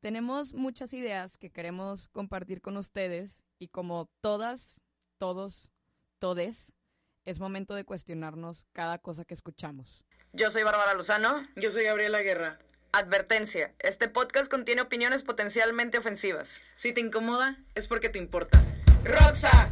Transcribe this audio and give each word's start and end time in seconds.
Tenemos 0.00 0.54
muchas 0.54 0.94
ideas 0.94 1.36
que 1.36 1.50
queremos 1.50 2.08
compartir 2.08 2.62
con 2.62 2.78
ustedes 2.78 3.42
y 3.58 3.68
como 3.68 4.10
todas, 4.22 4.80
todos, 5.18 5.70
todes, 6.18 6.72
es 7.26 7.38
momento 7.38 7.74
de 7.74 7.84
cuestionarnos 7.84 8.64
cada 8.72 8.98
cosa 8.98 9.26
que 9.26 9.34
escuchamos. 9.34 10.02
Yo 10.32 10.50
soy 10.50 10.62
Bárbara 10.62 10.94
Lozano. 10.94 11.42
Yo 11.56 11.70
soy 11.70 11.84
Gabriela 11.84 12.22
Guerra. 12.22 12.58
Advertencia, 12.92 13.74
este 13.78 14.08
podcast 14.08 14.50
contiene 14.50 14.80
opiniones 14.80 15.22
potencialmente 15.22 15.98
ofensivas. 15.98 16.60
Si 16.76 16.92
te 16.92 17.00
incomoda, 17.00 17.58
es 17.74 17.86
porque 17.86 18.08
te 18.08 18.18
importa. 18.18 18.60
¡Roxa! 19.04 19.70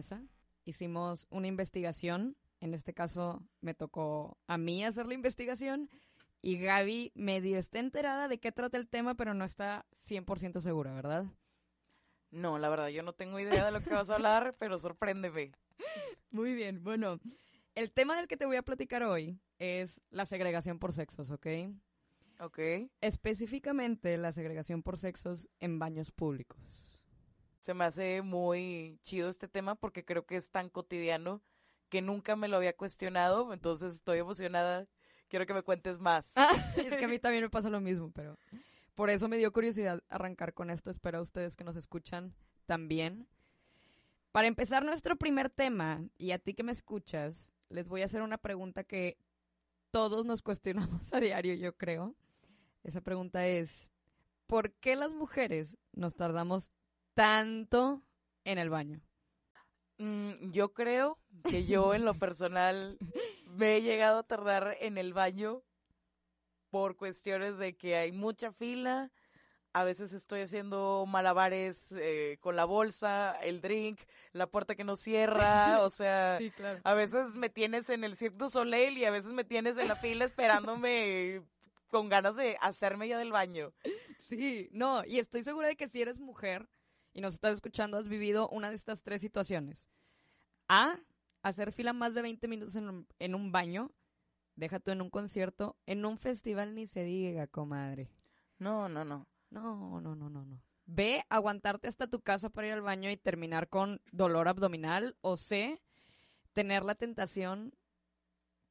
Mesa. 0.00 0.22
Hicimos 0.64 1.26
una 1.28 1.46
investigación. 1.46 2.34
En 2.60 2.72
este 2.72 2.94
caso 2.94 3.42
me 3.60 3.74
tocó 3.74 4.38
a 4.46 4.56
mí 4.56 4.82
hacer 4.82 5.06
la 5.06 5.12
investigación. 5.12 5.90
Y 6.40 6.58
Gaby 6.58 7.12
medio 7.14 7.58
está 7.58 7.80
enterada 7.80 8.26
de 8.26 8.38
qué 8.38 8.50
trata 8.50 8.78
el 8.78 8.88
tema, 8.88 9.14
pero 9.14 9.34
no 9.34 9.44
está 9.44 9.84
100% 10.08 10.62
segura, 10.62 10.94
¿verdad? 10.94 11.26
No, 12.30 12.58
la 12.58 12.70
verdad, 12.70 12.88
yo 12.88 13.02
no 13.02 13.12
tengo 13.12 13.38
idea 13.38 13.62
de 13.66 13.72
lo 13.72 13.82
que 13.82 13.90
vas 13.90 14.08
a 14.08 14.14
hablar, 14.14 14.54
pero 14.58 14.78
sorpréndeme. 14.78 15.52
Muy 16.30 16.54
bien, 16.54 16.82
bueno. 16.82 17.20
El 17.74 17.92
tema 17.92 18.16
del 18.16 18.26
que 18.26 18.38
te 18.38 18.46
voy 18.46 18.56
a 18.56 18.62
platicar 18.62 19.02
hoy 19.02 19.38
es 19.58 20.00
la 20.10 20.24
segregación 20.24 20.78
por 20.78 20.94
sexos, 20.94 21.30
¿ok? 21.30 21.46
Ok. 22.40 22.58
Específicamente 23.02 24.16
la 24.16 24.32
segregación 24.32 24.82
por 24.82 24.96
sexos 24.96 25.50
en 25.60 25.78
baños 25.78 26.10
públicos. 26.10 26.89
Se 27.60 27.74
me 27.74 27.84
hace 27.84 28.22
muy 28.22 28.98
chido 29.02 29.28
este 29.28 29.46
tema 29.46 29.74
porque 29.74 30.04
creo 30.04 30.24
que 30.24 30.36
es 30.36 30.50
tan 30.50 30.70
cotidiano 30.70 31.42
que 31.90 32.00
nunca 32.00 32.34
me 32.34 32.48
lo 32.48 32.56
había 32.56 32.76
cuestionado, 32.76 33.52
entonces 33.52 33.96
estoy 33.96 34.18
emocionada. 34.18 34.86
Quiero 35.28 35.46
que 35.46 35.54
me 35.54 35.62
cuentes 35.62 36.00
más. 36.00 36.32
es 36.76 36.96
que 36.96 37.04
a 37.04 37.08
mí 37.08 37.18
también 37.20 37.44
me 37.44 37.50
pasa 37.50 37.68
lo 37.68 37.80
mismo, 37.80 38.10
pero 38.12 38.38
por 38.94 39.10
eso 39.10 39.28
me 39.28 39.36
dio 39.36 39.52
curiosidad 39.52 40.02
arrancar 40.08 40.54
con 40.54 40.70
esto. 40.70 40.90
Espero 40.90 41.18
a 41.18 41.22
ustedes 41.22 41.54
que 41.54 41.64
nos 41.64 41.76
escuchan 41.76 42.34
también. 42.64 43.28
Para 44.32 44.48
empezar 44.48 44.84
nuestro 44.84 45.16
primer 45.16 45.50
tema, 45.50 46.02
y 46.16 46.30
a 46.30 46.38
ti 46.38 46.54
que 46.54 46.62
me 46.62 46.72
escuchas, 46.72 47.52
les 47.68 47.88
voy 47.88 48.02
a 48.02 48.06
hacer 48.06 48.22
una 48.22 48.38
pregunta 48.38 48.84
que 48.84 49.18
todos 49.90 50.24
nos 50.24 50.40
cuestionamos 50.42 51.12
a 51.12 51.20
diario, 51.20 51.54
yo 51.54 51.76
creo. 51.76 52.14
Esa 52.84 53.02
pregunta 53.02 53.46
es, 53.46 53.90
¿por 54.46 54.72
qué 54.72 54.96
las 54.96 55.10
mujeres 55.10 55.76
nos 55.92 56.14
tardamos 56.14 56.70
tanto 57.14 58.02
en 58.44 58.58
el 58.58 58.70
baño? 58.70 59.00
Mm, 59.98 60.50
yo 60.50 60.72
creo 60.72 61.18
que 61.48 61.66
yo 61.66 61.94
en 61.94 62.04
lo 62.04 62.14
personal 62.14 62.96
me 63.46 63.76
he 63.76 63.82
llegado 63.82 64.20
a 64.20 64.22
tardar 64.26 64.76
en 64.80 64.96
el 64.98 65.12
baño 65.12 65.62
por 66.70 66.96
cuestiones 66.96 67.58
de 67.58 67.76
que 67.76 67.96
hay 67.96 68.12
mucha 68.12 68.52
fila, 68.52 69.10
a 69.72 69.84
veces 69.84 70.12
estoy 70.12 70.40
haciendo 70.40 71.04
malabares 71.06 71.92
eh, 71.92 72.38
con 72.40 72.56
la 72.56 72.64
bolsa, 72.64 73.36
el 73.42 73.60
drink, 73.60 74.00
la 74.32 74.46
puerta 74.46 74.74
que 74.74 74.84
no 74.84 74.96
cierra, 74.96 75.80
o 75.82 75.90
sea, 75.90 76.38
Sí, 76.40 76.50
claro. 76.52 76.80
a 76.82 76.94
veces 76.94 77.34
me 77.34 77.50
tienes 77.50 77.90
en 77.90 78.04
el 78.04 78.16
Cirque 78.16 78.38
du 78.38 78.48
Soleil 78.48 78.96
y 78.98 79.04
a 79.04 79.10
veces 79.10 79.32
me 79.32 79.44
tienes 79.44 79.76
en 79.76 79.88
la 79.88 79.96
fila 79.96 80.24
esperándome 80.24 81.42
con 81.88 82.08
ganas 82.08 82.36
de 82.36 82.56
hacerme 82.60 83.08
ya 83.08 83.18
del 83.18 83.32
baño. 83.32 83.72
Sí, 84.20 84.68
no, 84.72 85.02
y 85.06 85.18
estoy 85.18 85.42
segura 85.42 85.66
de 85.68 85.76
que 85.76 85.88
si 85.88 86.02
eres 86.02 86.20
mujer 86.20 86.68
y 87.12 87.20
nos 87.20 87.34
estás 87.34 87.54
escuchando, 87.54 87.98
has 87.98 88.08
vivido 88.08 88.48
una 88.48 88.70
de 88.70 88.76
estas 88.76 89.02
tres 89.02 89.20
situaciones. 89.20 89.88
A, 90.68 90.98
hacer 91.42 91.72
fila 91.72 91.92
más 91.92 92.14
de 92.14 92.22
20 92.22 92.48
minutos 92.48 92.76
en 92.76 92.88
un, 92.88 93.06
en 93.18 93.34
un 93.34 93.52
baño, 93.52 93.90
déjate 94.56 94.92
en 94.92 95.02
un 95.02 95.10
concierto, 95.10 95.76
en 95.86 96.04
un 96.04 96.18
festival 96.18 96.74
ni 96.74 96.86
se 96.86 97.04
diga, 97.04 97.46
comadre. 97.46 98.10
No, 98.58 98.88
no, 98.88 99.04
no. 99.04 99.26
No, 99.50 100.00
no, 100.00 100.14
no, 100.14 100.30
no, 100.30 100.44
no. 100.44 100.62
B, 100.86 101.24
aguantarte 101.28 101.88
hasta 101.88 102.06
tu 102.06 102.20
casa 102.20 102.50
para 102.50 102.68
ir 102.68 102.72
al 102.72 102.82
baño 102.82 103.10
y 103.10 103.16
terminar 103.16 103.68
con 103.68 104.00
dolor 104.12 104.48
abdominal. 104.48 105.16
O 105.20 105.36
C, 105.36 105.80
tener 106.52 106.84
la 106.84 106.94
tentación 106.94 107.74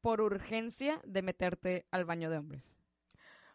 por 0.02 0.22
urgencia 0.22 1.02
de 1.06 1.22
meterte 1.22 1.86
al 1.92 2.06
baño 2.06 2.30
de 2.30 2.38
hombres. 2.38 2.79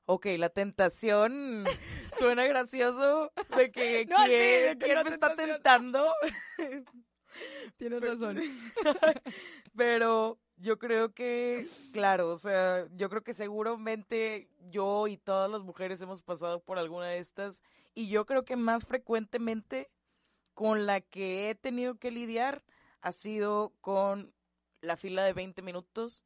Ok, 0.06 0.26
la 0.38 0.50
tentación 0.50 1.65
suena 2.19 2.44
gracioso 2.47 3.32
de 3.56 3.70
que 3.70 4.06
No, 4.10 4.16
sí, 4.19 4.28
quién, 4.28 4.78
de 4.78 4.78
que 4.78 4.84
quién 4.84 5.03
me 5.03 5.10
está 5.10 5.34
tentando. 5.34 6.12
Tienes 7.76 8.00
razón. 8.00 8.41
Pero 9.76 10.38
yo 10.56 10.78
creo 10.78 11.12
que, 11.12 11.66
claro, 11.93 12.28
o 12.28 12.38
sea, 12.38 12.87
yo 12.94 13.09
creo 13.10 13.25
que 13.25 13.34
seguramente 13.34 14.48
yo 14.70 15.09
y 15.09 15.16
todas 15.16 15.50
las 15.50 15.62
mujeres 15.62 16.00
hemos 16.00 16.22
pasado 16.22 16.60
por 16.60 16.78
alguna 16.78 17.06
de 17.06 17.19
estas 17.19 17.60
y 17.94 18.09
yo 18.09 18.25
creo 18.25 18.44
que 18.44 18.56
más 18.56 18.84
frecuentemente 18.84 19.91
con 20.53 20.87
la 20.87 21.00
que 21.00 21.50
he 21.50 21.54
tenido 21.56 21.97
que 21.97 22.12
lidiar 22.12 22.62
ha 23.00 23.10
sido 23.10 23.72
con 23.81 24.32
la 24.81 24.97
fila 24.97 25.25
de 25.25 25.32
20 25.32 25.62
minutos 25.62 26.25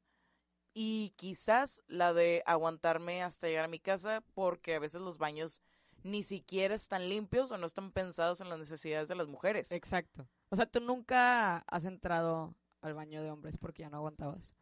y 0.80 1.12
quizás 1.16 1.82
la 1.88 2.14
de 2.14 2.44
aguantarme 2.46 3.24
hasta 3.24 3.48
llegar 3.48 3.64
a 3.64 3.68
mi 3.68 3.80
casa 3.80 4.22
porque 4.32 4.76
a 4.76 4.78
veces 4.78 5.00
los 5.00 5.18
baños 5.18 5.60
ni 6.04 6.22
siquiera 6.22 6.72
están 6.72 7.08
limpios 7.08 7.50
o 7.50 7.58
no 7.58 7.66
están 7.66 7.90
pensados 7.90 8.40
en 8.40 8.48
las 8.48 8.60
necesidades 8.60 9.08
de 9.08 9.16
las 9.16 9.26
mujeres. 9.26 9.72
Exacto. 9.72 10.28
O 10.50 10.54
sea, 10.54 10.66
tú 10.66 10.78
nunca 10.78 11.64
has 11.66 11.84
entrado 11.84 12.54
al 12.80 12.94
baño 12.94 13.24
de 13.24 13.32
hombres 13.32 13.56
porque 13.56 13.82
ya 13.82 13.90
no 13.90 13.96
aguantabas. 13.96 14.54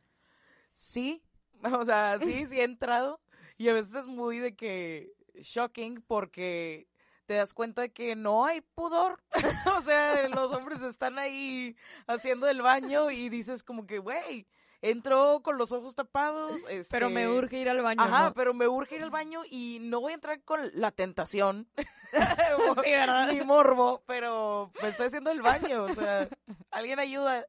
Sí, 0.73 1.23
o 1.79 1.85
sea, 1.85 2.19
sí, 2.19 2.47
sí 2.47 2.61
he 2.61 2.65
entrado. 2.65 3.21
Y 3.59 3.69
a 3.69 3.75
veces 3.75 3.97
es 3.97 4.07
muy 4.07 4.39
de 4.39 4.57
que 4.57 5.13
shocking 5.35 6.01
porque 6.01 6.89
te 7.27 7.35
das 7.35 7.53
cuenta 7.53 7.83
de 7.83 7.93
que 7.93 8.17
no 8.17 8.47
hay 8.47 8.63
pudor. 8.63 9.23
o 9.77 9.83
sea, 9.83 10.27
los 10.31 10.51
hombres 10.51 10.81
están 10.81 11.19
ahí 11.19 11.77
haciendo 12.07 12.49
el 12.49 12.63
baño 12.63 13.11
y 13.11 13.29
dices 13.29 13.63
como 13.63 13.87
que, 13.87 13.99
güey, 13.99 14.47
entró 14.91 15.41
con 15.43 15.59
los 15.59 15.73
ojos 15.73 15.95
tapados. 15.95 16.63
Pero 16.91 17.11
me 17.11 17.25
este, 17.25 17.37
urge 17.37 17.59
ir 17.59 17.69
al 17.69 17.83
baño. 17.83 18.03
Ajá, 18.03 18.25
¿no? 18.27 18.35
pero 18.35 18.55
me 18.55 18.69
urge 18.69 18.97
ir 18.97 19.03
al 19.03 19.11
baño 19.11 19.43
y 19.51 19.79
no 19.81 20.01
voy 20.01 20.13
a 20.13 20.17
entrar 20.17 20.43
con 20.43 20.71
la 20.75 20.91
tentación. 20.91 21.69
Ni 23.33 23.41
morbo, 23.43 24.03
pero 24.07 24.73
me 24.83 24.89
estoy 24.89 25.07
haciendo 25.07 25.31
el 25.31 25.43
baño. 25.43 25.85
O 25.85 25.95
sea, 25.95 26.29
alguien 26.71 26.99
ayuda. 26.99 27.47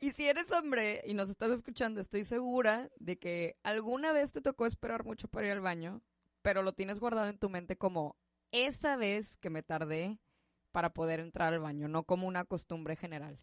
Y 0.00 0.12
si 0.12 0.28
eres 0.28 0.52
hombre 0.52 1.02
y 1.06 1.14
nos 1.14 1.28
estás 1.28 1.50
escuchando, 1.50 2.00
estoy 2.00 2.24
segura 2.24 2.88
de 2.96 3.18
que 3.18 3.56
alguna 3.64 4.12
vez 4.12 4.32
te 4.32 4.40
tocó 4.40 4.66
esperar 4.66 5.04
mucho 5.04 5.26
para 5.26 5.46
ir 5.46 5.52
al 5.52 5.60
baño, 5.60 6.02
pero 6.42 6.62
lo 6.62 6.72
tienes 6.72 7.00
guardado 7.00 7.28
en 7.28 7.38
tu 7.38 7.48
mente 7.48 7.76
como 7.76 8.16
esa 8.52 8.96
vez 8.96 9.36
que 9.38 9.50
me 9.50 9.62
tardé 9.64 10.18
para 10.70 10.90
poder 10.90 11.18
entrar 11.18 11.52
al 11.52 11.58
baño, 11.58 11.88
no 11.88 12.04
como 12.04 12.28
una 12.28 12.44
costumbre 12.44 12.94
general. 12.94 13.40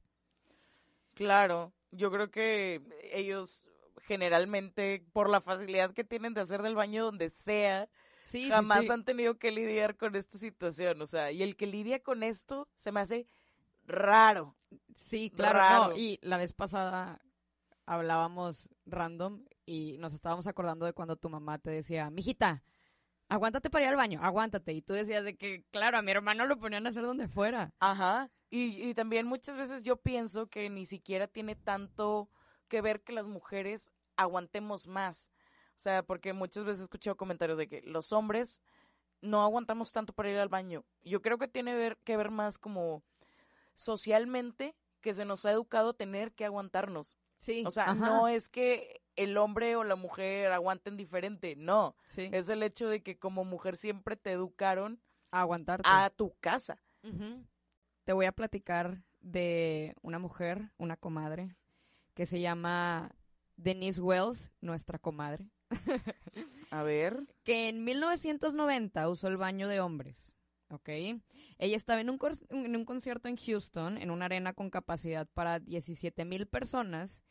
Claro, 1.15 1.73
yo 1.91 2.11
creo 2.11 2.29
que 2.29 2.81
ellos 3.11 3.67
generalmente, 4.03 5.03
por 5.13 5.29
la 5.29 5.41
facilidad 5.41 5.93
que 5.93 6.03
tienen 6.03 6.33
de 6.33 6.41
hacer 6.41 6.61
del 6.61 6.75
baño 6.75 7.03
donde 7.03 7.29
sea, 7.29 7.89
Sí, 8.21 8.45
sí, 8.45 8.49
jamás 8.49 8.85
sí. 8.85 8.91
han 8.91 9.05
tenido 9.05 9.37
que 9.39 9.51
lidiar 9.51 9.97
con 9.97 10.15
esta 10.15 10.37
situación. 10.37 11.01
O 11.01 11.05
sea, 11.07 11.31
y 11.31 11.41
el 11.41 11.55
que 11.55 11.67
lidia 11.67 12.03
con 12.03 12.21
esto 12.23 12.67
se 12.75 12.91
me 12.91 12.99
hace 12.99 13.27
raro. 13.87 14.55
Sí, 14.95 15.31
claro, 15.35 15.59
raro. 15.59 15.93
no. 15.93 15.97
Y 15.97 16.19
la 16.21 16.37
vez 16.37 16.53
pasada 16.53 17.21
hablábamos 17.85 18.67
random 18.85 19.45
y 19.65 19.97
nos 19.99 20.13
estábamos 20.13 20.47
acordando 20.47 20.85
de 20.85 20.93
cuando 20.93 21.15
tu 21.15 21.29
mamá 21.29 21.59
te 21.59 21.69
decía, 21.71 22.09
mijita, 22.09 22.63
aguántate 23.29 23.69
para 23.69 23.85
ir 23.85 23.89
al 23.89 23.95
baño, 23.95 24.19
aguántate. 24.21 24.73
Y 24.73 24.81
tú 24.81 24.93
decías 24.93 25.23
de 25.23 25.35
que, 25.35 25.63
claro, 25.71 25.97
a 25.97 26.01
mi 26.01 26.11
hermano 26.11 26.45
lo 26.45 26.57
ponían 26.57 26.85
a 26.85 26.89
hacer 26.89 27.03
donde 27.03 27.27
fuera. 27.27 27.73
Ajá. 27.79 28.29
Y, 28.49 28.89
y 28.89 28.93
también 28.93 29.27
muchas 29.27 29.57
veces 29.57 29.83
yo 29.83 29.97
pienso 29.97 30.47
que 30.47 30.69
ni 30.69 30.85
siquiera 30.85 31.27
tiene 31.27 31.55
tanto 31.55 32.29
que 32.67 32.81
ver 32.81 33.01
que 33.01 33.13
las 33.13 33.27
mujeres 33.27 33.91
aguantemos 34.15 34.87
más. 34.87 35.29
O 35.71 35.79
sea, 35.79 36.03
porque 36.03 36.33
muchas 36.33 36.63
veces 36.63 36.81
he 36.81 36.83
escuchado 36.83 37.17
comentarios 37.17 37.57
de 37.57 37.67
que 37.67 37.81
los 37.81 38.11
hombres 38.13 38.61
no 39.21 39.41
aguantamos 39.41 39.91
tanto 39.91 40.13
para 40.13 40.29
ir 40.29 40.37
al 40.37 40.49
baño. 40.49 40.85
Yo 41.03 41.21
creo 41.21 41.37
que 41.37 41.47
tiene 41.47 41.73
ver, 41.75 41.97
que 42.03 42.17
ver 42.17 42.31
más 42.31 42.57
como 42.57 43.03
socialmente 43.73 44.75
que 45.01 45.13
se 45.13 45.25
nos 45.25 45.45
ha 45.45 45.51
educado 45.51 45.93
tener 45.93 46.33
que 46.33 46.45
aguantarnos. 46.45 47.17
Sí. 47.37 47.63
O 47.65 47.71
sea, 47.71 47.91
ajá. 47.91 48.05
no 48.05 48.27
es 48.27 48.47
que 48.49 49.01
el 49.15 49.37
hombre 49.37 49.75
o 49.75 49.83
la 49.83 49.95
mujer 49.95 50.51
aguanten 50.51 50.97
diferente, 50.97 51.55
no. 51.55 51.95
Sí. 52.07 52.29
Es 52.31 52.49
el 52.49 52.63
hecho 52.63 52.87
de 52.89 53.01
que 53.03 53.17
como 53.17 53.43
mujer 53.45 53.77
siempre 53.77 54.15
te 54.15 54.31
educaron 54.31 54.99
Aguantarte. 55.31 55.87
a 55.89 56.09
tu 56.09 56.33
casa. 56.39 56.81
Te 58.03 58.13
voy 58.13 58.25
a 58.25 58.31
platicar 58.31 59.01
de 59.21 59.95
una 60.01 60.19
mujer, 60.19 60.71
una 60.77 60.97
comadre, 60.97 61.55
que 62.13 62.25
se 62.25 62.39
llama 62.39 63.11
Denise 63.57 64.01
Wells, 64.01 64.51
nuestra 64.61 64.99
comadre, 64.99 65.49
A 66.71 66.83
ver. 66.83 67.19
que 67.43 67.69
en 67.69 67.83
1990 67.83 69.09
usó 69.09 69.27
el 69.27 69.37
baño 69.37 69.67
de 69.67 69.79
hombres. 69.79 70.33
¿Ok? 70.69 70.89
Ella 70.89 71.75
estaba 71.77 72.01
en 72.01 72.09
un, 72.09 72.17
cor- 72.17 72.37
en 72.49 72.75
un 72.75 72.85
concierto 72.85 73.27
en 73.29 73.37
Houston, 73.37 73.97
en 73.99 74.09
una 74.09 74.25
arena 74.25 74.53
con 74.53 74.69
capacidad 74.71 75.27
para 75.33 75.59
17 75.59 76.25
mil 76.25 76.47
personas, 76.47 77.21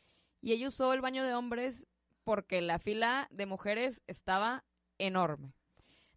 y 0.45 0.53
ella 0.53 0.69
usó 0.69 0.93
el 0.93 1.01
baño 1.01 1.25
de 1.25 1.33
hombres 1.33 1.87
porque 2.23 2.61
la 2.61 2.79
fila 2.79 3.29
de 3.31 3.47
mujeres 3.47 4.03
estaba 4.07 4.63
enorme. 4.99 5.55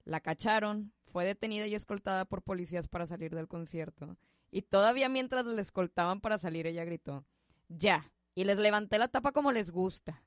La 0.03 0.19
cacharon, 0.19 0.91
fue 1.06 1.24
detenida 1.24 1.65
y 1.65 1.75
escoltada 1.75 2.25
por 2.25 2.41
policías 2.41 2.89
para 2.89 3.07
salir 3.07 3.33
del 3.33 3.47
concierto. 3.47 4.18
Y 4.51 4.63
todavía 4.63 5.07
mientras 5.07 5.45
la 5.45 5.62
escoltaban 5.62 6.19
para 6.19 6.38
salir, 6.38 6.68
ella 6.68 6.83
gritó, 6.83 7.25
ya. 7.69 8.12
Y 8.35 8.44
les 8.44 8.57
levanté 8.57 8.97
la 8.97 9.07
tapa 9.07 9.31
como 9.31 9.53
les 9.53 9.71
gusta. 9.71 10.21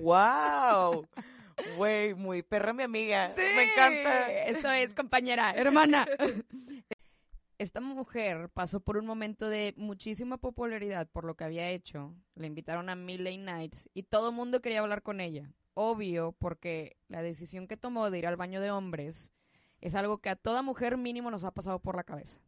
¡Wow! 0.00 1.08
Güey, 1.78 2.12
muy 2.14 2.42
perra 2.42 2.74
mi 2.74 2.82
amiga. 2.82 3.32
Me 3.36 3.72
encanta. 3.72 4.32
Eso 4.44 4.70
es, 4.70 4.92
compañera, 4.92 5.52
hermana. 5.52 6.06
Esta 7.58 7.80
mujer 7.80 8.48
pasó 8.48 8.80
por 8.80 8.96
un 8.96 9.06
momento 9.06 9.48
de 9.48 9.74
muchísima 9.76 10.38
popularidad 10.38 11.08
por 11.08 11.24
lo 11.24 11.36
que 11.36 11.44
había 11.44 11.70
hecho. 11.70 12.12
Le 12.34 12.48
invitaron 12.48 12.88
a 12.88 12.96
Millie 12.96 13.38
Nights 13.38 13.88
y 13.94 14.02
todo 14.02 14.30
el 14.30 14.34
mundo 14.34 14.60
quería 14.60 14.80
hablar 14.80 15.02
con 15.02 15.20
ella. 15.20 15.52
Obvio, 15.74 16.32
porque 16.32 16.96
la 17.08 17.22
decisión 17.22 17.68
que 17.68 17.76
tomó 17.76 18.10
de 18.10 18.18
ir 18.18 18.26
al 18.26 18.36
baño 18.36 18.60
de 18.60 18.72
hombres 18.72 19.30
es 19.80 19.94
algo 19.94 20.18
que 20.18 20.30
a 20.30 20.36
toda 20.36 20.62
mujer 20.62 20.96
mínimo 20.96 21.30
nos 21.30 21.44
ha 21.44 21.52
pasado 21.52 21.78
por 21.78 21.94
la 21.94 22.04
cabeza. 22.04 22.38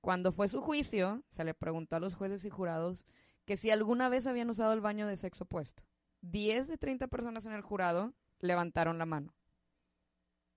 Cuando 0.00 0.30
fue 0.30 0.46
su 0.46 0.60
juicio, 0.60 1.24
se 1.30 1.42
le 1.42 1.54
preguntó 1.54 1.96
a 1.96 2.00
los 2.00 2.14
jueces 2.14 2.44
y 2.44 2.50
jurados 2.50 3.06
que 3.44 3.56
si 3.56 3.70
alguna 3.70 4.08
vez 4.08 4.26
habían 4.26 4.50
usado 4.50 4.72
el 4.72 4.80
baño 4.80 5.06
de 5.08 5.16
sexo 5.16 5.44
opuesto. 5.44 5.82
10 6.20 6.68
de 6.68 6.78
30 6.78 7.08
personas 7.08 7.44
en 7.44 7.52
el 7.52 7.62
jurado 7.62 8.12
levantaron 8.38 8.98
la 8.98 9.06
mano. 9.06 9.34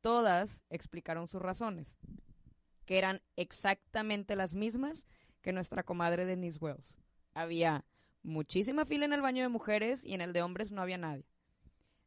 Todas 0.01 0.63
explicaron 0.69 1.28
sus 1.28 1.42
razones, 1.42 1.98
que 2.89 2.97
eran 2.97 3.21
exactamente 3.36 4.36
las 4.36 4.56
mismas 4.56 5.06
que 5.44 5.53
nuestra 5.53 5.83
comadre 5.83 6.25
Denise 6.25 6.57
Wells. 6.59 6.97
Había 7.36 7.86
muchísima 8.24 8.83
fila 8.83 9.06
en 9.06 9.13
el 9.13 9.21
baño 9.21 9.44
de 9.44 9.47
mujeres 9.47 10.03
y 10.03 10.15
en 10.15 10.21
el 10.21 10.33
de 10.33 10.41
hombres 10.41 10.71
no 10.71 10.81
había 10.81 10.97
nadie. 10.97 11.27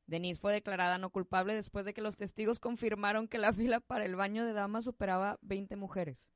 Denise 0.08 0.40
fue 0.40 0.52
declarada 0.52 0.98
no 0.98 1.10
culpable 1.10 1.54
después 1.54 1.84
de 1.84 1.94
que 1.94 2.00
los 2.00 2.16
testigos 2.16 2.58
confirmaron 2.58 3.28
que 3.28 3.38
la 3.38 3.52
fila 3.52 3.78
para 3.78 4.04
el 4.06 4.16
baño 4.16 4.44
de 4.44 4.54
damas 4.54 4.84
superaba 4.84 5.38
20 5.42 5.76
mujeres. 5.76 6.28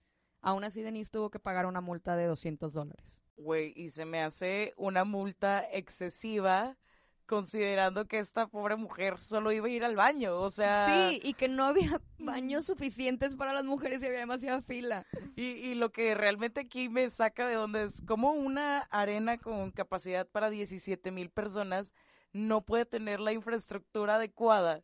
Aún 0.42 0.62
así, 0.62 0.80
Denise 0.80 1.10
tuvo 1.10 1.28
que 1.28 1.40
pagar 1.40 1.66
una 1.66 1.80
multa 1.80 2.14
de 2.14 2.26
200 2.26 2.72
dólares. 2.72 3.04
Güey, 3.36 3.72
y 3.74 3.90
se 3.90 4.04
me 4.04 4.20
hace 4.20 4.74
una 4.76 5.02
multa 5.02 5.66
excesiva 5.72 6.78
considerando 7.26 8.06
que 8.06 8.18
esta 8.18 8.46
pobre 8.46 8.76
mujer 8.76 9.20
solo 9.20 9.52
iba 9.52 9.66
a 9.66 9.70
ir 9.70 9.84
al 9.84 9.96
baño, 9.96 10.38
o 10.38 10.50
sea... 10.50 10.86
Sí, 10.88 11.20
y 11.22 11.34
que 11.34 11.48
no 11.48 11.64
había 11.64 12.00
baños 12.18 12.66
suficientes 12.66 13.34
para 13.34 13.52
las 13.52 13.64
mujeres 13.64 14.02
y 14.02 14.06
había 14.06 14.20
demasiada 14.20 14.60
fila. 14.62 15.04
Y, 15.34 15.42
y 15.42 15.74
lo 15.74 15.90
que 15.90 16.14
realmente 16.14 16.60
aquí 16.60 16.88
me 16.88 17.10
saca 17.10 17.46
de 17.46 17.56
onda 17.56 17.82
es 17.82 18.02
como 18.02 18.32
una 18.32 18.78
arena 18.90 19.38
con 19.38 19.70
capacidad 19.70 20.26
para 20.26 20.50
17 20.50 21.10
mil 21.10 21.30
personas 21.30 21.92
no 22.36 22.60
puede 22.60 22.84
tener 22.84 23.18
la 23.20 23.32
infraestructura 23.32 24.16
adecuada 24.16 24.82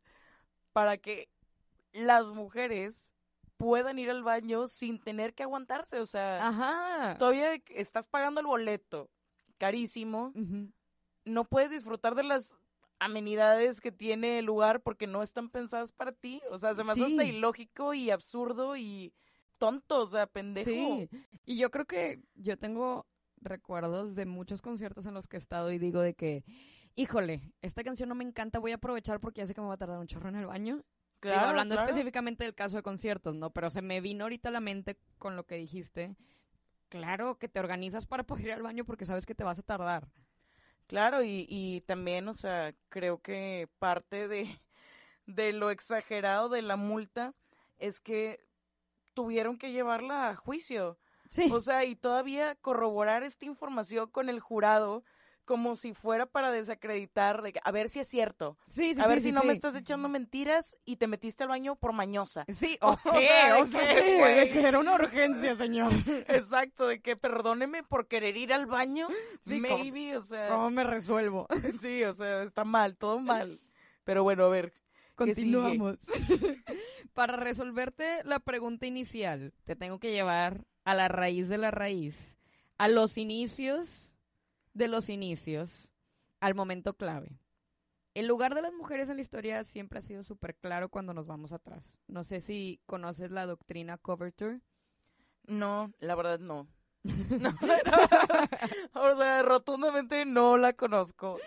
para 0.73 0.97
que 0.97 1.29
las 1.93 2.29
mujeres 2.29 3.13
puedan 3.57 3.99
ir 3.99 4.11
al 4.11 4.23
baño 4.23 4.67
sin 4.67 4.99
tener 4.99 5.35
que 5.35 5.43
aguantarse. 5.43 6.01
O 6.01 6.07
sea, 6.07 6.49
Ajá. 6.49 7.19
todavía 7.19 7.55
estás 7.69 8.07
pagando 8.07 8.41
el 8.41 8.47
boleto 8.47 9.11
carísimo, 9.59 10.33
no 11.25 11.45
puedes 11.45 11.71
disfrutar 11.71 12.15
de 12.15 12.25
las 12.25 12.57
amenidades 12.99 13.81
que 13.81 13.91
tiene 13.93 14.39
el 14.39 14.45
lugar 14.45 14.81
porque 14.81 15.07
no 15.07 15.23
están 15.23 15.51
pensadas 15.51 15.93
para 15.93 16.13
ti. 16.13 16.41
O 16.51 16.59
sea, 16.59 16.75
se 16.75 16.85
me 16.85 16.93
hace 16.93 17.05
hasta 17.05 17.25
ilógico 17.25 17.95
y 17.95 18.11
absurdo 18.11 18.77
y 18.77 19.13
tonto, 19.59 20.03
o 20.03 20.07
sea, 20.07 20.27
pendejo. 20.27 20.71
Sí, 20.71 21.09
y 21.45 21.57
yo 21.57 21.71
creo 21.71 21.87
que 21.87 22.23
yo 22.35 22.57
tengo 22.59 23.07
recuerdos 23.41 24.15
de 24.15 24.27
muchos 24.27 24.63
conciertos 24.63 25.07
en 25.07 25.15
los 25.15 25.27
que 25.27 25.37
he 25.37 25.39
estado 25.39 25.73
y 25.73 25.79
digo 25.79 26.01
de 26.01 26.15
que, 26.15 26.45
híjole, 26.95 27.53
esta 27.61 27.83
canción 27.83 28.09
no 28.09 28.15
me 28.15 28.25
encanta, 28.25 28.61
voy 28.61 28.71
a 28.73 28.77
aprovechar 28.77 29.21
porque 29.21 29.41
ya 29.41 29.47
sé 29.47 29.55
que 29.55 29.61
me 29.61 29.67
va 29.67 29.75
a 29.75 29.79
tardar 29.79 29.99
un 29.99 30.07
chorro 30.07 30.29
en 30.29 30.37
el 30.37 30.47
baño. 30.47 30.77
Digo, 30.77 30.85
Claro, 31.35 31.51
hablando 31.51 31.75
claro. 31.77 31.89
específicamente 31.89 32.43
del 32.45 32.55
caso 32.55 32.77
de 32.77 32.83
conciertos, 32.83 33.35
¿no? 33.37 33.51
Pero 33.51 33.71
se 33.71 33.81
me 33.83 34.01
vino 34.01 34.25
ahorita 34.25 34.49
a 34.49 34.53
la 34.53 34.61
mente 34.61 34.97
con 35.19 35.37
lo 35.37 35.45
que 35.47 35.55
dijiste. 35.57 36.17
Claro, 36.89 37.39
que 37.39 37.49
te 37.49 37.61
organizas 37.61 38.07
para 38.07 38.25
poder 38.25 38.47
ir 38.47 38.53
al 38.53 38.63
baño 38.63 38.85
porque 38.85 39.07
sabes 39.07 39.25
que 39.25 39.35
te 39.35 39.45
vas 39.45 39.59
a 39.59 39.63
tardar. 39.63 40.09
Claro, 40.93 41.23
y, 41.23 41.47
y 41.49 41.81
también, 41.81 42.29
o 42.29 42.35
sea, 42.35 42.75
creo 42.91 43.23
que 43.23 43.67
parte 43.79 44.29
de, 44.29 44.61
de 45.25 45.55
lo 45.55 45.71
exagerado 45.71 46.51
de 46.51 46.61
la 46.61 46.77
multa 46.77 47.35
es 47.79 48.03
que 48.03 48.45
tuvieron 49.15 49.57
que 49.57 49.73
llevarla 49.73 50.29
a 50.29 50.37
juicio. 50.37 50.99
Sí. 51.31 51.51
O 51.51 51.63
sea, 51.63 51.87
y 51.87 51.97
todavía 51.97 52.57
corroborar 52.57 53.23
esta 53.23 53.47
información 53.47 54.11
con 54.11 54.29
el 54.29 54.39
jurado 54.39 55.03
como 55.45 55.77
si 55.77 55.95
fuera 55.95 56.27
para 56.27 56.51
desacreditar, 56.51 57.43
de 57.43 57.53
que, 57.53 57.61
a 57.65 57.71
ver 57.73 57.89
si 57.89 58.01
es 58.01 58.09
cierto. 58.09 58.57
sí, 58.69 58.95
sí, 58.95 59.01
a 59.01 59.07
ver 59.07 59.19
sí, 59.19 59.25
si 59.25 59.29
sí, 59.31 59.35
no 59.35 59.43
me 59.43 59.53
estás 59.53 59.75
echando 59.75 60.09
mentiras 60.09 60.77
y 60.85 60.97
te 60.97 61.07
metiste 61.07 61.43
al 61.45 61.49
baño 61.51 61.77
por 61.77 61.93
mañosa. 61.93 62.45
Sí, 62.49 62.79
O 62.81 62.97
sea, 62.97 63.59
o 63.61 63.65
de 63.65 63.71
sea, 63.71 63.95
que, 63.95 64.03
sí, 64.03 64.19
güey. 64.19 64.35
de 64.37 64.51
que 64.51 64.67
era 64.67 64.79
una 64.79 64.95
urgencia, 64.95 65.55
señor. 65.55 65.93
Exacto, 66.29 66.87
de 66.87 67.01
que 67.01 67.17
perdóneme 67.17 67.83
por 67.83 68.07
querer 68.07 68.37
ir 68.37 68.53
al 68.53 68.67
baño. 68.67 69.09
Sí, 69.43 69.61
maybe, 69.61 70.17
o 70.17 70.23
sea. 70.23 70.49
¿Cómo 70.49 70.71
me 70.71 70.85
resuelvo? 70.85 71.47
Sí, 71.81 72.05
o 72.05 72.15
sea, 72.15 72.43
está 72.45 72.65
mal, 72.65 72.97
todo 72.97 73.19
mal. 73.19 73.61
Pero 74.05 74.23
bueno, 74.23 74.45
a 74.45 74.49
ver. 74.49 74.73
Continuamos. 75.15 75.99
Para 77.15 77.37
resolverte 77.37 78.25
la 78.25 78.41
pregunta 78.41 78.87
inicial, 78.87 79.53
te 79.65 79.77
tengo 79.77 79.99
que 79.99 80.13
llevar 80.13 80.65
a 80.85 80.95
la 80.95 81.09
raíz 81.09 81.49
de 81.49 81.59
la 81.59 81.71
raíz, 81.71 82.37
a 82.79 82.89
los 82.89 83.19
inicios 83.19 84.12
de 84.75 84.89
los 84.89 85.09
inicios, 85.09 85.91
al 86.41 86.55
momento 86.55 86.95
clave. 86.95 87.39
El 88.15 88.27
lugar 88.27 88.55
de 88.55 88.63
las 88.63 88.75
mujeres 88.75 89.09
en 89.09 89.17
la 89.17 89.23
historia 89.23 89.65
siempre 89.65 89.99
ha 89.99 90.03
sido 90.03 90.23
súper 90.23 90.55
claro 90.57 90.91
cuando 90.91 91.15
nos 91.15 91.27
vamos 91.27 91.53
atrás. 91.53 91.97
No 92.09 92.25
sé 92.25 92.41
si 92.41 92.81
conoces 92.85 93.31
la 93.31 93.47
doctrina 93.47 93.97
Coverture. 93.97 94.61
No, 95.47 95.93
la 95.99 96.15
verdad 96.15 96.39
no. 96.39 96.69
No, 97.41 97.51
o 98.93 99.17
sea, 99.17 99.43
rotundamente 99.43 100.25
no 100.25 100.57
la 100.57 100.73
conozco. 100.75 101.39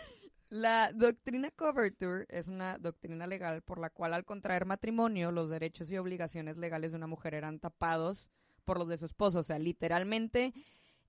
La 0.50 0.92
doctrina 0.94 1.52
Coverture 1.52 2.26
es 2.30 2.48
una 2.48 2.78
doctrina 2.78 3.28
legal 3.28 3.62
por 3.62 3.80
la 3.80 3.90
cual 3.90 4.14
al 4.14 4.26
contraer 4.26 4.66
matrimonio 4.66 5.32
los 5.32 5.50
derechos 5.50 5.92
y 5.92 5.98
obligaciones 5.98 6.58
legales 6.58 6.92
de 6.92 6.98
una 6.98 7.08
mujer 7.08 7.34
eran 7.36 7.60
tapados 7.60 8.28
por 8.64 8.80
los 8.80 8.88
de 8.88 8.98
su 8.98 9.06
esposo. 9.06 9.40
O 9.40 9.44
sea, 9.44 9.60
literalmente 9.60 10.54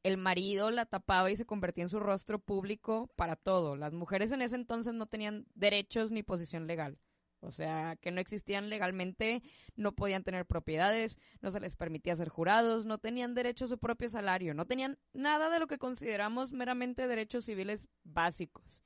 el 0.07 0.19
marido 0.19 0.71
la 0.71 0.87
tapaba 0.87 1.33
y 1.33 1.37
se 1.37 1.47
convertía 1.47 1.83
en 1.83 1.91
su 1.91 1.99
rostro 1.99 2.39
público 2.39 3.11
para 3.17 3.35
todo. 3.35 3.75
Las 3.75 3.93
mujeres 3.93 4.31
en 4.31 4.41
ese 4.41 4.55
entonces 4.55 4.95
no 4.95 5.07
tenían 5.07 5.47
derechos 5.57 6.13
ni 6.13 6.23
posición 6.23 6.69
legal. 6.69 6.97
O 7.41 7.51
sea, 7.51 7.97
que 8.01 8.13
no 8.13 8.21
existían 8.21 8.71
legalmente, 8.71 9.43
no 9.75 9.97
podían 9.97 10.23
tener 10.23 10.47
propiedades, 10.47 11.19
no 11.41 11.51
se 11.51 11.59
les 11.59 11.75
permitía 11.75 12.15
ser 12.15 12.29
jurados, 12.29 12.87
no 12.87 12.99
tenían 12.99 13.35
derecho 13.35 13.65
a 13.65 13.69
su 13.69 13.79
propio 13.79 14.09
salario, 14.09 14.55
no 14.55 14.65
tenían 14.65 14.97
nada 15.13 15.51
de 15.51 15.59
lo 15.59 15.67
que 15.67 15.79
consideramos 15.79 16.53
meramente 16.53 17.09
derechos 17.09 17.45
civiles 17.45 17.89
básicos. 18.05 18.85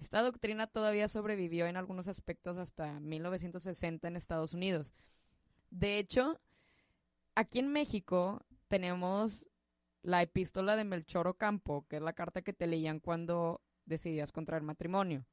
Esta 0.00 0.20
doctrina 0.20 0.66
todavía 0.66 1.06
sobrevivió 1.06 1.68
en 1.68 1.76
algunos 1.76 2.08
aspectos 2.08 2.58
hasta 2.58 2.98
1960 2.98 4.08
en 4.08 4.16
Estados 4.16 4.52
Unidos. 4.52 4.92
De 5.70 5.98
hecho, 5.98 6.40
aquí 7.36 7.60
en 7.60 7.72
México 7.72 8.44
tenemos 8.66 9.46
la 10.06 10.22
epístola 10.22 10.76
de 10.76 10.84
Melchor 10.84 11.26
Ocampo, 11.26 11.84
que 11.88 11.96
es 11.96 12.02
la 12.02 12.12
carta 12.12 12.42
que 12.42 12.52
te 12.52 12.66
leían 12.66 13.00
cuando 13.00 13.60
decidías 13.86 14.30
contraer 14.32 14.62
matrimonio. 14.62 15.26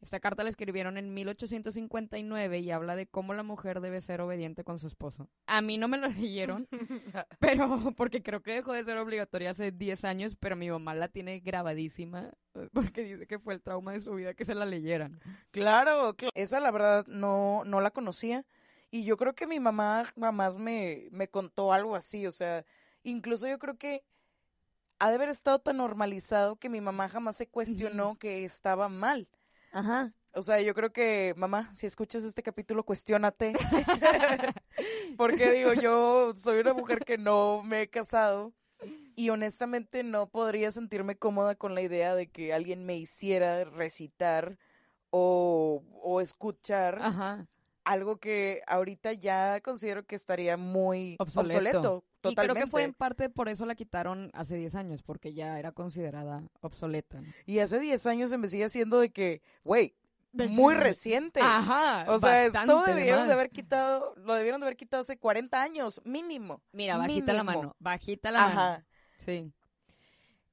Esta 0.00 0.20
carta 0.20 0.44
la 0.44 0.48
escribieron 0.48 0.96
en 0.96 1.12
1859 1.12 2.58
y 2.60 2.70
habla 2.70 2.94
de 2.94 3.06
cómo 3.08 3.34
la 3.34 3.42
mujer 3.42 3.80
debe 3.80 4.00
ser 4.00 4.20
obediente 4.20 4.62
con 4.64 4.78
su 4.78 4.86
esposo. 4.86 5.28
A 5.46 5.60
mí 5.60 5.76
no 5.78 5.88
me 5.88 5.98
lo 5.98 6.08
leyeron, 6.08 6.68
pero 7.40 7.92
porque 7.96 8.22
creo 8.22 8.42
que 8.42 8.52
dejó 8.52 8.72
de 8.72 8.84
ser 8.84 8.98
obligatoria 8.98 9.50
hace 9.50 9.72
10 9.72 10.04
años, 10.04 10.36
pero 10.36 10.56
mi 10.56 10.70
mamá 10.70 10.94
la 10.94 11.08
tiene 11.08 11.40
grabadísima 11.40 12.30
porque 12.72 13.02
dice 13.02 13.26
que 13.26 13.38
fue 13.38 13.54
el 13.54 13.62
trauma 13.62 13.92
de 13.92 14.00
su 14.00 14.14
vida 14.14 14.34
que 14.34 14.44
se 14.44 14.54
la 14.54 14.64
leyeran. 14.66 15.20
Claro, 15.50 16.16
cl- 16.16 16.30
esa 16.34 16.60
la 16.60 16.70
verdad 16.70 17.06
no, 17.06 17.62
no 17.64 17.80
la 17.80 17.90
conocía. 17.90 18.44
Y 18.90 19.04
yo 19.04 19.16
creo 19.18 19.34
que 19.34 19.46
mi 19.46 19.60
mamá 19.60 20.04
jamás 20.18 20.56
me, 20.56 21.08
me 21.10 21.28
contó 21.28 21.72
algo 21.74 21.94
así. 21.94 22.26
O 22.26 22.32
sea, 22.32 22.64
incluso 23.02 23.46
yo 23.46 23.58
creo 23.58 23.76
que 23.76 24.04
ha 24.98 25.08
de 25.08 25.14
haber 25.14 25.28
estado 25.28 25.58
tan 25.60 25.76
normalizado 25.76 26.56
que 26.56 26.68
mi 26.68 26.80
mamá 26.80 27.08
jamás 27.08 27.36
se 27.36 27.48
cuestionó 27.48 28.18
que 28.18 28.44
estaba 28.44 28.88
mal. 28.88 29.28
Ajá. 29.72 30.12
O 30.32 30.42
sea, 30.42 30.60
yo 30.60 30.74
creo 30.74 30.92
que, 30.92 31.34
mamá, 31.36 31.72
si 31.74 31.86
escuchas 31.86 32.22
este 32.22 32.42
capítulo, 32.42 32.84
cuestiónate. 32.84 33.54
Porque 35.16 35.52
digo, 35.52 35.72
yo 35.72 36.32
soy 36.34 36.60
una 36.60 36.74
mujer 36.74 37.04
que 37.04 37.18
no 37.18 37.62
me 37.64 37.82
he 37.82 37.90
casado 37.90 38.52
y 39.16 39.30
honestamente 39.30 40.02
no 40.04 40.28
podría 40.28 40.70
sentirme 40.70 41.16
cómoda 41.16 41.56
con 41.56 41.74
la 41.74 41.82
idea 41.82 42.14
de 42.14 42.28
que 42.28 42.52
alguien 42.52 42.84
me 42.86 42.96
hiciera 42.96 43.64
recitar 43.64 44.58
o, 45.10 45.82
o 46.02 46.20
escuchar 46.20 46.98
Ajá. 47.00 47.48
Algo 47.88 48.18
que 48.18 48.62
ahorita 48.66 49.12
ya 49.14 49.60
considero 49.60 50.04
que 50.04 50.14
estaría 50.14 50.56
muy 50.56 51.16
Obsoleto. 51.18 51.58
obsoleto. 51.78 52.04
Y 52.24 52.34
creo 52.34 52.54
que 52.54 52.66
fue 52.66 52.82
en 52.82 52.92
parte 52.94 53.30
por 53.30 53.48
eso 53.48 53.64
la 53.64 53.74
quitaron 53.74 54.30
hace 54.34 54.56
10 54.56 54.74
años, 54.74 55.02
porque 55.02 55.32
ya 55.32 55.58
era 55.58 55.72
considerada 55.72 56.42
obsoleta. 56.60 57.20
¿no? 57.20 57.28
Y 57.46 57.60
hace 57.60 57.78
10 57.78 58.06
años 58.06 58.30
se 58.30 58.36
me 58.38 58.48
sigue 58.48 58.64
haciendo 58.64 58.98
de 59.00 59.10
que, 59.10 59.40
güey, 59.64 59.94
muy 60.32 60.74
que- 60.74 60.80
reciente. 60.80 61.40
Ajá. 61.42 62.04
O 62.12 62.18
sea, 62.18 62.44
esto 62.44 62.84
debieron 62.84 63.26
de 63.26 63.32
haber 63.32 63.50
quitado, 63.50 64.14
lo 64.16 64.34
debieron 64.34 64.60
de 64.60 64.66
haber 64.66 64.76
quitado 64.76 65.00
hace 65.00 65.16
40 65.18 65.62
años, 65.62 66.00
mínimo. 66.04 66.62
Mira, 66.72 66.98
bajita 66.98 67.32
la 67.32 67.44
mano. 67.44 67.74
Bajita 67.78 68.30
la 68.30 68.40
mano. 68.48 68.60
Ajá. 68.60 68.86
Sí. 69.16 69.50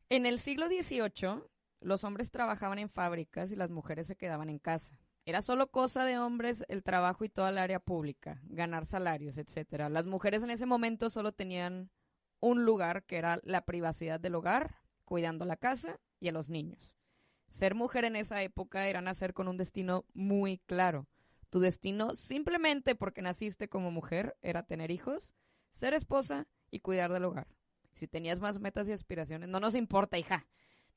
En 0.09 0.25
el 0.25 0.39
siglo 0.39 0.67
XVIII, 0.67 1.41
los 1.81 2.03
hombres 2.03 2.31
trabajaban 2.31 2.79
en 2.79 2.89
fábricas 2.89 3.51
y 3.51 3.55
las 3.55 3.69
mujeres 3.71 4.07
se 4.07 4.15
quedaban 4.15 4.49
en 4.49 4.59
casa. 4.59 4.97
Era 5.27 5.41
solo 5.41 5.71
cosa 5.71 6.05
de 6.05 6.19
hombres 6.19 6.63
el 6.67 6.83
trabajo 6.83 7.25
y 7.25 7.29
toda 7.29 7.49
el 7.49 7.57
área 7.57 7.79
pública, 7.79 8.39
ganar 8.43 8.85
salarios, 8.85 9.39
etcétera. 9.39 9.89
Las 9.89 10.05
mujeres 10.05 10.43
en 10.43 10.51
ese 10.51 10.67
momento 10.67 11.09
solo 11.09 11.31
tenían 11.31 11.89
un 12.39 12.63
lugar 12.63 13.05
que 13.05 13.17
era 13.17 13.39
la 13.43 13.65
privacidad 13.65 14.19
del 14.19 14.35
hogar, 14.35 14.75
cuidando 15.03 15.43
la 15.45 15.57
casa 15.57 15.99
y 16.19 16.27
a 16.27 16.31
los 16.31 16.49
niños. 16.49 16.93
Ser 17.49 17.73
mujer 17.73 18.05
en 18.05 18.15
esa 18.15 18.43
época 18.43 18.87
era 18.87 19.01
nacer 19.01 19.33
con 19.33 19.47
un 19.47 19.57
destino 19.57 20.05
muy 20.13 20.59
claro. 20.59 21.07
Tu 21.49 21.59
destino, 21.59 22.15
simplemente 22.15 22.93
porque 22.93 23.23
naciste 23.23 23.67
como 23.67 23.89
mujer, 23.89 24.37
era 24.43 24.63
tener 24.63 24.91
hijos, 24.91 25.33
ser 25.71 25.95
esposa 25.95 26.47
y 26.69 26.81
cuidar 26.81 27.11
del 27.11 27.23
hogar. 27.23 27.47
Si 27.93 28.07
tenías 28.07 28.39
más 28.39 28.59
metas 28.59 28.87
y 28.89 28.91
aspiraciones, 28.91 29.49
no 29.49 29.59
nos 29.59 29.73
importa, 29.73 30.19
hija. 30.19 30.45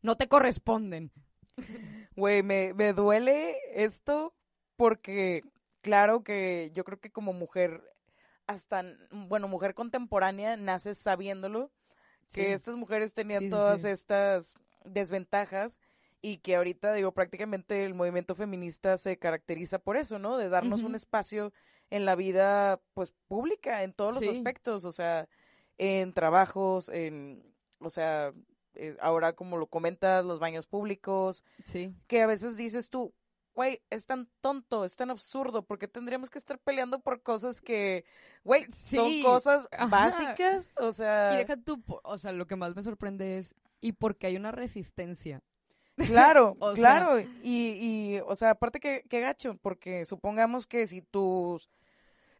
No 0.02 0.16
te 0.16 0.28
corresponden. 0.28 1.12
Güey, 2.16 2.42
me, 2.42 2.74
me 2.74 2.92
duele 2.92 3.56
esto 3.74 4.34
porque, 4.76 5.42
claro 5.82 6.22
que 6.24 6.70
yo 6.74 6.84
creo 6.84 6.98
que 6.98 7.10
como 7.10 7.32
mujer, 7.32 7.82
hasta, 8.46 8.84
bueno, 9.10 9.46
mujer 9.48 9.74
contemporánea, 9.74 10.56
naces 10.56 10.98
sabiéndolo, 10.98 11.70
que 12.32 12.46
Sí. 12.46 12.52
estas 12.52 12.76
mujeres 12.76 13.14
tenían 13.14 13.44
Sí, 13.44 13.50
todas 13.50 13.82
sí. 13.82 13.88
estas 13.88 14.54
desventajas 14.84 15.80
y 16.20 16.38
que 16.38 16.56
ahorita, 16.56 16.92
digo, 16.94 17.12
prácticamente 17.12 17.84
el 17.84 17.94
movimiento 17.94 18.34
feminista 18.34 18.98
se 18.98 19.16
caracteriza 19.18 19.78
por 19.78 19.96
eso, 19.96 20.18
¿no? 20.18 20.36
De 20.36 20.48
darnos 20.48 20.82
un 20.82 20.94
espacio 20.94 21.52
en 21.90 22.04
la 22.04 22.16
vida, 22.16 22.80
pues, 22.94 23.12
pública, 23.28 23.82
en 23.84 23.92
todos 23.92 24.14
los 24.14 24.26
aspectos, 24.26 24.84
o 24.84 24.92
sea, 24.92 25.28
en 25.78 26.12
trabajos, 26.12 26.88
en, 26.88 27.54
o 27.78 27.88
sea, 27.90 28.32
eh, 28.78 28.96
ahora 29.00 29.34
como 29.34 29.56
lo 29.58 29.66
comentas, 29.66 30.24
los 30.24 30.38
baños 30.38 30.66
públicos, 30.66 31.44
Sí. 31.64 31.94
que 32.06 32.22
a 32.22 32.26
veces 32.26 32.56
dices 32.56 32.88
tú, 32.90 33.12
güey, 33.54 33.82
es 33.90 34.06
tan 34.06 34.28
tonto, 34.40 34.84
es 34.84 34.94
tan 34.96 35.10
absurdo, 35.10 35.62
porque 35.62 35.88
tendríamos 35.88 36.30
que 36.30 36.38
estar 36.38 36.58
peleando 36.60 37.00
por 37.00 37.22
cosas 37.22 37.60
que, 37.60 38.04
güey, 38.44 38.66
son 38.72 39.10
cosas 39.22 39.66
ajá. 39.72 39.86
básicas, 39.86 40.72
o 40.76 40.92
sea, 40.92 41.32
Y 41.34 41.38
deja 41.38 41.56
tú, 41.56 41.82
o 42.04 42.18
sea, 42.18 42.30
lo 42.32 42.46
que 42.46 42.54
más 42.56 42.76
me 42.76 42.82
sorprende 42.84 43.38
es, 43.38 43.54
¿y 43.80 43.92
por 43.92 44.16
qué 44.16 44.28
hay 44.28 44.36
una 44.36 44.52
resistencia? 44.52 45.42
claro, 46.36 46.56
O 46.60 46.68
sea- 46.68 46.76
claro, 46.76 47.18
y, 47.20 47.26
y, 47.42 48.20
o 48.24 48.36
sea, 48.36 48.50
aparte 48.50 48.78
que, 48.78 49.02
que 49.08 49.20
gacho, 49.20 49.56
porque 49.60 50.04
supongamos 50.04 50.66
que 50.68 50.86
si 50.86 51.02
tus, 51.02 51.68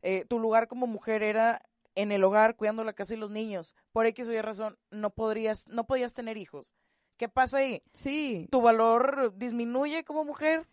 eh, 0.02 0.24
tu 0.28 0.38
lugar 0.38 0.68
como 0.68 0.86
mujer 0.86 1.24
era 1.24 1.60
en 2.00 2.12
el 2.12 2.22
hogar, 2.24 2.56
cuidando 2.56 2.84
la 2.84 2.92
casa 2.92 3.14
y 3.14 3.16
los 3.16 3.30
niños, 3.30 3.74
por 3.92 4.06
X 4.06 4.28
o 4.28 4.32
Y 4.32 4.40
razón, 4.40 4.78
no 4.90 5.10
podrías, 5.10 5.66
no 5.68 5.86
podías 5.86 6.14
tener 6.14 6.36
hijos. 6.36 6.74
¿Qué 7.16 7.28
pasa 7.28 7.58
ahí? 7.58 7.82
Sí. 7.92 8.46
¿Tu 8.50 8.60
valor 8.60 9.32
disminuye 9.36 10.04
como 10.04 10.24
mujer? 10.24 10.68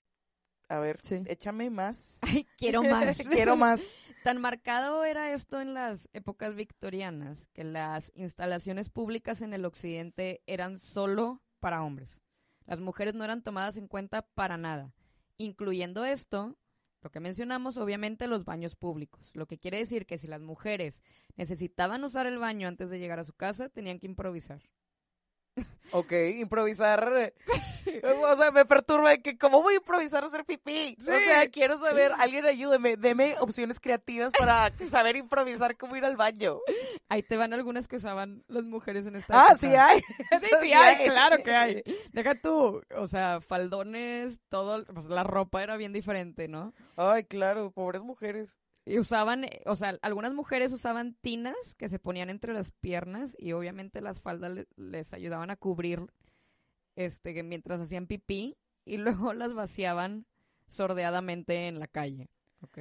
A 0.70 0.80
ver, 0.80 1.00
Sí. 1.02 1.24
échame 1.28 1.70
más. 1.70 2.20
Ay, 2.22 2.48
quiero 2.58 2.82
más. 2.84 3.18
Quiero 3.28 3.56
más. 3.56 3.82
Tan 4.24 4.42
marcado 4.42 5.04
era 5.06 5.34
esto 5.34 5.62
en 5.62 5.74
las 5.74 6.10
épocas 6.14 6.56
victorianas 6.56 7.48
que 7.54 7.64
las 7.64 8.12
instalaciones 8.16 8.90
públicas 8.90 9.42
en 9.42 9.54
el 9.54 9.66
occidente 9.66 10.42
eran 10.48 10.80
solo 10.80 11.42
para 11.60 11.84
hombres. 11.84 12.22
Las 12.66 12.80
mujeres 12.80 13.14
no 13.14 13.24
eran 13.24 13.44
tomadas 13.44 13.78
en 13.78 13.88
cuenta 13.88 14.24
para 14.34 14.58
nada, 14.58 14.94
incluyendo 15.38 16.06
esto, 16.06 16.56
lo 17.06 17.12
que 17.12 17.20
mencionamos, 17.20 17.78
obviamente 17.78 18.26
los 18.26 18.46
baños 18.46 18.76
públicos, 18.76 19.30
lo 19.36 19.46
que 19.46 19.60
quiere 19.60 19.78
decir 19.78 20.08
que 20.08 20.18
si 20.18 20.26
las 20.26 20.42
mujeres 20.42 21.04
necesitaban 21.38 22.04
usar 22.04 22.26
el 22.26 22.40
baño 22.40 22.68
antes 22.68 22.90
de 22.90 22.98
llegar 22.98 23.20
a 23.20 23.24
su 23.24 23.34
casa, 23.34 23.70
tenían 23.70 24.00
que 24.00 24.08
improvisar. 24.08 24.64
Ok, 25.92 26.12
improvisar. 26.38 27.32
O 28.04 28.36
sea, 28.36 28.52
me 28.52 28.66
perturba 28.66 29.16
que, 29.18 29.38
¿cómo 29.38 29.62
voy 29.62 29.76
a 29.76 29.78
improvisar 29.78 30.24
o 30.24 30.28
hacer 30.28 30.44
pipí? 30.44 30.98
O 31.00 31.04
sea, 31.04 31.48
quiero 31.50 31.80
saber, 31.80 32.12
alguien 32.18 32.46
ayúdeme, 32.46 32.98
deme 32.98 33.36
opciones 33.40 33.80
creativas 33.80 34.34
para 34.38 34.72
saber 34.90 35.16
improvisar 35.16 35.78
cómo 35.78 35.96
ir 35.96 36.04
al 36.04 36.18
baño. 36.18 36.58
Ahí 37.08 37.22
te 37.24 37.38
van 37.38 37.54
algunas 37.54 37.88
que 37.88 37.98
usaban 37.98 38.44
las 38.48 38.64
mujeres 38.64 39.06
en 39.06 39.16
esta 39.16 39.40
Ah, 39.40 39.46
época. 39.52 39.58
sí 39.60 39.76
hay. 39.76 40.02
Sí, 40.42 40.48
sí 40.64 40.74
hay, 40.74 41.08
claro 41.08 41.38
que 41.44 41.52
hay. 41.54 41.84
Deja 42.12 42.36
tú, 42.36 42.82
o 42.98 43.08
sea, 43.08 43.40
faldones, 43.42 44.40
todo, 44.50 44.84
pues, 44.86 45.06
la 45.06 45.24
ropa 45.24 45.62
era 45.64 45.78
bien 45.78 45.94
diferente, 45.94 46.48
¿no? 46.48 46.74
Ay, 46.98 47.24
claro, 47.26 47.72
pobres 47.72 48.02
mujeres. 48.02 48.58
Y 48.86 49.00
usaban, 49.00 49.46
eh, 49.46 49.62
o 49.66 49.76
sea, 49.76 49.98
algunas 50.04 50.34
mujeres 50.34 50.72
usaban 50.72 51.16
tinas 51.22 51.56
que 51.78 51.90
se 51.90 51.98
ponían 52.00 52.30
entre 52.30 52.54
las 52.54 52.70
piernas 52.70 53.36
y 53.40 53.52
obviamente 53.54 54.00
las 54.02 54.22
faldas 54.22 54.52
le- 54.52 54.68
les 54.76 55.12
ayudaban 55.14 55.50
a 55.50 55.56
cubrir, 55.56 56.02
este, 56.96 57.34
que 57.34 57.42
mientras 57.44 57.80
hacían 57.80 58.06
pipí 58.08 58.58
y 58.86 58.98
luego 59.30 59.34
las 59.34 59.54
vaciaban 59.54 60.26
sordeadamente 60.68 61.68
en 61.68 61.80
la 61.80 61.88
calle, 61.88 62.30
¿ok? 62.62 62.78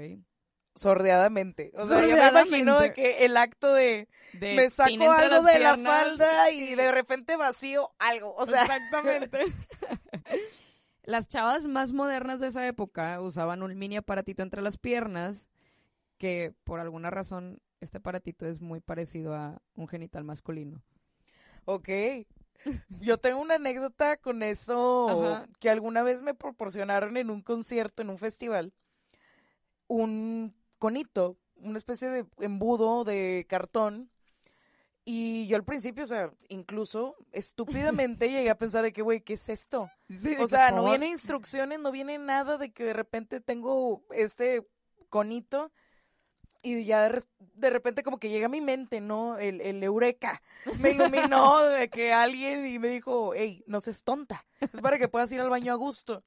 Sordeadamente. 0.75 1.71
O 1.77 1.85
sea, 1.85 2.01
yo 2.07 2.17
me 2.17 2.29
imagino 2.29 2.81
de 2.81 2.93
que 2.93 3.25
el 3.25 3.37
acto 3.37 3.73
de 3.73 4.09
De 4.33 4.55
me 4.57 4.71
saco 4.71 4.91
algo 5.13 5.43
de 5.47 5.59
la 5.61 5.77
falda 5.79 6.51
y 6.51 6.75
de 6.75 6.91
repente 6.91 7.37
vacío 7.37 7.91
algo. 7.99 8.35
O 8.35 8.45
sea, 8.45 8.63
Exactamente. 8.63 9.39
Las 11.05 11.29
chavas 11.29 11.67
más 11.67 11.93
modernas 11.93 12.41
de 12.41 12.49
esa 12.49 12.67
época 12.67 13.21
usaban 13.21 13.63
un 13.63 13.77
mini 13.79 13.97
aparatito 13.97 14.43
entre 14.43 14.63
las 14.63 14.79
piernas 14.79 15.47
que 16.19 16.55
por 16.65 16.81
alguna 16.81 17.11
razón 17.11 17.61
este 17.81 17.99
aparatito 17.99 18.47
es 18.47 18.61
muy 18.61 18.81
parecido 18.81 19.35
a 19.35 19.61
un 19.75 19.89
genital 19.89 20.25
masculino. 20.25 20.83
Ok. 21.67 21.89
Yo 23.01 23.19
tengo 23.19 23.41
una 23.41 23.57
anécdota 23.57 24.17
con 24.17 24.43
eso 24.43 25.35
Ajá. 25.35 25.49
que 25.61 25.71
alguna 25.71 26.03
vez 26.03 26.23
me 26.23 26.35
proporcionaron 26.35 27.17
en 27.17 27.31
un 27.31 27.43
concierto, 27.43 28.03
en 28.03 28.11
un 28.11 28.19
festival, 28.19 28.73
un 29.87 30.55
conito, 30.79 31.37
una 31.57 31.79
especie 31.79 32.09
de 32.09 32.27
embudo 32.39 33.05
de 33.05 33.47
cartón. 33.49 34.11
Y 35.07 35.47
yo 35.47 35.57
al 35.57 35.65
principio, 35.65 36.05
o 36.05 36.07
sea, 36.07 36.33
incluso 36.49 37.17
estúpidamente 37.33 38.31
llegué 38.31 38.49
a 38.49 38.57
pensar 38.57 38.83
de 38.83 38.93
que, 38.95 39.03
güey, 39.03 39.21
¿qué 39.21 39.35
es 39.35 39.49
esto? 39.51 39.91
O 40.41 40.49
sea, 40.49 40.71
no 40.71 40.87
viene 40.87 41.09
instrucciones, 41.09 41.81
no 41.81 41.93
viene 41.93 42.17
nada 42.17 42.57
de 42.57 42.73
que 42.73 42.85
de 42.85 42.95
repente 42.95 43.41
tengo 43.41 44.03
este 44.11 44.67
conito 45.11 45.71
y 46.65 46.85
ya 46.85 47.09
de, 47.09 47.71
repente 47.71 48.03
como 48.03 48.19
que 48.19 48.31
llega 48.31 48.47
a 48.47 48.49
mi 48.49 48.61
mente, 48.61 49.01
¿no? 49.01 49.39
El, 49.39 49.61
el 49.61 49.83
eureka. 49.83 50.43
Me 50.81 50.91
iluminó 50.93 51.63
de 51.63 51.89
que 51.91 52.13
alguien 52.13 52.67
y 52.67 52.79
me 52.79 52.89
dijo, 52.89 53.35
hey, 53.35 53.63
no 53.67 53.81
seas 53.81 54.03
tonta. 54.03 54.45
Es 54.61 54.81
para 54.81 54.99
que 54.99 55.09
puedas 55.09 55.31
ir 55.31 55.41
al 55.41 55.51
baño 55.51 55.73
a 55.73 55.77
gusto. 55.77 56.25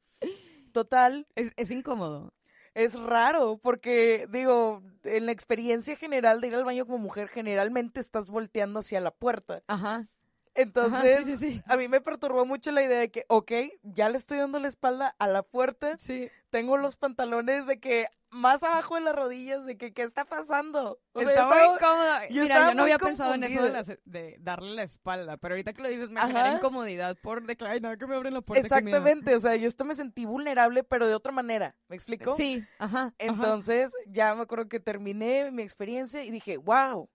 Total, 0.71 1.27
Es, 1.35 1.51
es 1.57 1.71
incómodo. 1.71 2.33
es 2.75 2.99
raro 2.99 3.57
porque, 3.57 4.27
digo, 4.29 4.83
en 5.03 5.25
la 5.25 5.31
experiencia 5.31 5.95
general 5.95 6.39
de 6.39 6.47
ir 6.47 6.55
al 6.55 6.65
baño 6.65 6.85
como 6.85 6.99
mujer, 6.99 7.27
generalmente 7.29 7.99
estás 7.99 8.29
volteando 8.29 8.79
hacia 8.79 9.01
la 9.01 9.11
puerta. 9.11 9.63
Ajá. 9.67 10.07
Entonces, 10.57 11.17
Ajá, 11.19 11.25
sí, 11.25 11.37
sí, 11.37 11.53
sí. 11.53 11.61
a 11.67 11.77
mí 11.77 11.87
me 11.87 12.01
perturbó 12.01 12.45
mucho 12.45 12.71
la 12.71 12.83
idea 12.83 12.99
de 12.99 13.11
que, 13.11 13.25
ok, 13.29 13.51
ya 13.83 14.09
le 14.09 14.17
estoy 14.17 14.39
dando 14.39 14.59
la 14.59 14.67
espalda 14.67 15.15
a 15.19 15.27
la 15.27 15.43
puerta, 15.43 15.97
Sí. 15.97 16.29
tengo 16.49 16.77
los 16.77 16.97
pantalones 16.97 17.67
de 17.67 17.79
que 17.79 18.07
más 18.29 18.61
abajo 18.63 18.95
de 18.95 19.01
las 19.01 19.15
rodillas, 19.15 19.65
de 19.65 19.77
que, 19.77 19.93
¿qué 19.93 20.03
está 20.03 20.25
pasando? 20.25 20.99
O 21.13 21.21
sea, 21.21 21.29
estaba- 21.29 21.63
incómodo. 21.75 22.05
yo 22.29 22.41
Mira, 22.41 22.55
estaba 22.55 22.69
yo 22.69 22.75
no 22.75 22.83
había 22.83 22.99
pensado 22.99 23.33
en 23.35 23.43
eso 23.43 23.63
de, 23.63 23.69
las- 23.69 23.97
de 24.03 24.35
darle 24.39 24.75
la 24.75 24.83
espalda, 24.83 25.37
pero 25.37 25.53
ahorita 25.53 25.71
que 25.73 25.81
lo 25.81 25.87
dices 25.87 26.09
me 26.09 26.19
Ajá. 26.19 26.27
genera 26.27 26.51
incomodidad 26.57 27.15
por 27.21 27.43
de 27.45 27.55
que, 27.55 27.65
ay, 27.65 27.79
nada, 27.79 27.95
que 27.95 28.05
me 28.05 28.15
abren 28.15 28.33
la 28.33 28.41
puerta. 28.41 28.67
qué 28.67 28.81
miedo". 28.83 28.97
Exactamente, 28.97 29.35
o 29.35 29.39
sea, 29.39 29.55
yo 29.55 29.67
esto 29.67 29.85
me 29.85 29.95
sentí 29.95 30.25
vulnerable, 30.25 30.83
pero 30.83 31.07
de 31.07 31.15
otra 31.15 31.31
manera, 31.31 31.75
¿me 31.87 31.95
explico? 31.95 32.35
Sí, 32.35 32.65
ajá. 32.79 32.99
ajá. 32.99 33.13
Entonces, 33.19 33.91
ya 34.07 34.35
me 34.35 34.41
acuerdo 34.41 34.67
que 34.67 34.79
terminé 34.81 35.49
mi 35.51 35.63
experiencia 35.63 36.23
y 36.25 36.31
dije, 36.31 36.57
wow, 36.57 37.09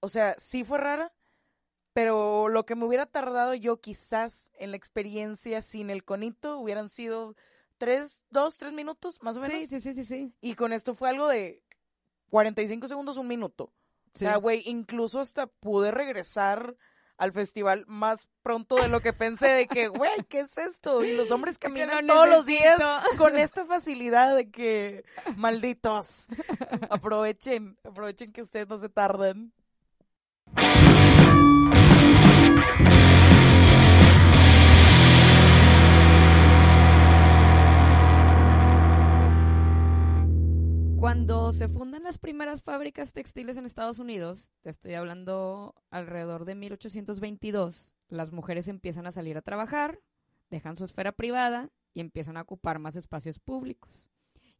o 0.00 0.08
sea, 0.08 0.34
sí 0.38 0.64
fue 0.64 0.78
rara, 0.78 1.12
pero 1.98 2.48
lo 2.48 2.64
que 2.64 2.76
me 2.76 2.84
hubiera 2.84 3.06
tardado 3.06 3.54
yo 3.54 3.80
quizás 3.80 4.50
en 4.56 4.70
la 4.70 4.76
experiencia 4.76 5.62
sin 5.62 5.90
el 5.90 6.04
conito 6.04 6.60
hubieran 6.60 6.88
sido 6.88 7.34
tres, 7.76 8.22
dos, 8.30 8.56
tres 8.56 8.72
minutos, 8.72 9.20
más 9.20 9.36
o 9.36 9.40
menos. 9.40 9.58
Sí, 9.58 9.66
sí, 9.66 9.80
sí, 9.80 9.94
sí, 9.94 10.04
sí. 10.04 10.32
Y 10.40 10.54
con 10.54 10.72
esto 10.72 10.94
fue 10.94 11.08
algo 11.08 11.26
de 11.26 11.60
45 12.30 12.86
segundos, 12.86 13.16
un 13.16 13.26
minuto. 13.26 13.72
O 14.14 14.16
sea, 14.16 14.36
güey, 14.36 14.62
incluso 14.66 15.18
hasta 15.18 15.48
pude 15.48 15.90
regresar 15.90 16.76
al 17.16 17.32
festival 17.32 17.84
más 17.88 18.28
pronto 18.44 18.76
de 18.76 18.86
lo 18.86 19.00
que 19.00 19.12
pensé 19.12 19.48
de 19.48 19.66
que, 19.66 19.88
güey, 19.88 20.22
¿qué 20.28 20.42
es 20.42 20.56
esto? 20.56 21.02
Y 21.02 21.16
los 21.16 21.32
hombres 21.32 21.58
caminan 21.58 22.06
lo 22.06 22.14
todos 22.14 22.28
los 22.28 22.46
días 22.46 22.80
con 23.16 23.36
esta 23.36 23.64
facilidad 23.64 24.36
de 24.36 24.52
que, 24.52 25.04
malditos, 25.36 26.28
aprovechen, 26.90 27.76
aprovechen 27.82 28.32
que 28.32 28.42
ustedes 28.42 28.68
no 28.68 28.78
se 28.78 28.88
tardan. 28.88 29.52
Cuando 40.98 41.52
se 41.52 41.68
fundan 41.68 42.02
las 42.02 42.18
primeras 42.18 42.62
fábricas 42.62 43.12
textiles 43.12 43.56
en 43.56 43.64
Estados 43.64 43.98
Unidos, 43.98 44.50
te 44.62 44.70
estoy 44.70 44.94
hablando 44.94 45.74
alrededor 45.90 46.44
de 46.44 46.54
1822, 46.54 47.88
las 48.08 48.32
mujeres 48.32 48.68
empiezan 48.68 49.06
a 49.06 49.12
salir 49.12 49.38
a 49.38 49.42
trabajar, 49.42 50.00
dejan 50.50 50.76
su 50.76 50.84
esfera 50.84 51.12
privada 51.12 51.70
y 51.94 52.00
empiezan 52.00 52.36
a 52.36 52.42
ocupar 52.42 52.78
más 52.78 52.96
espacios 52.96 53.38
públicos. 53.38 54.08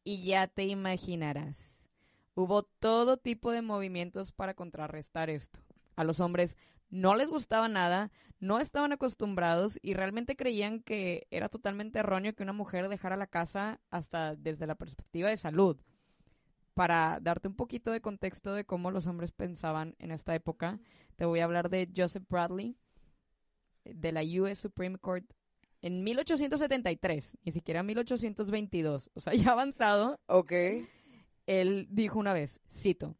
Y 0.04 0.22
ya 0.22 0.46
te 0.46 0.64
imaginarás, 0.64 1.86
hubo 2.34 2.62
todo 2.62 3.16
tipo 3.16 3.50
de 3.50 3.62
movimientos 3.62 4.32
para 4.32 4.54
contrarrestar 4.54 5.28
esto. 5.28 5.60
A 5.96 6.04
los 6.04 6.20
hombres 6.20 6.56
no 6.90 7.14
les 7.16 7.28
gustaba 7.28 7.68
nada, 7.68 8.10
no 8.40 8.58
estaban 8.60 8.92
acostumbrados 8.92 9.78
y 9.82 9.94
realmente 9.94 10.36
creían 10.36 10.80
que 10.80 11.26
era 11.30 11.48
totalmente 11.48 11.98
erróneo 11.98 12.34
que 12.34 12.42
una 12.42 12.52
mujer 12.52 12.88
dejara 12.88 13.16
la 13.16 13.26
casa 13.26 13.80
hasta 13.90 14.36
desde 14.36 14.66
la 14.66 14.74
perspectiva 14.76 15.28
de 15.28 15.36
salud 15.36 15.76
para 16.74 17.18
darte 17.20 17.48
un 17.48 17.56
poquito 17.56 17.90
de 17.90 18.00
contexto 18.00 18.54
de 18.54 18.64
cómo 18.64 18.92
los 18.92 19.06
hombres 19.08 19.32
pensaban 19.32 19.96
en 19.98 20.12
esta 20.12 20.34
época, 20.36 20.78
te 21.16 21.24
voy 21.24 21.40
a 21.40 21.44
hablar 21.44 21.70
de 21.70 21.90
Joseph 21.94 22.22
Bradley, 22.28 22.76
de 23.84 24.12
la 24.12 24.22
US 24.22 24.58
Supreme 24.60 24.96
Court, 24.98 25.24
en 25.82 26.04
1873, 26.04 27.36
ni 27.42 27.50
siquiera 27.52 27.82
1822, 27.82 29.10
o 29.14 29.20
sea, 29.20 29.32
ya 29.34 29.50
avanzado, 29.52 30.20
Ok. 30.26 30.52
él 31.46 31.88
dijo 31.90 32.20
una 32.20 32.32
vez, 32.32 32.60
cito, 32.70 33.16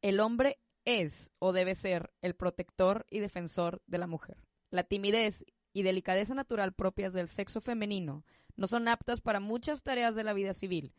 el 0.00 0.20
hombre 0.20 0.58
es 0.86 1.30
o 1.38 1.52
debe 1.52 1.74
ser 1.74 2.10
el 2.22 2.34
protector 2.34 3.04
y 3.10 3.18
defensor 3.18 3.82
de 3.86 3.98
la 3.98 4.06
mujer. 4.06 4.38
La 4.70 4.84
timidez 4.84 5.44
y 5.74 5.82
delicadeza 5.82 6.34
natural 6.34 6.72
propias 6.72 7.12
del 7.12 7.28
sexo 7.28 7.60
femenino 7.60 8.24
no 8.56 8.66
son 8.66 8.88
aptas 8.88 9.20
para 9.20 9.40
muchas 9.40 9.82
tareas 9.82 10.14
de 10.14 10.24
la 10.24 10.32
vida 10.32 10.54
civil. 10.54 10.94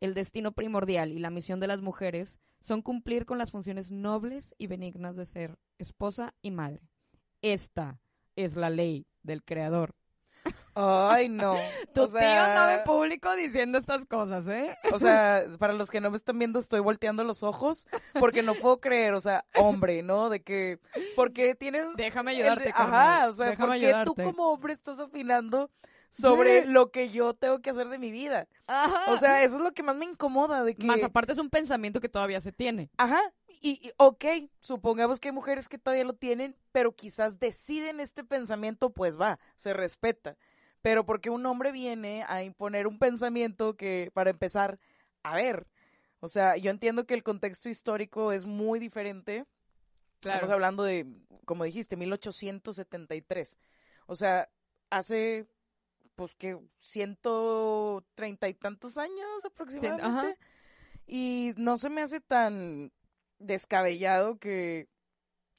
El 0.00 0.12
destino 0.12 0.52
primordial 0.52 1.12
y 1.12 1.18
la 1.18 1.30
misión 1.30 1.60
de 1.60 1.66
las 1.66 1.80
mujeres 1.80 2.38
son 2.60 2.82
cumplir 2.82 3.24
con 3.24 3.38
las 3.38 3.50
funciones 3.50 3.90
nobles 3.90 4.54
y 4.58 4.66
benignas 4.66 5.16
de 5.16 5.24
ser 5.24 5.58
esposa 5.78 6.34
y 6.42 6.50
madre. 6.50 6.90
Esta 7.40 8.00
es 8.36 8.56
la 8.56 8.68
ley 8.68 9.06
del 9.22 9.42
creador. 9.44 9.94
Ay, 10.80 11.28
no. 11.28 11.56
Tu 11.92 12.02
O 12.02 12.06
tío 12.06 12.18
sea, 12.18 12.46
andaba 12.46 12.74
en 12.74 12.84
público 12.84 13.34
diciendo 13.34 13.78
estas 13.78 14.06
cosas, 14.06 14.46
¿eh? 14.46 14.76
O 14.92 14.98
sea, 14.98 15.44
para 15.58 15.72
los 15.72 15.90
que 15.90 16.00
no 16.00 16.10
me 16.10 16.16
están 16.16 16.38
viendo, 16.38 16.60
estoy 16.60 16.80
volteando 16.80 17.24
los 17.24 17.42
ojos 17.42 17.86
porque 18.20 18.42
no 18.42 18.54
puedo 18.54 18.80
creer, 18.80 19.14
o 19.14 19.20
sea, 19.20 19.44
hombre, 19.56 20.02
¿no? 20.02 20.28
De 20.30 20.42
que, 20.42 20.78
porque 21.16 21.54
tienes... 21.56 21.86
Déjame 21.96 22.32
el 22.32 22.42
ayudarte, 22.42 22.72
carnal. 22.72 22.94
Ajá, 22.94 23.28
o 23.28 23.32
sea, 23.32 23.46
Déjame 23.50 23.68
porque 23.74 23.80
tú 23.80 23.86
ayudarte. 23.86 24.24
como 24.24 24.52
hombre 24.52 24.72
estás 24.72 25.00
opinando 25.00 25.70
sobre 26.10 26.62
Sí. 26.62 26.68
lo 26.68 26.90
que 26.92 27.10
yo 27.10 27.34
tengo 27.34 27.60
que 27.60 27.70
hacer 27.70 27.88
de 27.88 27.98
mi 27.98 28.10
vida. 28.12 28.46
Ajá. 28.66 29.12
O 29.12 29.16
sea, 29.18 29.42
eso 29.42 29.56
es 29.56 29.62
lo 29.62 29.72
que 29.72 29.82
más 29.82 29.96
me 29.96 30.04
incomoda, 30.04 30.62
de 30.62 30.74
que... 30.76 30.86
Más 30.86 31.02
aparte 31.02 31.32
es 31.32 31.38
un 31.38 31.50
pensamiento 31.50 32.00
que 32.00 32.08
todavía 32.08 32.40
se 32.40 32.52
tiene. 32.52 32.88
Ajá, 32.96 33.20
y, 33.60 33.80
y 33.86 33.92
ok, 33.96 34.24
supongamos 34.60 35.18
que 35.20 35.28
hay 35.28 35.32
mujeres 35.32 35.68
que 35.68 35.78
todavía 35.78 36.04
lo 36.04 36.14
tienen, 36.14 36.56
pero 36.72 36.92
quizás 36.92 37.38
deciden 37.40 38.00
este 38.00 38.24
pensamiento, 38.24 38.90
pues 38.90 39.20
va, 39.20 39.38
se 39.56 39.72
respeta. 39.72 40.36
Pero 40.82 41.04
porque 41.04 41.30
un 41.30 41.44
hombre 41.46 41.72
viene 41.72 42.24
a 42.28 42.42
imponer 42.42 42.86
un 42.86 42.98
pensamiento 42.98 43.76
que, 43.76 44.10
para 44.14 44.30
empezar, 44.30 44.78
a 45.22 45.34
ver, 45.34 45.66
o 46.20 46.28
sea, 46.28 46.56
yo 46.56 46.70
entiendo 46.70 47.06
que 47.06 47.14
el 47.14 47.22
contexto 47.22 47.68
histórico 47.68 48.32
es 48.32 48.44
muy 48.44 48.78
diferente. 48.78 49.46
Estamos 50.20 50.50
hablando 50.50 50.82
de, 50.82 51.06
como 51.44 51.64
dijiste, 51.64 51.96
1873. 51.96 53.56
O 54.06 54.16
sea, 54.16 54.48
hace, 54.90 55.46
pues 56.16 56.34
que, 56.34 56.58
ciento 56.78 58.04
treinta 58.14 58.48
y 58.48 58.54
tantos 58.54 58.98
años 58.98 59.44
aproximadamente. 59.44 60.06
ajá. 60.06 60.36
Y 61.06 61.52
no 61.56 61.78
se 61.78 61.88
me 61.88 62.02
hace 62.02 62.20
tan 62.20 62.92
descabellado 63.38 64.38
que 64.38 64.88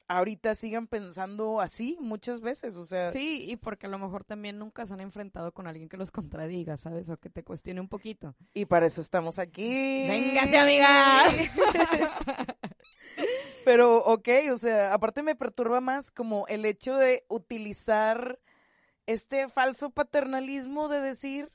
ahorita 0.09 0.55
sigan 0.55 0.87
pensando 0.87 1.61
así 1.61 1.95
muchas 2.01 2.41
veces. 2.41 2.75
O 2.75 2.85
sea, 2.85 3.07
Sí, 3.09 3.45
y 3.47 3.55
porque 3.55 3.85
a 3.85 3.89
lo 3.89 3.99
mejor 3.99 4.25
también 4.25 4.57
nunca 4.59 4.85
se 4.85 4.93
han 4.93 4.99
enfrentado 4.99 5.53
con 5.53 5.67
alguien 5.67 5.87
que 5.87 5.95
los 5.97 6.11
contradiga, 6.11 6.75
¿sabes? 6.75 7.07
O 7.09 7.17
que 7.17 7.29
te 7.29 7.43
cuestione 7.43 7.79
un 7.79 7.87
poquito. 7.87 8.35
y 8.53 8.65
para 8.65 8.87
eso 8.87 8.99
estamos 8.99 9.39
aquí. 9.39 10.07
¡Véngase, 10.07 10.57
amiga! 10.57 11.23
Pero, 13.65 13.97
ok, 13.97 14.27
o 14.51 14.57
sea, 14.57 14.93
aparte 14.93 15.21
me 15.21 15.35
perturba 15.35 15.79
más 15.79 16.11
como 16.11 16.47
el 16.47 16.65
hecho 16.65 16.95
de 16.95 17.23
utilizar 17.27 18.39
este 19.05 19.47
falso 19.47 19.91
paternalismo 19.91 20.87
de 20.87 21.01
decir 21.01 21.51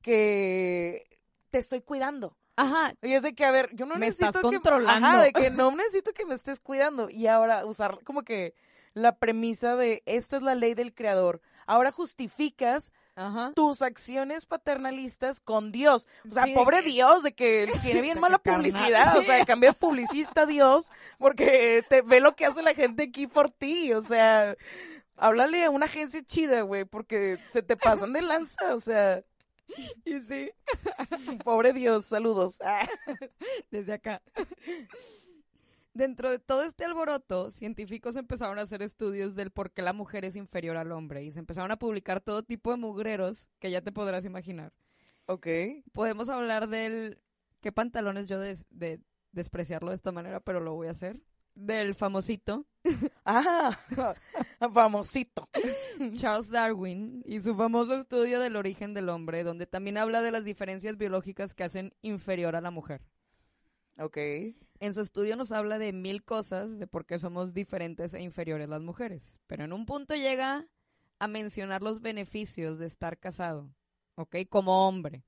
que 0.00 1.04
te 1.50 1.58
estoy 1.58 1.82
cuidando. 1.82 2.36
Ajá. 2.56 2.92
Y 3.02 3.12
es 3.14 3.22
de 3.22 3.34
que, 3.34 3.44
a 3.44 3.50
ver, 3.50 3.70
yo 3.74 3.86
no 3.86 3.94
Me 3.94 4.00
necesito 4.06 4.26
estás 4.28 4.42
que... 4.42 4.56
controlando. 4.56 5.06
Ajá, 5.08 5.22
de 5.22 5.32
que 5.32 5.50
no 5.50 5.70
necesito 5.74 6.12
que 6.12 6.26
me 6.26 6.34
estés 6.34 6.60
cuidando. 6.60 7.08
Y 7.10 7.26
ahora 7.26 7.64
usar 7.64 7.98
como 8.04 8.22
que 8.22 8.54
la 8.94 9.16
premisa 9.16 9.74
de 9.76 10.02
esta 10.06 10.36
es 10.36 10.42
la 10.42 10.54
ley 10.54 10.74
del 10.74 10.92
creador. 10.94 11.40
Ahora 11.66 11.92
justificas 11.92 12.92
Ajá. 13.14 13.52
tus 13.54 13.82
acciones 13.82 14.44
paternalistas 14.46 15.40
con 15.40 15.72
Dios. 15.72 16.08
O 16.28 16.34
sea, 16.34 16.44
Sí, 16.44 16.52
pobre 16.54 16.82
que- 16.82 16.90
Dios, 16.90 17.22
de 17.22 17.32
que 17.34 17.66
tiene 17.82 18.00
bien 18.02 18.20
mala 18.20 18.38
publicidad. 18.38 19.16
O 19.16 19.22
sea, 19.22 19.44
cambia 19.46 19.72
publicista 19.72 20.44
Dios 20.44 20.90
porque 21.18 21.84
te 21.88 22.02
ve 22.02 22.20
lo 22.20 22.34
que 22.36 22.46
hace 22.46 22.62
la 22.62 22.74
gente 22.74 23.04
aquí 23.04 23.26
por 23.26 23.50
ti. 23.50 23.92
O 23.94 24.02
sea, 24.02 24.56
háblale 25.16 25.64
a 25.64 25.70
una 25.70 25.86
agencia 25.86 26.22
chida, 26.22 26.62
güey, 26.62 26.84
porque 26.84 27.38
se 27.48 27.62
te 27.62 27.76
pasan 27.76 28.12
de 28.12 28.22
lanza. 28.22 28.74
O 28.74 28.80
sea, 28.80 29.22
Y 30.04 30.20
sí, 30.20 30.50
pobre 31.44 31.72
Dios, 31.72 32.06
saludos. 32.06 32.58
Desde 33.70 33.92
acá. 33.92 34.22
Dentro 35.94 36.30
de 36.30 36.38
todo 36.38 36.62
este 36.62 36.84
alboroto, 36.84 37.50
científicos 37.50 38.16
empezaron 38.16 38.58
a 38.58 38.62
hacer 38.62 38.82
estudios 38.82 39.34
del 39.34 39.50
por 39.50 39.70
qué 39.70 39.82
la 39.82 39.92
mujer 39.92 40.24
es 40.24 40.36
inferior 40.36 40.76
al 40.76 40.92
hombre 40.92 41.22
y 41.22 41.30
se 41.30 41.38
empezaron 41.38 41.70
a 41.70 41.78
publicar 41.78 42.20
todo 42.20 42.42
tipo 42.42 42.70
de 42.70 42.78
mugreros 42.78 43.48
que 43.58 43.70
ya 43.70 43.82
te 43.82 43.92
podrás 43.92 44.24
imaginar. 44.24 44.72
Ok. 45.26 45.46
Podemos 45.92 46.28
hablar 46.28 46.68
del... 46.68 47.20
¿Qué 47.60 47.72
pantalones 47.72 48.26
yo 48.26 48.40
de, 48.40 48.58
de 48.70 49.00
despreciarlo 49.32 49.90
de 49.90 49.96
esta 49.96 50.12
manera, 50.12 50.40
pero 50.40 50.60
lo 50.60 50.74
voy 50.74 50.88
a 50.88 50.92
hacer? 50.92 51.20
Del 51.54 51.94
famosito 51.94 52.66
Ah, 53.24 53.78
famosito. 54.72 55.48
Charles 56.14 56.50
Darwin 56.50 57.22
y 57.24 57.40
su 57.40 57.54
famoso 57.54 57.94
estudio 57.94 58.40
del 58.40 58.56
origen 58.56 58.94
del 58.94 59.08
hombre, 59.08 59.44
donde 59.44 59.66
también 59.66 59.98
habla 59.98 60.22
de 60.22 60.32
las 60.32 60.44
diferencias 60.44 60.96
biológicas 60.96 61.54
que 61.54 61.64
hacen 61.64 61.94
inferior 62.02 62.56
a 62.56 62.60
la 62.60 62.70
mujer. 62.70 63.02
Ok. 63.98 64.16
En 64.80 64.94
su 64.94 65.00
estudio 65.00 65.36
nos 65.36 65.52
habla 65.52 65.78
de 65.78 65.92
mil 65.92 66.24
cosas 66.24 66.78
de 66.78 66.86
por 66.88 67.06
qué 67.06 67.18
somos 67.18 67.54
diferentes 67.54 68.14
e 68.14 68.20
inferiores 68.22 68.68
las 68.68 68.82
mujeres, 68.82 69.38
pero 69.46 69.64
en 69.64 69.72
un 69.72 69.86
punto 69.86 70.14
llega 70.16 70.66
a 71.20 71.28
mencionar 71.28 71.82
los 71.82 72.00
beneficios 72.00 72.80
de 72.80 72.86
estar 72.86 73.16
casado, 73.18 73.72
¿ok? 74.16 74.36
Como 74.48 74.88
hombre. 74.88 75.22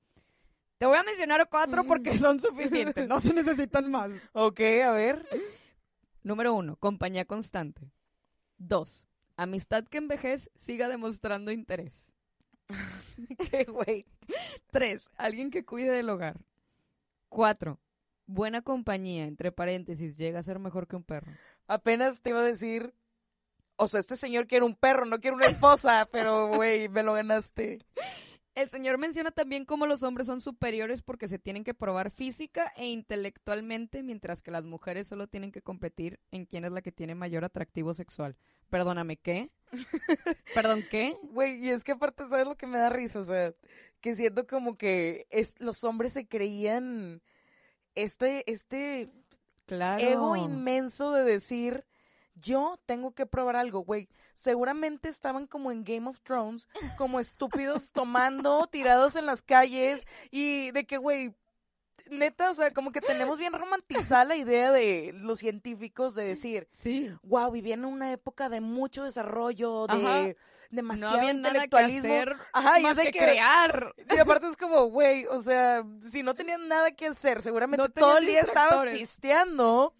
Te 0.77 0.85
voy 0.85 0.97
a 0.97 1.03
mencionar 1.03 1.47
cuatro 1.49 1.85
porque 1.85 2.17
son 2.17 2.41
suficientes, 2.41 3.07
no 3.07 3.21
se 3.21 3.33
necesitan 3.33 3.89
más. 3.89 4.11
Ok, 4.33 4.59
a 4.85 4.91
ver. 4.91 5.25
Número 6.25 6.55
uno, 6.55 6.75
compañía 6.77 7.25
constante. 7.25 7.91
Dos, 8.57 9.05
amistad 9.37 9.83
que 9.83 9.99
en 9.99 10.07
vejez 10.07 10.49
siga 10.55 10.89
demostrando 10.89 11.51
interés. 11.51 12.11
Qué 13.51 13.65
güey. 13.65 14.07
Tres, 14.71 15.07
alguien 15.17 15.51
que 15.51 15.65
cuide 15.65 15.91
del 15.91 16.09
hogar. 16.09 16.39
Cuatro, 17.29 17.79
buena 18.25 18.63
compañía, 18.63 19.25
entre 19.25 19.51
paréntesis, 19.51 20.17
llega 20.17 20.39
a 20.39 20.43
ser 20.43 20.57
mejor 20.57 20.87
que 20.87 20.95
un 20.95 21.03
perro. 21.03 21.31
Apenas 21.67 22.23
te 22.23 22.31
iba 22.31 22.39
a 22.39 22.43
decir. 22.43 22.95
O 23.75 23.87
sea, 23.87 23.99
este 23.99 24.15
señor 24.15 24.47
quiere 24.47 24.65
un 24.65 24.75
perro, 24.75 25.05
no 25.05 25.19
quiere 25.19 25.35
una 25.35 25.45
esposa, 25.45 26.09
pero 26.11 26.55
güey, 26.55 26.89
me 26.89 27.03
lo 27.03 27.13
ganaste. 27.13 27.85
El 28.55 28.69
señor 28.69 28.97
menciona 28.97 29.31
también 29.31 29.65
cómo 29.65 29.85
los 29.85 30.01
hombres 30.01 30.27
son 30.27 30.39
superiores 30.39 31.01
porque 31.01 31.27
se 31.27 31.37
tienen 31.37 31.65
que 31.65 31.73
probar 31.73 32.09
física 32.09 32.71
e 32.77 32.87
intelectualmente, 32.87 34.01
mientras 34.01 34.41
que 34.41 34.49
las 34.49 34.63
mujeres 34.63 35.07
solo 35.07 35.27
tienen 35.27 35.51
que 35.51 35.61
competir 35.61 36.21
en 36.31 36.45
quién 36.45 36.63
es 36.63 36.71
la 36.71 36.81
que 36.81 36.93
tiene 36.93 37.15
mayor 37.15 37.43
atractivo 37.43 37.93
sexual. 37.93 38.37
Perdóname, 38.69 39.17
¿qué? 39.17 39.51
¿Perdón, 40.55 40.85
qué? 40.89 41.17
Güey, 41.21 41.65
y 41.65 41.69
es 41.69 41.83
que 41.83 41.91
aparte, 41.91 42.27
¿sabes 42.29 42.47
lo 42.47 42.55
que 42.55 42.65
me 42.65 42.77
da 42.77 42.89
risa? 42.89 43.19
O 43.19 43.25
sea, 43.25 43.53
que 43.99 44.15
siento 44.15 44.47
como 44.47 44.77
que 44.77 45.27
es, 45.31 45.59
los 45.59 45.83
hombres 45.83 46.13
se 46.13 46.25
creían 46.25 47.21
este, 47.93 48.49
este 48.49 49.09
Claro. 49.65 50.01
ego 50.01 50.35
inmenso 50.37 51.11
de 51.11 51.23
decir, 51.23 51.85
yo 52.35 52.79
tengo 52.85 53.13
que 53.13 53.25
probar 53.25 53.55
algo, 53.55 53.79
güey. 53.79 54.07
Seguramente 54.33 55.09
estaban 55.09 55.47
como 55.47 55.71
en 55.71 55.83
Game 55.83 56.07
of 56.09 56.19
Thrones, 56.21 56.67
como 56.97 57.19
estúpidos 57.19 57.91
tomando, 57.93 58.67
tirados 58.67 59.15
en 59.15 59.25
las 59.25 59.41
calles 59.41 60.05
y 60.31 60.71
de 60.71 60.85
que, 60.85 60.97
güey, 60.97 61.33
neta, 62.09 62.49
o 62.51 62.53
sea, 62.53 62.71
como 62.71 62.91
que 62.91 63.01
tenemos 63.01 63.39
bien 63.39 63.53
romantizada 63.53 64.25
la 64.25 64.35
idea 64.35 64.71
de 64.71 65.11
los 65.15 65.39
científicos 65.39 66.13
de 66.15 66.25
decir, 66.25 66.67
Sí. 66.73 67.11
wow, 67.23 67.49
vivían 67.51 67.79
en 67.79 67.85
una 67.85 68.11
época 68.11 68.49
de 68.49 68.61
mucho 68.61 69.03
desarrollo, 69.03 69.87
de 69.87 69.93
Ajá. 69.93 70.27
No 70.27 70.33
demasiado 70.81 71.17
había 71.17 71.33
nada 71.33 71.53
que 71.53 71.57
intelectualismo. 71.65 72.13
hacer 72.13 72.35
Ajá, 72.51 72.79
y 72.79 72.83
más 72.83 72.91
es 72.91 72.97
de 72.97 73.03
que, 73.05 73.11
que- 73.13 73.19
crear. 73.25 73.95
Y 74.13 74.17
aparte 74.17 74.47
es 74.47 74.57
como, 74.57 74.85
güey, 74.87 75.25
o 75.27 75.39
sea, 75.39 75.83
si 76.09 76.21
no 76.21 76.35
tenían 76.35 76.67
nada 76.67 76.91
que 76.91 77.07
hacer, 77.07 77.41
seguramente 77.41 77.81
No 77.81 77.89
todo 77.89 78.17
el 78.17 78.25
día 78.25 78.41
estabas 78.41 78.83
pisteando. 78.93 79.93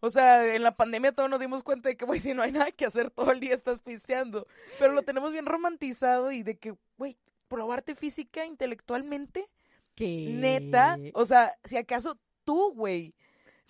O 0.00 0.10
sea, 0.10 0.54
en 0.54 0.62
la 0.62 0.76
pandemia 0.76 1.12
todos 1.12 1.28
nos 1.28 1.40
dimos 1.40 1.62
cuenta 1.62 1.88
de 1.88 1.96
que, 1.96 2.04
güey, 2.04 2.20
si 2.20 2.34
no 2.34 2.42
hay 2.42 2.52
nada 2.52 2.70
que 2.70 2.86
hacer, 2.86 3.10
todo 3.10 3.32
el 3.32 3.40
día 3.40 3.54
estás 3.54 3.80
pisteando. 3.80 4.46
Pero 4.78 4.92
lo 4.92 5.02
tenemos 5.02 5.32
bien 5.32 5.46
romantizado 5.46 6.30
y 6.32 6.42
de 6.42 6.56
que, 6.56 6.74
güey, 6.96 7.16
probarte 7.48 7.94
física, 7.94 8.44
intelectualmente, 8.46 9.48
¿Qué? 9.94 10.28
neta. 10.30 10.96
O 11.14 11.26
sea, 11.26 11.56
si 11.64 11.76
acaso 11.76 12.18
tú, 12.44 12.72
güey. 12.74 13.14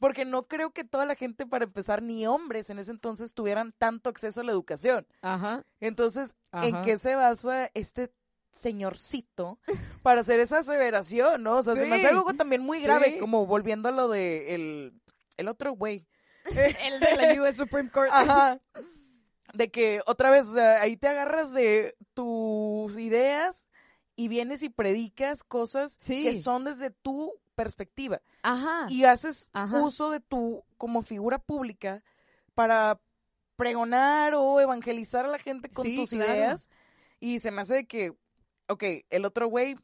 Porque 0.01 0.25
no 0.25 0.47
creo 0.47 0.71
que 0.71 0.85
toda 0.85 1.07
la 1.07 1.17
gente, 1.17 1.45
para 1.45 1.65
empezar, 1.65 2.03
ni 2.03 2.25
hombres 2.27 2.71
en 2.71 2.79
ese 2.79 2.93
entonces 2.93 3.35
tuvieran 3.35 3.73
tanto 3.79 4.09
acceso 4.11 4.43
a 4.43 4.45
la 4.45 4.53
educación. 4.53 5.07
Ajá. 5.23 5.65
Entonces, 5.81 6.37
¿en 6.53 6.83
qué 6.83 6.99
se 6.99 7.17
basa 7.17 7.69
este 7.75 8.13
señorcito 8.53 9.59
para 10.03 10.21
hacer 10.21 10.39
esa 10.41 10.59
aseveración, 10.59 11.43
no? 11.43 11.57
O 11.59 11.63
sea, 11.63 11.75
se 11.75 11.87
me 11.87 11.97
hace 11.97 12.09
Sí. 12.09 12.15
algo 12.15 12.33
también 12.35 12.63
muy 12.63 12.81
grave, 12.81 13.15
Sí. 13.15 13.19
como 13.19 13.47
volviendo 13.47 13.89
a 13.89 13.93
lo 13.93 14.09
de 14.09 14.55
el, 14.55 14.93
el 15.37 15.49
otro 15.49 15.73
güey. 15.73 16.07
El 16.85 17.01
de 17.01 17.17
la 17.17 17.43
US 17.43 17.57
Supreme 17.57 17.91
Court. 17.91 18.11
Ajá. 18.13 18.61
De 19.55 19.71
que 19.71 20.01
otra 20.07 20.31
vez, 20.31 20.47
o 20.49 20.55
sea, 20.55 20.81
ahí 20.83 20.97
te 20.97 21.09
agarras 21.09 21.53
de 21.53 21.97
tus 22.15 22.97
ideas 22.99 23.67
y 24.15 24.29
vienes 24.29 24.63
y 24.63 24.69
predicas 24.69 25.43
cosas 25.45 25.97
Sí. 26.01 26.23
que 26.23 26.41
son 26.41 26.65
desde 26.65 26.91
tu 26.91 27.35
perspectiva 27.55 28.21
Ajá. 28.43 28.87
y 28.91 29.05
haces 29.05 29.49
Ajá. 29.53 29.81
uso 29.83 30.11
de 30.11 30.21
tu 30.21 30.65
como 30.77 31.03
figura 31.03 31.39
pública 31.39 32.03
para 32.55 33.01
pregonar 33.57 34.35
o 34.35 34.61
evangelizar 34.61 35.25
a 35.25 35.29
la 35.29 35.39
gente 35.39 35.69
con 35.69 35.85
Sí, 35.85 35.97
tus 35.97 36.11
claro. 36.11 36.33
ideas 36.33 36.69
y 37.21 37.41
se 37.41 37.51
me 37.51 37.63
hace 37.63 37.87
que 37.87 38.13
ok, 38.69 38.85
el 39.11 39.25
otro 39.25 39.49
güey 39.49 39.77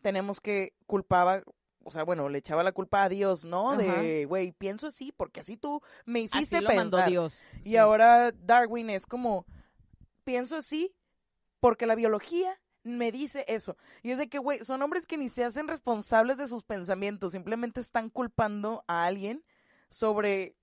tenemos 0.00 0.40
que 0.40 0.72
culpaba 0.86 1.42
o 1.84 1.90
sea, 1.90 2.02
bueno, 2.04 2.28
le 2.28 2.38
echaba 2.38 2.62
la 2.62 2.72
culpa 2.72 3.04
a 3.04 3.08
Dios, 3.08 3.44
¿no? 3.44 3.76
De, 3.76 4.24
güey, 4.26 4.52
pienso 4.52 4.86
así 4.86 5.12
porque 5.12 5.40
así 5.40 5.56
tú 5.56 5.80
me 6.04 6.20
hiciste 6.20 6.56
Así 6.56 6.64
lo 6.64 6.68
pensar. 6.68 7.00
mandó 7.00 7.10
Dios. 7.10 7.42
Y 7.64 7.70
Sí. 7.70 7.76
ahora 7.76 8.32
Darwin 8.32 8.90
es 8.90 9.06
como, 9.06 9.44
pienso 10.24 10.56
así 10.56 10.94
porque 11.60 11.86
la 11.86 11.94
biología 11.94 12.58
me 12.84 13.12
dice 13.12 13.44
eso. 13.48 13.76
Y 14.02 14.10
es 14.10 14.18
de 14.18 14.28
que, 14.28 14.38
güey, 14.38 14.58
son 14.64 14.82
hombres 14.82 15.06
que 15.06 15.16
ni 15.16 15.28
se 15.28 15.44
hacen 15.44 15.68
responsables 15.68 16.36
de 16.36 16.48
sus 16.48 16.64
pensamientos, 16.64 17.32
simplemente 17.32 17.80
están 17.80 18.10
culpando 18.10 18.84
a 18.88 19.04
alguien 19.04 19.44
sobre 19.88 20.56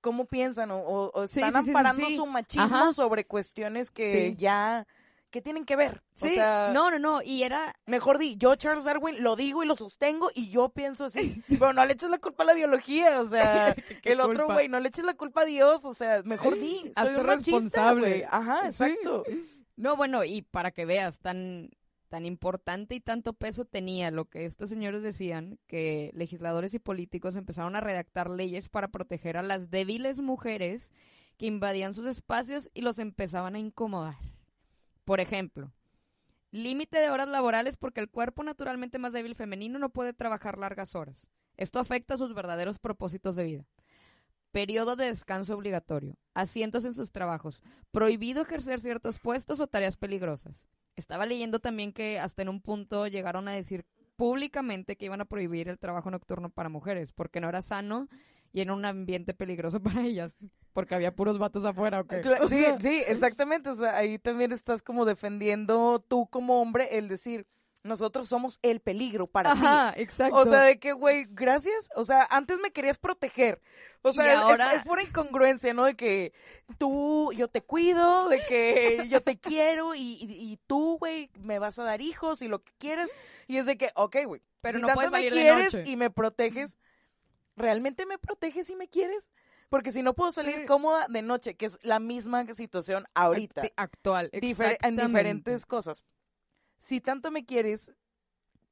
cómo 0.00 0.24
piensan 0.24 0.70
o, 0.70 0.78
o- 0.78 1.10
o 1.12 1.26
Sí, 1.26 1.40
están 1.42 1.52
sí, 1.52 1.58
sí, 1.58 1.64
sí, 1.64 1.70
amparando 1.70 2.10
su 2.10 2.24
machismo 2.26 2.64
Ajá. 2.76 2.92
sobre 2.94 3.26
cuestiones 3.26 3.90
que 3.90 4.34
ya, 4.36 4.86
que 5.30 5.40
tienen 5.42 5.64
que 5.64 5.76
ver. 5.76 6.02
Sí, 6.14 6.26
O 6.28 6.30
sea, 6.30 6.70
no, 6.74 6.90
no, 6.90 6.98
no. 6.98 7.22
Y 7.22 7.42
era. 7.44 7.74
mejor 7.86 8.18
di, 8.18 8.36
yo 8.36 8.54
Charles 8.56 8.84
Darwin 8.84 9.22
lo 9.22 9.36
digo 9.36 9.62
y 9.62 9.66
lo 9.66 9.74
sostengo 9.76 10.30
y 10.34 10.50
yo 10.50 10.70
pienso 10.70 11.04
así. 11.06 11.42
Pero 11.48 11.72
no 11.72 11.84
le 11.84 11.92
eches 11.92 12.10
la 12.10 12.18
culpa 12.18 12.42
a 12.42 12.46
la 12.46 12.54
biología, 12.54 13.20
o 13.20 13.26
sea, 13.26 13.74
Qué 14.02 14.12
el 14.12 14.20
otro 14.20 14.46
güey, 14.46 14.68
no 14.68 14.80
le 14.80 14.88
eches 14.88 15.04
la 15.04 15.14
culpa 15.14 15.42
a 15.42 15.44
Dios, 15.46 15.84
o 15.84 15.94
sea, 15.94 16.22
mejor 16.24 16.54
di, 16.58 16.92
soy 16.94 17.14
un 17.14 17.26
machista, 17.26 17.26
responsable. 17.26 18.08
güey. 18.08 18.22
Ajá, 18.30 18.70
Sí. 18.72 18.84
exacto. 18.84 19.24
No, 19.76 19.96
bueno, 19.96 20.24
y 20.24 20.42
para 20.42 20.72
que 20.72 20.84
veas, 20.84 21.20
tan, 21.20 21.70
tan 22.08 22.26
importante 22.26 22.94
y 22.94 23.00
tanto 23.00 23.32
peso 23.32 23.64
tenía 23.64 24.10
lo 24.10 24.26
que 24.26 24.44
estos 24.44 24.68
señores 24.68 25.02
decían, 25.02 25.58
que 25.68 26.10
legisladores 26.12 26.74
y 26.74 26.78
políticos 26.80 27.36
empezaron 27.36 27.76
a 27.76 27.80
redactar 27.80 28.28
leyes 28.28 28.68
para 28.68 28.88
proteger 28.88 29.36
a 29.38 29.42
las 29.42 29.70
débiles 29.70 30.18
mujeres 30.20 30.90
que 31.38 31.46
invadían 31.46 31.94
sus 31.94 32.06
espacios 32.06 32.68
y 32.74 32.82
los 32.82 32.98
empezaban 32.98 33.54
a 33.54 33.58
incomodar. 33.58 34.16
Por 35.10 35.18
ejemplo, 35.18 35.72
límite 36.52 37.00
de 37.00 37.10
horas 37.10 37.26
laborales 37.26 37.76
porque 37.76 37.98
el 37.98 38.08
cuerpo 38.08 38.44
naturalmente 38.44 39.00
más 39.00 39.12
débil 39.12 39.34
femenino 39.34 39.80
no 39.80 39.90
puede 39.90 40.12
trabajar 40.12 40.56
largas 40.56 40.94
horas. 40.94 41.26
Esto 41.56 41.80
afecta 41.80 42.14
a 42.14 42.16
sus 42.16 42.32
verdaderos 42.32 42.78
propósitos 42.78 43.34
de 43.34 43.42
vida. 43.42 43.66
Periodo 44.52 44.94
de 44.94 45.06
descanso 45.06 45.56
obligatorio. 45.56 46.16
Asientos 46.32 46.84
en 46.84 46.94
sus 46.94 47.10
trabajos. 47.10 47.60
Prohibido 47.90 48.42
ejercer 48.42 48.78
ciertos 48.78 49.18
puestos 49.18 49.58
o 49.58 49.66
tareas 49.66 49.96
peligrosas. 49.96 50.68
Estaba 50.94 51.26
leyendo 51.26 51.58
también 51.58 51.92
que 51.92 52.20
hasta 52.20 52.42
en 52.42 52.48
un 52.48 52.60
punto 52.60 53.08
llegaron 53.08 53.48
a 53.48 53.52
decir 53.52 53.86
públicamente 54.14 54.94
que 54.94 55.06
iban 55.06 55.22
a 55.22 55.24
prohibir 55.24 55.68
el 55.68 55.80
trabajo 55.80 56.12
nocturno 56.12 56.50
para 56.50 56.68
mujeres 56.68 57.10
porque 57.10 57.40
no 57.40 57.48
era 57.48 57.62
sano 57.62 58.06
y 58.52 58.60
era 58.60 58.72
un 58.72 58.84
ambiente 58.84 59.34
peligroso 59.34 59.80
para 59.82 60.02
ellas 60.02 60.38
porque 60.72 60.94
había 60.94 61.14
puros 61.14 61.38
vatos 61.38 61.64
afuera. 61.64 62.00
¿o 62.00 62.06
qué? 62.06 62.20
Cla- 62.22 62.40
O 62.42 62.48
Sí, 62.48 62.64
sí, 62.80 63.02
exactamente. 63.06 63.70
O 63.70 63.74
sea, 63.74 63.96
ahí 63.96 64.18
también 64.18 64.52
estás 64.52 64.82
como 64.82 65.04
defendiendo 65.04 66.04
tú 66.06 66.28
como 66.30 66.60
hombre 66.62 66.98
el 66.98 67.08
decir, 67.08 67.46
nosotros 67.82 68.28
somos 68.28 68.58
el 68.62 68.80
peligro 68.80 69.26
para 69.26 69.52
ti. 69.54 69.58
Ajá, 69.62 69.94
exacto. 69.96 70.36
O 70.36 70.46
sea, 70.46 70.60
de 70.62 70.78
que, 70.78 70.92
güey, 70.92 71.26
gracias. 71.30 71.88
O 71.96 72.04
sea, 72.04 72.26
antes 72.30 72.58
me 72.60 72.70
querías 72.72 72.98
proteger. 72.98 73.60
O 74.02 74.12
sea, 74.12 74.32
es- 74.34 74.38
ahora- 74.38 74.72
es, 74.74 74.78
es 74.80 74.84
pura 74.84 75.02
incongruencia, 75.02 75.72
¿no? 75.74 75.84
De 75.84 75.94
que 75.96 76.32
tú, 76.78 77.32
yo 77.34 77.48
te 77.48 77.62
cuido, 77.62 78.28
de 78.28 78.40
que 78.48 79.06
yo 79.08 79.22
te 79.22 79.38
quiero 79.38 79.94
y, 79.94 80.00
y, 80.20 80.52
y 80.52 80.58
tú, 80.66 80.98
güey, 80.98 81.30
me 81.40 81.58
vas 81.58 81.78
a 81.78 81.84
dar 81.84 82.00
hijos 82.00 82.42
y 82.42 82.48
lo 82.48 82.62
que 82.62 82.72
quieres. 82.78 83.10
Y 83.48 83.56
es 83.56 83.66
de 83.66 83.76
que, 83.76 83.90
ok, 83.94 84.16
güey. 84.26 84.42
Pero 84.60 84.78
si 84.78 84.82
no 84.82 84.86
tanto 84.88 84.96
puedes 84.98 85.10
me 85.12 85.18
salir 85.18 85.32
de 85.34 85.40
quieres 85.40 85.74
noche. 85.74 85.90
y 85.90 85.96
me 85.96 86.10
proteges, 86.10 86.78
¿realmente 87.56 88.06
me 88.06 88.18
proteges 88.18 88.70
y 88.70 88.76
me 88.76 88.88
quieres? 88.88 89.30
Porque 89.68 89.92
si 89.92 90.02
no 90.02 90.14
puedo 90.14 90.32
salir 90.32 90.54
cómoda 90.66 91.06
de 91.08 91.22
noche, 91.22 91.54
que 91.56 91.66
es 91.66 91.78
la 91.82 92.00
misma 92.00 92.44
situación 92.54 93.04
ahorita 93.14 93.62
Actual, 93.76 94.30
difer- 94.32 94.78
en 94.82 94.96
diferentes 95.06 95.66
cosas. 95.66 96.02
Si 96.78 97.00
tanto 97.00 97.30
me 97.30 97.44
quieres, 97.44 97.92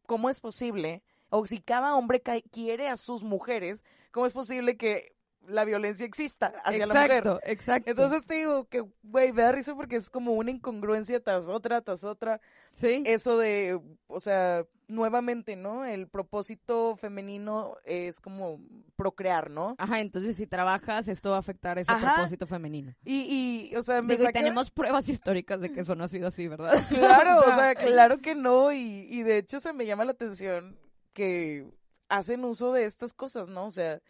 ¿cómo 0.06 0.28
es 0.30 0.40
posible? 0.40 1.02
O 1.30 1.46
si 1.46 1.60
cada 1.60 1.94
hombre 1.94 2.22
quiere 2.50 2.88
a 2.88 2.96
sus 2.96 3.22
mujeres, 3.22 3.84
¿cómo 4.10 4.26
es 4.26 4.32
posible 4.32 4.76
que 4.76 5.14
la 5.46 5.64
violencia 5.64 6.04
exista 6.04 6.52
hacia 6.64 6.86
la 6.86 6.94
mujer? 6.94 7.10
Exacto, 7.10 7.40
exacto. 7.44 7.90
Entonces 7.90 8.24
te 8.26 8.34
digo 8.34 8.66
que, 8.66 8.84
güey, 9.02 9.32
me 9.32 9.42
da 9.42 9.52
risa 9.52 9.74
porque 9.74 9.96
es 9.96 10.10
como 10.10 10.32
una 10.32 10.50
incongruencia 10.50 11.20
tras 11.20 11.48
otra, 11.48 11.80
tras 11.80 12.04
otra. 12.04 12.40
sí. 12.70 13.02
Eso 13.06 13.38
de, 13.38 13.80
o 14.06 14.20
sea, 14.20 14.64
nuevamente, 14.88 15.54
¿no? 15.54 15.84
El 15.84 16.08
propósito 16.08 16.96
femenino 16.96 17.76
es 17.84 18.20
como 18.20 18.60
procrear, 18.96 19.50
¿no? 19.50 19.76
Ajá, 19.78 20.00
entonces 20.00 20.36
si 20.36 20.46
trabajas, 20.46 21.08
esto 21.08 21.30
va 21.30 21.36
a 21.36 21.40
afectar 21.40 21.78
ese 21.78 21.92
Ajá. 21.92 22.14
propósito 22.14 22.46
femenino. 22.46 22.94
Y, 23.04 23.70
y 23.70 23.76
o 23.76 23.82
sea, 23.82 24.00
me 24.02 24.16
Digo, 24.16 24.28
y 24.28 24.32
tenemos 24.32 24.70
pruebas 24.70 25.08
históricas 25.08 25.60
de 25.60 25.72
que 25.72 25.80
eso 25.80 25.94
no 25.94 26.04
ha 26.04 26.08
sido 26.08 26.28
así, 26.28 26.48
¿verdad? 26.48 26.72
Claro, 26.88 27.40
o 27.46 27.52
sea, 27.54 27.74
claro 27.74 28.18
que 28.18 28.34
no, 28.34 28.72
y, 28.72 29.06
y 29.10 29.22
de 29.22 29.38
hecho 29.38 29.60
se 29.60 29.72
me 29.72 29.86
llama 29.86 30.04
la 30.04 30.12
atención 30.12 30.78
que 31.12 31.66
hacen 32.08 32.44
uso 32.44 32.72
de 32.72 32.84
estas 32.86 33.12
cosas, 33.12 33.48
¿no? 33.48 33.66
O 33.66 33.70
sea, 33.70 34.00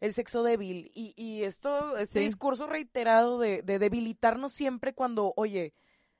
el 0.00 0.12
sexo 0.12 0.42
débil 0.42 0.90
y, 0.94 1.14
y 1.16 1.44
esto, 1.44 1.96
este 1.96 2.20
Sí. 2.20 2.24
discurso 2.26 2.66
reiterado 2.66 3.38
de, 3.38 3.62
de 3.62 3.78
debilitarnos 3.78 4.52
siempre 4.52 4.92
cuando, 4.94 5.32
oye, 5.36 5.72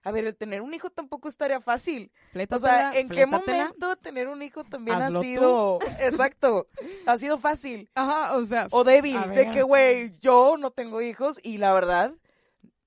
a 0.02 0.12
ver, 0.12 0.24
el 0.26 0.36
tener 0.36 0.62
un 0.62 0.72
hijo 0.72 0.88
tampoco 0.90 1.26
estaría 1.28 1.60
fácil. 1.60 2.12
O 2.50 2.58
sea, 2.60 2.96
¿en 2.96 3.08
qué 3.08 3.26
momento 3.26 3.96
tener 3.96 4.28
un 4.28 4.40
hijo 4.40 4.62
también 4.62 4.96
Hazlo 5.02 5.18
ha 5.18 5.22
tú. 5.22 5.26
sido, 5.26 5.78
exacto, 6.00 6.68
ha 7.06 7.18
sido 7.18 7.38
fácil 7.38 7.90
Ajá, 7.94 8.36
o 8.36 8.44
sea, 8.44 8.68
o 8.70 8.84
débil? 8.84 9.18
De 9.34 9.50
que, 9.50 9.62
güey, 9.62 10.16
yo 10.20 10.56
no 10.58 10.70
tengo 10.70 11.02
hijos 11.02 11.40
y 11.42 11.58
la 11.58 11.72
verdad, 11.72 12.12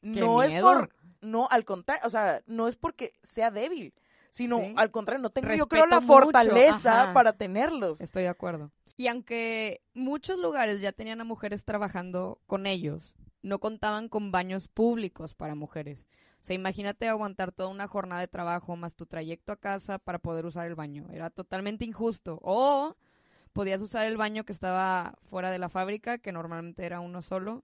no 0.02 0.44
es 0.44 0.54
por, 0.62 0.90
no, 1.22 1.48
al 1.52 1.66
contrario, 1.66 2.08
o 2.08 2.10
sea, 2.10 2.42
no 2.46 2.68
es 2.70 2.78
porque 2.78 3.14
sea 3.22 3.52
débil, 3.52 3.94
sino 4.32 4.58
Sí. 4.60 4.74
al 4.78 4.92
contrario, 4.92 5.22
no 5.22 5.30
tengo 5.30 5.54
yo 5.54 5.68
creo 5.68 5.86
la 5.86 6.00
mucho, 6.00 6.14
fortaleza 6.14 7.04
ajá. 7.04 7.14
para 7.14 7.34
tenerlos. 7.34 8.02
estoy 8.02 8.24
de 8.24 8.30
acuerdo. 8.30 8.72
Y 8.98 9.08
aunque 9.08 9.82
muchos 9.94 10.40
lugares 10.40 10.82
ya 10.82 10.92
tenían 10.92 11.22
a 11.22 11.24
mujeres 11.24 11.66
trabajando 11.66 12.40
con 12.48 12.66
ellos, 12.66 13.16
no 13.42 13.60
contaban 13.60 14.10
con 14.10 14.32
baños 14.32 14.68
públicos 14.68 15.34
para 15.34 15.56
mujeres. 15.56 16.06
O 16.42 16.46
sea, 16.46 16.56
imagínate 16.56 17.08
aguantar 17.08 17.52
toda 17.52 17.70
una 17.70 17.88
jornada 17.88 18.22
de 18.22 18.28
trabajo 18.28 18.76
más 18.76 18.96
tu 18.96 19.06
trayecto 19.06 19.52
a 19.52 19.58
casa 19.58 20.00
para 20.00 20.20
poder 20.20 20.46
usar 20.46 20.68
el 20.68 20.76
baño. 20.76 21.08
Era 21.12 21.30
totalmente 21.30 21.84
injusto. 21.86 22.40
O 22.42 22.96
podías 23.52 23.82
usar 23.82 24.06
el 24.08 24.16
baño 24.16 24.46
que 24.46 24.54
estaba 24.54 25.16
fuera 25.30 25.52
de 25.52 25.60
la 25.60 25.68
fábrica, 25.70 26.18
que 26.18 26.32
normalmente 26.32 26.86
era 26.86 27.02
uno 27.02 27.22
solo, 27.22 27.64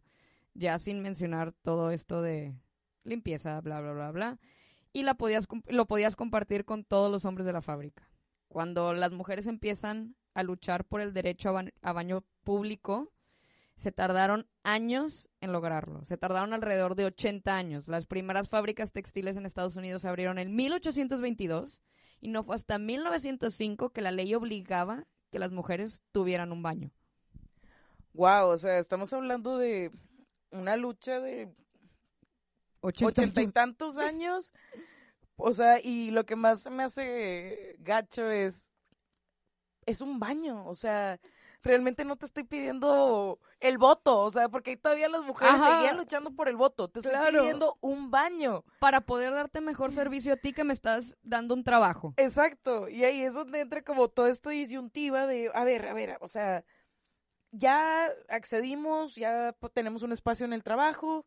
ya 0.53 0.77
sin 0.79 1.01
mencionar 1.01 1.53
todo 1.53 1.89
esto 1.91 2.21
de 2.21 2.53
limpieza, 3.03 3.61
bla, 3.61 3.79
bla, 3.81 3.93
bla, 3.93 4.11
bla. 4.11 4.39
Y 4.95 5.03
la 5.03 5.15
podías, 5.15 5.45
lo 5.67 5.87
podías 5.87 6.15
compartir 6.15 6.63
con 6.63 6.85
todos 6.85 7.11
los 7.11 7.25
hombres 7.25 7.45
de 7.45 7.51
la 7.51 7.61
fábrica. 7.61 8.09
Cuando 8.47 8.93
las 8.93 9.11
mujeres 9.11 9.45
empiezan 9.45 10.15
a 10.33 10.41
luchar 10.41 10.85
por 10.85 11.01
el 11.01 11.11
derecho 11.11 11.49
a, 11.49 11.51
ba- 11.51 11.71
a 11.81 11.91
baño 11.91 12.23
público, 12.45 13.11
se 13.75 13.91
tardaron 13.91 14.47
años 14.63 15.27
en 15.41 15.51
lograrlo. 15.51 16.05
Se 16.05 16.15
tardaron 16.17 16.53
alrededor 16.53 16.95
de 16.95 17.03
80 17.07 17.57
años. 17.57 17.89
Las 17.89 18.05
primeras 18.05 18.47
fábricas 18.47 18.93
textiles 18.93 19.35
en 19.35 19.45
Estados 19.45 19.75
Unidos 19.75 20.01
se 20.03 20.07
abrieron 20.07 20.37
en 20.39 20.55
1822 20.55 21.81
y 22.21 22.29
no 22.29 22.43
fue 22.45 22.55
hasta 22.55 22.79
1905 22.79 23.89
que 23.89 23.99
la 24.01 24.11
ley 24.11 24.33
obligaba 24.33 25.07
que 25.29 25.39
las 25.39 25.51
mujeres 25.51 26.01
tuvieran 26.13 26.53
un 26.53 26.63
baño. 26.63 26.91
Wow, 28.13 28.47
o 28.47 28.57
sea, 28.57 28.79
estamos 28.79 29.11
hablando 29.11 29.57
de 29.57 29.91
una 30.51 30.77
lucha 30.77 31.19
de 31.19 31.49
80 31.49 31.64
ochenta 32.85 33.41
y 33.41 33.47
tantos 33.47 33.97
años. 33.97 34.53
O 35.37 35.51
sea, 35.53 35.79
y 35.81 36.11
lo 36.11 36.25
que 36.25 36.35
más 36.35 36.69
me 36.69 36.83
hace 36.83 37.75
gacho 37.79 38.29
es, 38.31 38.69
es 39.85 40.01
un 40.01 40.19
baño, 40.19 40.65
o 40.67 40.73
sea, 40.75 41.19
realmente 41.61 42.05
no 42.05 42.15
te 42.15 42.25
estoy 42.25 42.43
pidiendo 42.43 43.39
el 43.59 43.77
voto, 43.77 44.21
o 44.21 44.31
sea, 44.31 44.49
porque 44.49 44.77
todavía 44.77 45.09
las 45.09 45.23
mujeres 45.23 45.59
Ajá. 45.59 45.77
seguían 45.77 45.97
luchando 45.97 46.31
por 46.31 46.47
el 46.47 46.55
voto, 46.55 46.87
te 46.87 46.99
estoy 46.99 47.11
Claro. 47.11 47.39
pidiendo 47.39 47.77
un 47.81 48.11
baño. 48.11 48.63
para 48.79 49.01
poder 49.01 49.33
darte 49.33 49.61
mejor 49.61 49.91
servicio 49.91 50.33
a 50.33 50.37
ti 50.37 50.53
que 50.53 50.63
me 50.63 50.73
estás 50.73 51.17
dando 51.21 51.53
un 51.53 51.63
trabajo. 51.63 52.13
Exacto, 52.17 52.87
y 52.87 53.03
ahí 53.03 53.21
es 53.23 53.33
donde 53.33 53.59
entra 53.59 53.81
como 53.83 54.07
toda 54.07 54.29
esta 54.29 54.51
disyuntiva 54.51 55.27
de, 55.27 55.51
a 55.53 55.63
ver, 55.63 55.87
a 55.87 55.93
ver, 55.93 56.17
o 56.21 56.27
sea, 56.27 56.63
ya 57.51 58.09
accedimos, 58.29 59.15
ya 59.15 59.55
tenemos 59.73 60.01
un 60.03 60.11
espacio 60.11 60.45
en 60.45 60.53
el 60.53 60.63
trabajo, 60.63 61.25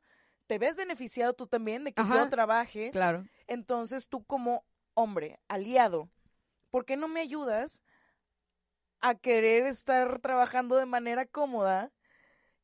te 0.49 0.59
ves 0.59 0.75
beneficiado 0.75 1.35
tú 1.35 1.47
también 1.47 1.85
de 1.85 1.93
que 1.93 2.03
yo 2.03 2.29
trabaje, 2.29 2.91
Claro. 2.91 3.25
entonces 3.47 4.09
tú 4.09 4.25
como 4.25 4.65
hombre, 4.95 5.39
aliado, 5.47 6.09
¿por 6.71 6.85
qué 6.85 6.97
no 6.97 7.07
me 7.07 7.21
ayudas 7.21 7.81
a 9.01 9.15
querer 9.15 9.67
estar 9.67 10.19
trabajando 10.21 10.75
de 10.77 10.87
manera 10.87 11.25
cómoda 11.27 11.93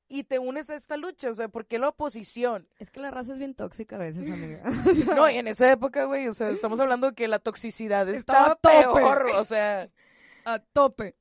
y 0.08 0.24
te 0.24 0.38
unes 0.40 0.68
a 0.70 0.74
esta 0.74 0.96
lucha? 0.96 1.30
O 1.30 1.34
sea, 1.34 1.48
¿por 1.48 1.66
qué 1.66 1.78
la 1.78 1.88
oposición? 1.90 2.68
Es 2.78 2.90
que 2.90 3.00
la 3.00 3.10
raza 3.12 3.32
es 3.34 3.38
bien 3.38 3.54
tóxica 3.54 3.96
a 3.96 4.00
veces, 4.00 4.28
amiga. 4.30 4.62
No, 5.16 5.30
y 5.30 5.36
en 5.36 5.46
esa 5.46 5.70
época, 5.70 6.04
güey, 6.06 6.26
o 6.26 6.32
sea, 6.32 6.48
estamos 6.48 6.80
hablando 6.80 7.08
de 7.10 7.14
que 7.14 7.28
la 7.28 7.38
toxicidad 7.38 8.08
Estaba 8.08 8.54
estaba, 8.54 8.60
peor, 8.60 9.26
o 9.36 9.44
sea... 9.44 9.88
a 10.44 10.58
tope. 10.58 11.14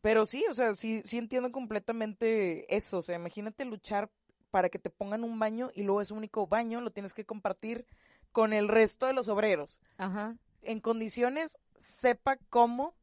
Pero 0.00 0.26
sí, 0.26 0.44
o 0.50 0.54
sea, 0.54 0.74
sí, 0.74 1.00
sí 1.04 1.16
entiendo 1.16 1.50
completamente 1.52 2.74
eso. 2.74 2.98
O 2.98 3.02
sea, 3.02 3.16
imagínate 3.16 3.64
luchar 3.64 4.10
para 4.54 4.68
que 4.68 4.78
te 4.78 4.88
pongan 4.88 5.24
un 5.24 5.36
baño 5.40 5.70
y 5.74 5.82
luego 5.82 6.00
ese 6.00 6.14
único 6.14 6.46
baño 6.46 6.80
lo 6.80 6.92
tienes 6.92 7.12
que 7.12 7.24
compartir 7.26 7.86
con 8.30 8.52
el 8.52 8.68
resto 8.68 9.06
de 9.06 9.12
los 9.12 9.26
obreros. 9.26 9.80
Ajá. 9.98 10.36
En 10.62 10.78
condiciones, 10.78 11.58
sepa 11.76 12.36
cómo, 12.50 12.94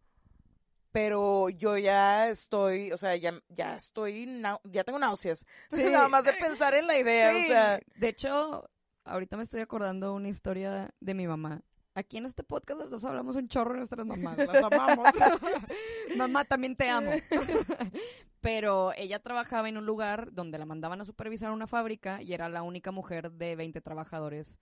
pero 0.93 1.49
yo 1.49 1.77
ya 1.77 2.29
estoy, 2.29 2.93
o 2.93 2.97
sea, 2.97 3.17
ya, 3.17 3.33
ya 3.49 3.75
estoy, 3.75 4.41
ya 4.63 4.83
tengo 4.85 4.97
náuseas. 4.97 5.45
Sí. 5.69 5.83
Nada 5.91 6.07
más 6.07 6.23
de 6.23 6.31
pensar 6.31 6.73
en 6.73 6.87
la 6.87 6.97
idea, 6.97 7.31
o 7.31 7.39
Sí. 7.41 7.47
sea. 7.47 7.81
de 7.97 8.07
hecho, 8.07 8.69
ahorita 9.03 9.35
me 9.35 9.43
estoy 9.43 9.59
acordando 9.59 10.13
una 10.13 10.29
historia 10.29 10.89
de 11.01 11.13
mi 11.13 11.27
mamá. 11.27 11.63
Aquí 11.93 12.17
en 12.17 12.25
este 12.25 12.43
podcast 12.43 12.80
los 12.80 12.89
dos 12.89 13.04
hablamos 13.04 13.36
un 13.36 13.49
chorro 13.49 13.71
de 13.71 13.80
nuestras 13.80 14.06
mamás. 14.06 14.38
Las 14.38 14.63
amamos. 14.63 15.10
Mamá, 16.15 16.45
también 16.45 16.75
te 16.75 16.89
amo. 16.89 17.12
Pero 18.41 18.93
ella 18.95 19.19
trabajaba 19.19 19.67
en 19.67 19.77
un 19.77 19.86
lugar 19.86 20.32
donde 20.32 20.58
la 20.58 20.65
mandaban 20.65 21.01
a 21.01 21.06
supervisar 21.06 21.51
una 21.51 21.67
fábrica 21.67 22.21
y 22.21 22.34
era 22.34 22.47
la 22.47 22.62
única 22.62 22.91
mujer 22.91 23.32
de 23.32 23.58
20 23.58 23.82
trabajadores 23.82 24.58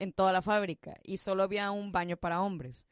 en 0.00 0.12
toda 0.12 0.32
la 0.32 0.42
fábrica 0.42 0.96
y 1.04 1.18
solo 1.18 1.44
había 1.44 1.70
un 1.70 1.92
baño 1.92 2.16
para 2.16 2.42
hombres. 2.42 2.86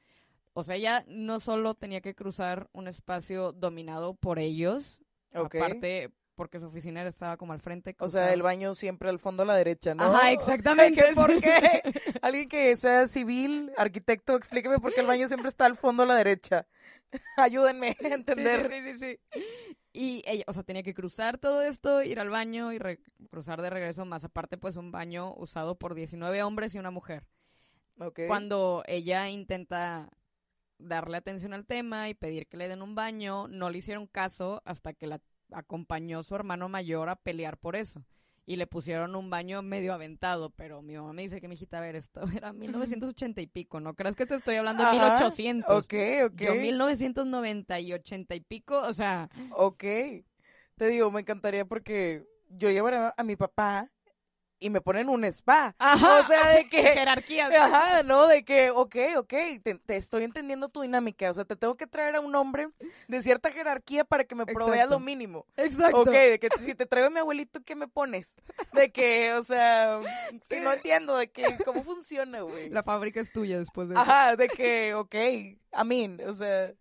O 0.53 0.63
sea, 0.63 0.77
ella 0.77 1.05
no 1.09 1.41
solo 1.41 1.75
tenía 1.75 2.01
que 2.01 2.15
cruzar 2.15 2.71
un 2.73 2.87
espacio 2.87 3.53
dominado 3.53 4.15
por 4.15 4.39
ellos, 4.39 5.01
aparte 5.33 6.13
porque 6.37 6.61
su 6.61 6.67
oficina 6.67 7.03
estaba 7.03 7.37
como 7.37 7.53
al 7.53 7.61
frente. 7.61 7.97
O 7.99 8.09
sea, 8.09 8.33
el 8.33 8.43
baño 8.43 8.75
siempre 8.75 9.09
al 9.09 9.19
fondo 9.19 9.43
a 9.43 9.47
la 9.47 9.57
derecha, 9.57 9.95
¿no? 9.95 10.05
Ajá, 10.05 10.31
exactamente. 10.33 11.03
¿Qué, 11.03 11.15
¿Por 11.15 11.41
qué? 11.41 11.83
Alguien 12.23 12.49
que 12.49 12.77
sea 12.77 13.09
civil, 13.09 13.73
arquitecto, 13.77 14.37
explíqueme 14.37 14.79
por 14.79 14.95
qué 14.95 15.01
el 15.01 15.07
baño 15.07 15.27
siempre 15.27 15.49
está 15.49 15.65
al 15.65 15.77
fondo 15.77 16.05
a 16.05 16.07
la 16.07 16.15
derecha. 16.15 16.67
Ayúdenme 17.37 17.97
a 18.03 18.09
entender. 18.09 18.71
Sí, 18.71 18.81
sí, 18.81 18.93
sí, 18.93 19.19
sí. 19.33 19.45
Y 19.93 20.23
ella, 20.27 20.45
o 20.47 20.53
sea, 20.53 20.63
tenía 20.63 20.83
que 20.83 20.93
cruzar 20.93 21.39
todo 21.39 21.63
esto, 21.63 22.03
ir 22.03 22.21
al 22.21 22.29
baño 22.29 22.73
y 22.73 22.79
cruzar 23.31 23.63
de 23.63 23.71
regreso, 23.71 24.05
más 24.05 24.25
aparte, 24.25 24.59
pues 24.59 24.77
un 24.77 24.93
baño 24.93 25.35
usado 25.37 25.79
por 25.79 25.95
19 25.95 26.43
hombres 26.43 26.75
y 26.75 26.79
una 26.79 26.91
mujer. 26.91 27.25
Ok. 27.99 28.21
Cuando 28.27 28.83
ella 28.87 29.31
intenta 29.31 30.11
darle 30.79 31.17
atención 31.17 31.55
al 31.55 31.65
tema 31.65 32.11
y 32.11 32.15
pedir 32.15 32.47
que 32.47 32.59
le 32.59 32.69
den 32.69 32.83
un 32.83 32.95
baño, 32.95 33.49
no 33.49 33.71
le 33.71 33.79
hicieron 33.79 34.07
caso 34.07 34.61
hasta 34.67 34.93
que 34.93 35.07
la 35.07 35.21
acompañó 35.53 36.23
su 36.23 36.35
hermano 36.35 36.69
mayor 36.69 37.09
a 37.09 37.17
pelear 37.17 37.57
por 37.59 37.77
eso. 37.77 38.05
Y 38.49 38.57
le 38.57 38.69
pusieron 38.69 39.17
un 39.17 39.29
baño 39.29 39.61
medio 39.63 39.93
aventado, 39.93 40.51
pero 40.51 40.81
mi 40.81 40.97
mamá 40.97 41.13
me 41.13 41.23
dice 41.23 41.41
que 41.41 41.49
mi 41.49 41.55
hijita, 41.55 41.79
a 41.79 41.81
ver, 41.81 41.97
esto 41.97 42.21
era 42.37 42.53
1980 42.53 43.41
y 43.41 43.47
pico, 43.49 43.81
¿no 43.81 43.95
crees 43.95 44.15
que 44.15 44.27
te 44.27 44.37
estoy 44.37 44.57
hablando 44.57 44.85
de 44.85 44.91
Ajá, 44.91 45.15
1800? 45.15 45.85
Ok, 45.85 45.95
ok. 46.27 46.41
Yo 46.41 46.55
1990 46.55 47.81
y 47.81 47.93
80 47.93 48.35
y 48.35 48.41
pico, 48.41 48.79
o 48.79 48.93
sea, 48.93 49.29
Ok. 49.51 49.85
Te 50.77 50.89
digo, 50.89 51.11
me 51.11 51.21
encantaría 51.23 51.65
porque 51.65 52.25
yo 52.51 52.71
llevaré 52.71 53.13
a 53.17 53.25
mi 53.25 53.35
papá 53.35 53.91
y 54.59 54.71
me 54.71 54.81
ponen 54.81 55.09
un 55.09 55.25
spa. 55.25 55.75
Ajá. 55.79 56.21
O 56.21 56.23
sea, 56.25 56.49
de 56.51 56.69
que... 56.69 56.83
jerarquías. 56.83 57.53
Ajá, 57.53 58.03
¿no? 58.03 58.27
De 58.27 58.45
que, 58.45 58.71
ok, 58.71 58.97
ok, 59.19 59.35
te, 59.63 59.75
te 59.85 59.97
estoy 59.97 60.25
entendiendo 60.25 60.69
tu 60.69 60.83
dinámica. 60.83 61.31
O 61.31 61.35
sea, 61.35 61.45
te 61.45 61.57
tengo 61.57 61.77
que 61.77 61.87
traer 61.87 62.17
a 62.17 62.21
un 62.21 62.35
hombre 62.35 62.69
de 63.09 63.23
cierta 63.23 63.51
jerarquía 63.51 64.05
para 64.05 64.25
que 64.25 64.35
me 64.35 64.47
provea 64.47 64.85
Exacto. 64.85 64.95
lo 64.95 65.01
mínimo. 65.01 65.47
Exacto. 65.57 66.01
Ok, 66.01 66.11
de 66.11 66.39
que 66.39 66.49
si 66.61 66.75
te 66.75 66.87
traigo 66.87 67.09
a 67.09 67.11
mi 67.11 67.21
abuelito, 67.21 67.63
¿qué 67.63 67.77
me 67.77 67.89
pones? 67.89 68.35
De 68.73 68.91
que, 68.91 69.35
o 69.35 69.43
sea, 69.43 70.01
que 70.49 70.61
no 70.61 70.73
entiendo 70.73 71.17
de 71.17 71.31
que, 71.31 71.45
¿cómo 71.65 71.83
funciona, 71.85 72.41
güey? 72.41 72.71
La 72.71 72.83
fábrica 72.83 73.21
es 73.21 73.33
tuya 73.33 73.59
después 73.59 73.89
de 73.89 73.95
eso. 73.95 74.03
Ajá, 74.03 74.37
de 74.37 74.49
que, 74.49 74.95
ok, 74.95 75.15
a 75.73 75.85
mí, 75.85 76.17
o 76.27 76.33
sea, 76.33 76.73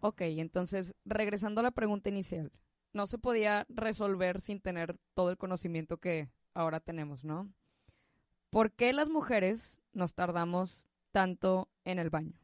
Ok, 0.00 0.20
entonces, 0.20 0.94
regresando 1.04 1.60
a 1.60 1.64
la 1.64 1.72
pregunta 1.72 2.08
inicial, 2.08 2.52
no 2.98 3.06
se 3.06 3.16
podía 3.16 3.64
resolver 3.68 4.40
sin 4.40 4.60
tener 4.60 4.98
todo 5.14 5.30
el 5.30 5.36
conocimiento 5.36 5.98
que 5.98 6.28
ahora 6.52 6.80
tenemos, 6.80 7.24
¿no? 7.24 7.48
¿Por 8.50 8.72
qué 8.72 8.92
las 8.92 9.08
mujeres 9.08 9.80
nos 9.92 10.14
tardamos 10.14 10.84
tanto 11.12 11.68
en 11.84 12.00
el 12.00 12.10
baño? 12.10 12.34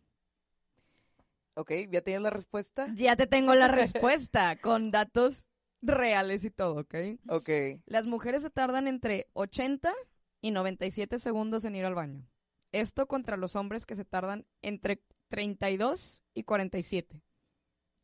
ok, 1.57 1.73
¿ya 1.91 2.03
tienes 2.03 2.23
la 2.23 2.31
respuesta? 2.31 2.87
Ya 2.95 3.17
te 3.17 3.27
tengo 3.27 3.57
la 3.57 3.67
respuesta 3.83 4.55
con 4.61 4.93
datos 4.93 5.49
reales 5.83 6.45
y 6.45 6.53
todo, 6.53 6.83
¿ok? 6.83 6.95
Ok, 7.29 7.51
Las 7.87 8.07
mujeres 8.07 8.43
se 8.45 8.51
tardan 8.51 8.87
entre 8.87 9.27
80 9.33 9.93
y 10.41 10.53
97 10.53 11.19
segundos 11.19 11.65
en 11.65 11.75
ir 11.75 11.85
al 11.85 11.97
baño. 11.97 12.25
Esto 12.71 13.09
contra 13.09 13.37
los 13.37 13.57
hombres 13.57 13.87
que 13.87 13.97
se 13.97 14.05
tardan 14.05 14.47
entre 14.63 15.03
32 15.31 16.23
y 16.33 16.45
47. 16.45 17.25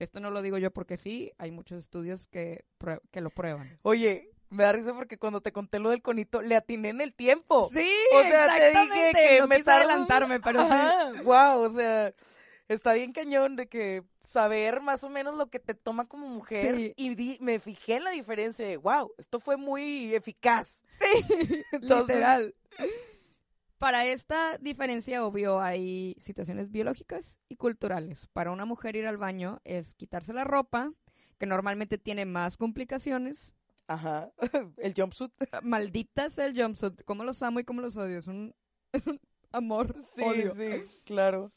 Esto 0.00 0.18
no 0.18 0.30
lo 0.30 0.42
digo 0.42 0.58
yo 0.58 0.72
porque 0.72 0.96
sí, 0.96 1.30
hay 1.38 1.52
muchos 1.52 1.78
estudios 1.78 2.26
que, 2.26 2.64
que 3.12 3.20
lo 3.20 3.30
prueban. 3.30 3.78
oye, 3.82 4.30
me 4.48 4.64
da 4.64 4.72
risa 4.72 4.92
porque 4.94 5.16
cuando 5.18 5.40
te 5.40 5.52
conté 5.52 5.78
lo 5.78 5.90
del 5.90 6.02
conito, 6.02 6.42
le 6.42 6.56
atiné 6.56 6.88
en 6.88 7.00
el 7.00 7.14
tiempo. 7.14 7.68
Sí, 7.72 7.88
O 8.14 8.22
sea, 8.22 8.46
te 8.56 8.70
dije 8.70 8.70
exactamente. 8.70 9.28
que 9.28 9.40
no 9.40 9.46
me 9.46 9.56
quise 9.58 9.70
tardo- 9.70 9.78
adelantarme, 9.90 10.40
pero 10.40 10.60
sí. 10.62 10.66
Ajá, 10.68 11.12
wow, 11.22 11.60
o 11.62 11.70
sea, 11.70 12.12
está 12.66 12.92
bien 12.94 13.12
cañón 13.12 13.54
de 13.54 13.68
que 13.68 14.02
saber 14.22 14.80
más 14.80 15.04
o 15.04 15.08
menos 15.08 15.36
lo 15.36 15.48
que 15.50 15.60
te 15.60 15.74
toma 15.74 16.08
como 16.08 16.26
mujer 16.28 16.74
Sí. 16.76 16.94
y 16.96 17.14
di- 17.14 17.38
me 17.40 17.60
fijé 17.60 17.96
en 17.96 18.04
la 18.04 18.10
diferencia 18.10 18.66
de, 18.66 18.76
wow, 18.78 19.12
esto 19.18 19.38
fue 19.38 19.56
muy 19.56 20.14
eficaz. 20.14 20.82
Sí, 20.88 21.04
Entonces- 21.72 22.06
literal. 22.08 22.54
Para 23.80 24.04
esta 24.04 24.58
diferencia, 24.58 25.24
obvio, 25.24 25.58
hay 25.62 26.14
situaciones 26.20 26.70
biológicas 26.70 27.38
y 27.48 27.56
culturales. 27.56 28.26
Para 28.34 28.50
una 28.50 28.66
mujer 28.66 28.94
ir 28.94 29.06
al 29.06 29.16
baño 29.16 29.58
es 29.64 29.94
quitarse 29.94 30.34
la 30.34 30.44
ropa, 30.44 30.92
que 31.38 31.46
normalmente 31.46 31.96
tiene 31.96 32.26
más 32.26 32.58
complicaciones. 32.58 33.54
Ajá, 33.86 34.30
el 34.76 34.92
jumpsuit. 34.94 35.32
Maldita 35.62 36.28
sea 36.28 36.44
el 36.44 36.60
jumpsuit. 36.62 37.02
¿Cómo 37.06 37.24
los 37.24 37.42
amo 37.42 37.58
y 37.58 37.64
cómo 37.64 37.80
los 37.80 37.96
odio? 37.96 38.18
Es 38.18 38.26
un, 38.26 38.54
es 38.92 39.06
un 39.06 39.18
amor, 39.50 39.96
Sí, 40.14 40.22
odio. 40.24 40.54
sí, 40.54 40.84
claro. 41.06 41.50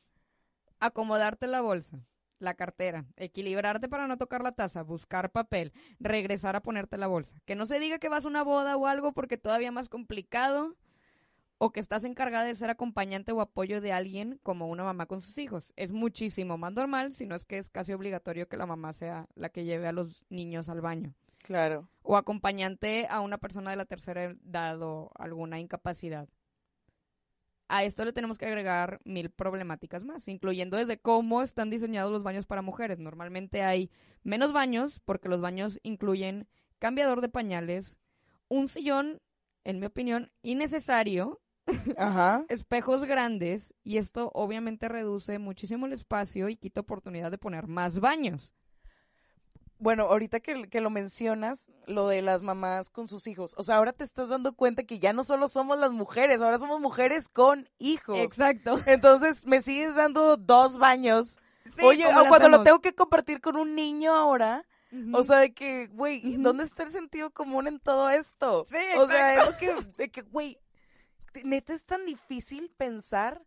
Acomodarte 0.80 1.48
la 1.48 1.60
bolsa, 1.60 2.06
la 2.40 2.54
cartera, 2.54 3.06
equilibrarte 3.18 3.90
para 3.90 4.08
no 4.08 4.18
tocar 4.18 4.42
la 4.44 4.54
taza, 4.54 4.82
buscar 4.82 5.30
papel, 5.32 5.74
regresar 6.00 6.56
a 6.56 6.62
ponerte 6.64 6.98
la 6.98 7.08
bolsa. 7.08 7.38
Que 7.44 7.56
no 7.56 7.66
se 7.66 7.80
diga 7.82 8.00
que 8.00 8.08
vas 8.08 8.24
a 8.24 8.30
una 8.30 8.44
boda 8.44 8.78
o 8.78 8.88
algo 8.88 9.12
porque 9.12 9.38
todavía 9.38 9.74
más 9.74 9.90
complicado. 9.90 10.78
O 11.66 11.72
que 11.72 11.80
estás 11.80 12.04
encargada 12.04 12.44
de 12.44 12.56
ser 12.56 12.70
acompañante 12.70 13.32
o 13.32 13.40
apoyo 13.40 13.80
de 13.80 13.94
alguien 13.94 14.38
como 14.44 14.68
una 14.68 14.84
mamá 14.84 15.06
con 15.06 15.22
sus 15.22 15.38
hijos. 15.38 15.72
Es 15.78 15.94
muchísimo 15.94 16.58
más 16.58 16.74
normal, 16.74 17.14
si 17.14 17.26
no 17.26 17.36
es 17.36 17.46
que 17.46 17.58
es 17.58 17.70
casi 17.70 17.94
obligatorio 17.94 18.50
que 18.50 18.58
la 18.58 18.66
mamá 18.66 18.92
sea 18.92 19.30
la 19.36 19.48
que 19.48 19.64
lleve 19.64 19.88
a 19.88 19.94
los 19.94 20.26
niños 20.30 20.68
al 20.68 20.82
baño. 20.82 21.14
Claro. 21.42 21.88
o 22.02 22.18
acompañante 22.18 23.08
a 23.10 23.22
una 23.22 23.38
persona 23.38 23.70
de 23.70 23.78
la 23.78 23.86
tercera 23.86 24.24
edad 24.24 24.82
o 24.82 25.12
alguna 25.16 25.60
incapacidad. 25.60 26.28
A 27.70 27.86
esto 27.86 28.04
le 28.04 28.12
tenemos 28.12 28.38
que 28.38 28.46
agregar 28.46 29.00
mil 29.06 29.30
problemáticas 29.30 30.04
más, 30.04 30.28
incluyendo 30.28 30.76
desde 30.76 31.00
cómo 31.00 31.42
están 31.42 31.70
diseñados 31.70 32.12
los 32.12 32.24
baños 32.24 32.46
para 32.46 32.62
mujeres. 32.62 33.00
Normalmente 33.00 33.64
hay 33.64 33.90
menos 34.24 34.52
baños 34.52 35.00
porque 35.00 35.30
los 35.30 35.40
baños 35.40 35.80
incluyen 35.84 36.48
cambiador 36.80 37.22
de 37.22 37.30
pañales, 37.30 37.98
un 38.50 38.68
sillón, 38.68 39.22
en 39.64 39.80
mi 39.80 39.86
opinión, 39.86 40.30
innecesario, 40.42 41.42
Ajá. 41.98 42.46
espejos 42.50 43.06
grandes 43.06 43.74
y 43.84 43.98
esto 43.98 44.32
obviamente 44.34 44.90
reduce 44.90 45.40
muchísimo 45.40 45.86
el 45.86 45.94
espacio 45.94 46.50
y 46.50 46.56
quita 46.56 46.82
oportunidad 46.82 47.32
de 47.32 47.38
poner 47.38 47.68
más 47.68 48.00
baños. 48.00 48.54
Bueno, 49.80 50.04
ahorita 50.04 50.40
que, 50.40 50.70
que 50.70 50.80
lo 50.80 50.90
mencionas, 50.90 51.70
lo 51.88 52.08
de 52.08 52.22
las 52.22 52.42
mamás 52.42 52.90
con 52.90 53.10
sus 53.10 53.28
hijos. 53.28 53.54
O 53.58 53.64
sea, 53.66 53.76
ahora 53.76 53.92
te 53.92 54.06
estás 54.06 54.30
dando 54.30 54.54
cuenta 54.54 54.84
que 54.84 54.98
ya 54.98 55.12
no 55.12 55.26
solo 55.26 55.50
somos 55.50 55.78
las 55.78 55.92
mujeres, 55.92 56.40
ahora 56.40 56.58
somos 56.58 56.80
mujeres 56.80 57.28
con 57.28 57.68
hijos. 57.80 58.18
Exacto. 58.18 58.80
Entonces, 58.86 59.46
me 59.46 59.62
sigues 59.62 59.94
dando 59.96 60.38
dos 60.38 60.78
baños. 60.78 61.38
Sí, 61.68 61.82
Oye, 61.84 62.06
¿cómo 62.06 62.20
o 62.20 62.24
le 62.24 62.30
cuando 62.30 62.50
lo 62.50 62.64
tengo 62.64 62.80
que 62.80 62.94
compartir 62.94 63.42
con 63.42 63.58
un 63.58 63.76
niño 63.76 64.14
ahora, 64.14 64.66
o 65.12 65.24
sea, 65.24 65.38
de 65.38 65.54
que, 65.54 65.88
güey, 65.88 66.22
¿y 66.24 66.36
Ujú. 66.36 66.44
¿dónde 66.44 66.64
está 66.64 66.84
el 66.84 66.92
sentido 66.92 67.32
común 67.32 67.68
en 67.68 67.80
todo 67.80 68.10
esto? 68.10 68.66
Sí, 68.70 68.78
O 68.98 69.08
sea, 69.08 69.44
es 69.44 69.56
que, 69.56 69.74
de 69.98 70.10
que, 70.12 70.22
güey, 70.22 70.60
neta 71.44 71.74
es 71.74 71.86
tan 71.86 72.06
difícil 72.06 72.72
pensar. 72.78 73.46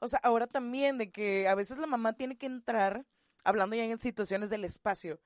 O 0.00 0.08
sea, 0.08 0.20
ahora 0.22 0.46
también 0.46 0.98
de 0.98 1.10
que 1.10 1.48
a 1.48 1.54
veces 1.54 1.78
la 1.78 1.86
mamá 1.86 2.12
tiene 2.12 2.36
que 2.36 2.46
entrar, 2.46 3.04
hablando 3.44 3.76
ya 3.76 3.84
en 3.84 3.98
situaciones 3.98 4.50
del 4.50 4.64
espacio. 4.64 5.20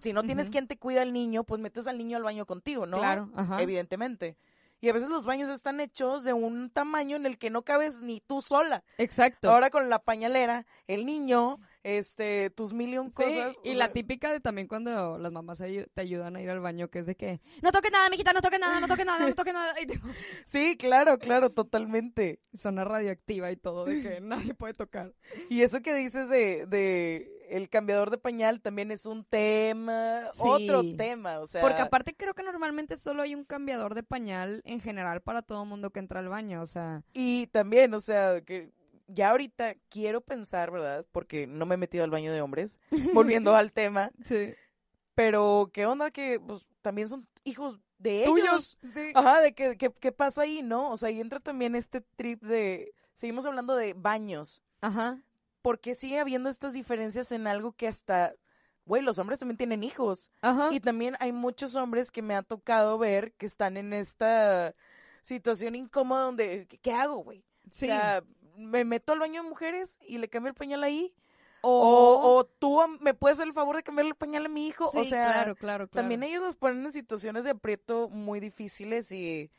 Si 0.00 0.12
no 0.12 0.22
tienes 0.22 0.50
quien 0.50 0.66
te 0.66 0.78
cuida 0.78 1.02
al 1.02 1.12
niño, 1.12 1.44
pues 1.44 1.60
metes 1.60 1.86
al 1.86 1.98
niño 1.98 2.16
al 2.16 2.22
baño 2.22 2.46
contigo, 2.46 2.86
¿no? 2.86 2.98
Claro, 2.98 3.30
ajá. 3.34 3.60
Evidentemente. 3.62 4.36
Y 4.80 4.88
a 4.88 4.92
veces 4.92 5.08
los 5.08 5.24
baños 5.24 5.48
están 5.48 5.80
hechos 5.80 6.24
de 6.24 6.32
un 6.32 6.68
tamaño 6.68 7.16
en 7.16 7.24
el 7.24 7.38
que 7.38 7.50
no 7.50 7.62
cabes 7.62 8.00
ni 8.00 8.20
tú 8.20 8.42
sola. 8.42 8.82
Exacto. 8.98 9.48
Ahora 9.48 9.70
con 9.70 9.88
la 9.88 10.00
pañalera, 10.00 10.66
el 10.88 11.06
niño, 11.06 11.60
este, 11.82 12.50
tus 12.50 12.72
million 12.72 13.10
Sí, 13.10 13.16
cosas. 13.16 13.56
y 13.64 13.74
la 13.74 13.86
sea, 13.86 13.92
típica 13.92 14.32
de 14.32 14.40
también 14.40 14.68
cuando 14.68 15.18
las 15.18 15.32
mamás 15.32 15.58
te 15.58 16.00
ayudan 16.00 16.36
a 16.36 16.42
ir 16.42 16.48
al 16.50 16.60
baño, 16.60 16.88
que 16.88 17.00
es 17.00 17.06
de 17.06 17.14
que, 17.16 17.40
no 17.62 17.72
toques 17.72 17.90
nada, 17.92 18.08
mijita, 18.08 18.32
no 18.32 18.40
toques 18.40 18.60
nada, 18.60 18.80
no 18.80 18.88
toques 18.88 19.04
nada, 19.06 19.26
no 19.28 19.34
toques 19.34 19.52
nada. 19.54 19.74
Y 19.80 19.86
Sí, 20.46 20.76
claro, 20.76 21.18
claro, 21.18 21.50
totalmente. 21.50 22.40
zona 22.56 22.84
radioactiva 22.84 23.50
y 23.50 23.56
todo, 23.56 23.84
de 23.84 24.02
que 24.02 24.20
nadie 24.52 24.54
puede 24.54 24.74
tocar. 24.74 25.12
Y 25.48 25.62
eso 25.62 25.80
que 25.82 25.94
dices 25.94 26.28
de, 26.28 26.66
de 26.66 27.30
el 27.50 27.68
cambiador 27.68 28.10
de 28.10 28.18
pañal 28.18 28.60
también 28.62 28.90
es 28.90 29.04
un 29.04 29.24
tema, 29.24 30.28
Sí. 30.32 30.42
otro 30.44 30.82
tema, 30.96 31.40
o 31.40 31.46
sea. 31.46 31.60
Porque 31.60 31.82
aparte 31.82 32.14
creo 32.16 32.34
que 32.34 32.42
normalmente 32.42 32.96
solo 32.96 33.22
hay 33.22 33.34
un 33.34 33.44
cambiador 33.44 33.94
de 33.94 34.02
pañal 34.02 34.62
en 34.64 34.80
general 34.80 35.20
para 35.20 35.42
todo 35.42 35.64
mundo 35.64 35.90
que 35.90 35.98
entra 36.00 36.20
al 36.20 36.28
baño, 36.28 36.62
o 36.62 36.66
sea, 36.66 37.02
Y 37.12 37.48
también, 37.48 37.92
o 37.94 38.00
sea, 38.00 38.40
que 38.42 38.70
ya 39.12 39.30
ahorita 39.30 39.74
quiero 39.88 40.20
pensar, 40.20 40.70
¿verdad? 40.70 41.06
Porque 41.12 41.46
no 41.46 41.66
me 41.66 41.74
he 41.74 41.78
metido 41.78 42.04
al 42.04 42.10
baño 42.10 42.32
de 42.32 42.40
hombres, 42.42 42.78
volviendo 43.14 43.54
al 43.56 43.72
tema, 43.72 44.10
sí. 44.24 44.54
pero 45.14 45.70
¿qué 45.72 45.86
onda 45.86 46.10
que 46.10 46.40
pues 46.40 46.66
también 46.82 47.08
son 47.08 47.26
hijos 47.44 47.78
de 47.98 48.24
ellos? 48.24 48.34
tuyos. 48.34 48.78
Sí. 48.94 49.12
Ajá, 49.14 49.40
de 49.40 49.52
que, 49.54 49.76
que- 49.76 49.92
qué 49.92 50.12
pasa 50.12 50.42
ahí, 50.42 50.62
¿no? 50.62 50.90
O 50.90 50.96
sea, 50.96 51.10
y 51.10 51.20
entra 51.20 51.40
también 51.40 51.74
este 51.76 52.00
trip 52.00 52.42
de, 52.42 52.94
seguimos 53.16 53.46
hablando 53.46 53.76
de 53.76 53.94
baños. 53.94 54.62
Ajá. 54.80 55.20
¿Por 55.60 55.78
qué 55.78 55.94
sigue 55.94 56.18
habiendo 56.18 56.48
estas 56.48 56.72
diferencias 56.72 57.30
en 57.30 57.46
algo 57.46 57.72
que 57.72 57.86
hasta, 57.86 58.34
güey, 58.84 59.00
los 59.02 59.18
hombres 59.18 59.38
también 59.38 59.56
tienen 59.58 59.84
hijos? 59.84 60.30
Ajá. 60.40 60.70
Y 60.72 60.80
también 60.80 61.16
hay 61.20 61.30
muchos 61.30 61.76
hombres 61.76 62.10
que 62.10 62.22
me 62.22 62.34
ha 62.34 62.42
tocado 62.42 62.98
ver 62.98 63.32
que 63.34 63.46
están 63.46 63.76
en 63.76 63.92
esta 63.92 64.74
situación 65.22 65.76
incómoda 65.76 66.22
donde, 66.24 66.66
¿qué, 66.66 66.78
qué 66.78 66.92
hago, 66.92 67.18
güey? 67.18 67.44
sí. 67.70 67.84
O 67.84 67.88
sea, 67.88 68.24
me 68.56 68.84
meto 68.84 69.12
al 69.12 69.18
baño 69.18 69.42
de 69.42 69.48
mujeres 69.48 69.98
y 70.06 70.18
le 70.18 70.28
cambio 70.28 70.50
el 70.50 70.54
pañal 70.56 70.82
ahí. 70.84 71.12
o, 71.62 71.70
O, 71.70 72.36
o 72.38 72.44
tú 72.44 72.80
me 73.00 73.14
puedes 73.14 73.38
hacer 73.38 73.46
el 73.48 73.52
favor 73.54 73.76
de 73.76 73.82
cambiarle 73.82 74.10
el 74.10 74.16
pañal 74.16 74.46
a 74.46 74.48
mi 74.48 74.66
hijo. 74.66 74.90
sí, 74.90 74.98
o 74.98 75.04
sea, 75.04 75.26
claro, 75.26 75.54
claro, 75.54 75.88
claro. 75.88 76.02
también 76.02 76.22
ellos 76.22 76.42
nos 76.42 76.56
ponen 76.56 76.84
en 76.84 76.92
situaciones 76.92 77.44
de 77.44 77.50
aprieto 77.50 78.08
muy 78.08 78.40
difíciles 78.40 79.12
y, 79.12 79.50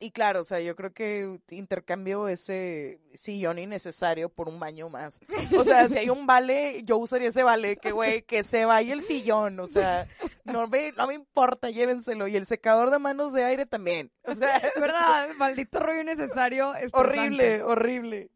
y 0.00 0.10
claro, 0.10 0.40
o 0.40 0.44
sea, 0.44 0.60
yo 0.60 0.74
creo 0.74 0.92
que 0.92 1.38
intercambio 1.50 2.28
ese 2.28 2.98
sillón 3.14 3.58
innecesario 3.58 4.28
por 4.28 4.48
un 4.48 4.58
baño 4.58 4.88
más. 4.88 5.20
O 5.58 5.64
sea, 5.64 5.88
si 5.88 5.98
hay 5.98 6.10
un 6.10 6.26
vale, 6.26 6.82
yo 6.84 6.98
usaría 6.98 7.28
ese 7.28 7.42
vale, 7.42 7.76
que 7.76 7.92
güey, 7.92 8.22
que 8.22 8.42
se 8.42 8.64
vaya 8.64 8.92
el 8.92 9.00
sillón, 9.02 9.60
o 9.60 9.66
sea, 9.66 10.06
no 10.44 10.66
me, 10.68 10.92
no 10.92 11.06
me 11.06 11.14
importa, 11.14 11.70
llévenselo. 11.70 12.28
Y 12.28 12.36
el 12.36 12.46
secador 12.46 12.90
de 12.90 12.98
manos 12.98 13.32
de 13.32 13.44
aire 13.44 13.66
también. 13.66 14.12
O 14.24 14.34
sea, 14.34 14.60
¿Verdad? 14.80 15.30
Maldito 15.36 15.80
rollo 15.80 16.02
innecesario. 16.02 16.72
horrible, 16.92 17.62
horrible. 17.62 18.30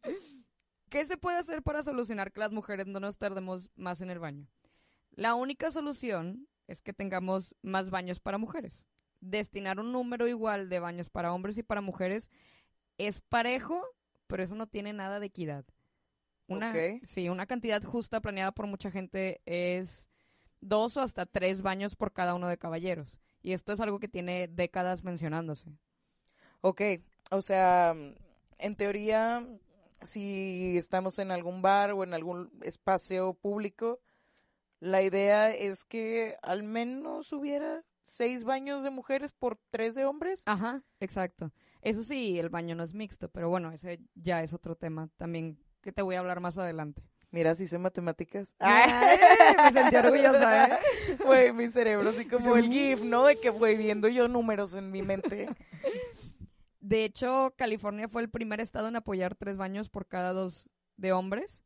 ¿Qué 0.89 1.05
se 1.05 1.19
puede 1.19 1.37
hacer 1.37 1.63
para 1.63 1.83
solucionar 1.83 2.33
que 2.33 2.41
las 2.41 2.53
mujeres 2.53 2.87
no 2.87 2.99
nos 2.99 3.19
tardemos 3.19 3.69
más 3.77 4.01
en 4.01 4.11
el 4.11 4.19
baño? 4.19 4.47
La 5.11 5.35
única 5.35 5.71
solución 5.71 6.49
es 6.67 6.81
que 6.81 6.93
tengamos 6.93 7.55
más 7.63 7.91
baños 7.91 8.21
para 8.21 8.39
mujeres. 8.39 8.87
Destinar 9.21 9.81
un 9.81 9.93
número 9.93 10.29
igual 10.29 10.69
de 10.69 10.81
baños 10.81 11.11
para 11.11 11.33
hombres 11.33 11.59
y 11.59 11.63
para 11.63 11.81
mujeres 11.81 12.31
es 12.97 13.21
parejo, 13.21 13.85
pero 14.27 14.43
eso 14.43 14.55
no 14.55 14.67
tiene 14.67 14.93
nada 14.93 15.21
de 15.21 15.27
equidad. 15.27 15.65
Una. 16.47 16.73
Sí, 17.03 17.29
una 17.29 17.47
cantidad 17.47 17.83
justa 17.83 18.21
planeada 18.21 18.53
por 18.53 18.67
mucha 18.67 18.91
gente 18.91 19.43
es 19.45 20.08
dos 20.61 20.97
o 20.97 21.01
hasta 21.01 21.27
tres 21.27 21.63
baños 21.63 21.97
por 21.97 22.13
cada 22.13 22.35
uno 22.35 22.49
de 22.49 22.59
caballeros. 22.59 23.17
Y 23.43 23.53
esto 23.53 23.73
es 23.73 23.81
algo 23.81 23.99
que 23.99 24.09
tiene 24.09 24.49
décadas 24.49 25.05
mencionándose. 25.05 25.71
Ok, 26.61 26.83
o 27.31 27.41
sea, 27.41 27.95
en 28.59 28.77
teoría, 28.77 29.47
si 30.03 30.77
estamos 30.77 31.19
en 31.19 31.31
algún 31.31 31.63
bar 31.63 31.93
o 31.93 32.03
en 32.03 32.15
algún 32.15 32.51
espacio 32.63 33.35
público, 33.35 34.01
la 34.81 35.03
idea 35.03 35.55
es 35.55 35.85
que 35.85 36.37
al 36.43 36.63
menos 36.63 37.33
hubiera 37.33 37.85
seis 38.03 38.45
baños 38.45 38.83
de 38.83 38.91
mujeres 38.91 39.33
por 39.33 39.59
tres 39.71 39.95
de 39.95 40.05
hombres. 40.05 40.43
Ajá, 40.47 40.83
exacto. 40.99 41.53
Eso 41.83 42.03
sí, 42.03 42.39
el 42.39 42.49
baño 42.49 42.75
no 42.75 42.83
es 42.83 42.95
mixto, 42.95 43.29
pero 43.29 43.49
bueno, 43.49 43.71
ese 43.71 44.01
ya 44.15 44.43
es 44.43 44.53
otro 44.53 44.77
tema 44.77 45.11
también 45.17 45.59
que 45.83 45.93
te 45.93 46.03
voy 46.03 46.17
a 46.17 46.21
hablar 46.21 46.41
más 46.41 46.59
adelante. 46.59 47.03
Mira, 47.31 47.55
si 47.55 47.67
sé 47.67 47.79
matemáticas. 47.79 48.55
Ay, 48.59 49.19
me 49.65 49.73
sentí 49.73 49.97
orgullosa, 49.97 50.67
¿eh? 50.67 50.79
Güey, 51.25 51.53
mi 51.53 51.69
cerebro 51.69 52.11
así 52.11 52.25
como 52.27 52.57
el 52.57 52.71
GIF, 52.71 53.03
¿no? 53.03 53.25
De 53.25 53.39
que, 53.39 53.51
güey, 53.51 53.77
viendo 53.77 54.09
yo 54.09 54.29
números 54.29 54.75
en 54.75 54.91
mi 54.91 55.03
mente. 55.03 55.49
De 56.81 57.05
hecho, 57.05 57.53
California 57.57 58.09
fue 58.09 58.23
el 58.23 58.31
primer 58.31 58.61
estado 58.61 58.89
en 58.89 58.97
apoyar 58.97 59.35
tres 59.35 59.59
baños 59.59 59.91
por 59.91 60.07
cada 60.07 60.33
dos 60.33 60.71
de 60.97 61.13
hombres. 61.13 61.63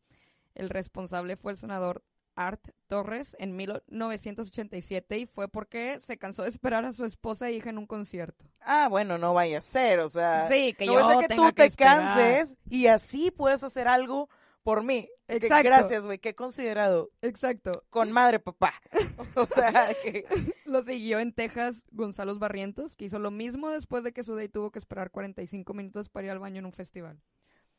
El 0.55 0.69
responsable 0.69 1.37
fue 1.37 1.53
el 1.53 1.59
senador 1.59 2.03
Art 2.35 2.71
Torres 2.89 3.37
en 3.39 3.55
1987 3.55 5.19
y 5.19 5.27
fue 5.27 5.49
porque 5.49 6.01
se 6.01 6.17
cansó 6.17 6.43
de 6.43 6.49
esperar 6.49 6.85
a 6.85 6.93
su 6.93 7.05
esposa 7.05 7.49
e 7.49 7.53
hija 7.53 7.71
en 7.71 7.79
un 7.79 7.87
concierto. 7.87 8.47
Ah, 8.61 8.89
bueno, 8.89 9.17
no 9.17 9.33
vaya 9.33 9.59
a 9.59 9.63
ser, 9.63 10.01
o 10.01 10.09
sea. 10.09 10.49
Sí, 10.49 10.73
que 10.73 10.87
no 10.87 10.95
yo 10.95 11.09
ser 11.21 11.29
que 11.29 11.37
tú 11.37 11.47
que 11.47 11.53
te 11.53 11.65
esperar. 11.67 11.99
canses 11.99 12.59
y 12.69 12.89
así 12.89 13.31
puedes 13.31 13.63
hacer 13.63 13.87
algo 13.87 14.29
por 14.63 14.85
mí. 14.85 15.09
Que 15.27 15.37
Exacto. 15.37 15.69
gracias, 15.69 16.05
güey, 16.05 16.19
qué 16.19 16.35
considerado. 16.35 17.11
Exacto. 17.23 17.85
Con 17.91 18.13
madre, 18.13 18.39
papá. 18.39 18.75
o 19.37 19.47
sea, 19.47 19.73
que... 20.03 20.25
Lo 20.65 20.83
siguió 20.83 21.21
en 21.21 21.33
Texas 21.33 21.85
Gonzalo 21.91 22.39
Barrientos, 22.39 22.97
que 22.97 23.07
hizo 23.07 23.19
lo 23.19 23.31
mismo 23.31 23.71
después 23.71 24.05
de 24.05 24.13
que 24.13 24.25
su 24.25 24.35
day 24.35 24.49
tuvo 24.49 24.71
que 24.71 24.79
esperar 24.79 25.11
45 25.11 25.75
minutos 25.75 26.09
para 26.09 26.27
ir 26.27 26.31
al 26.31 26.39
baño 26.39 26.61
en 26.61 26.67
un 26.67 26.73
festival. 26.73 27.21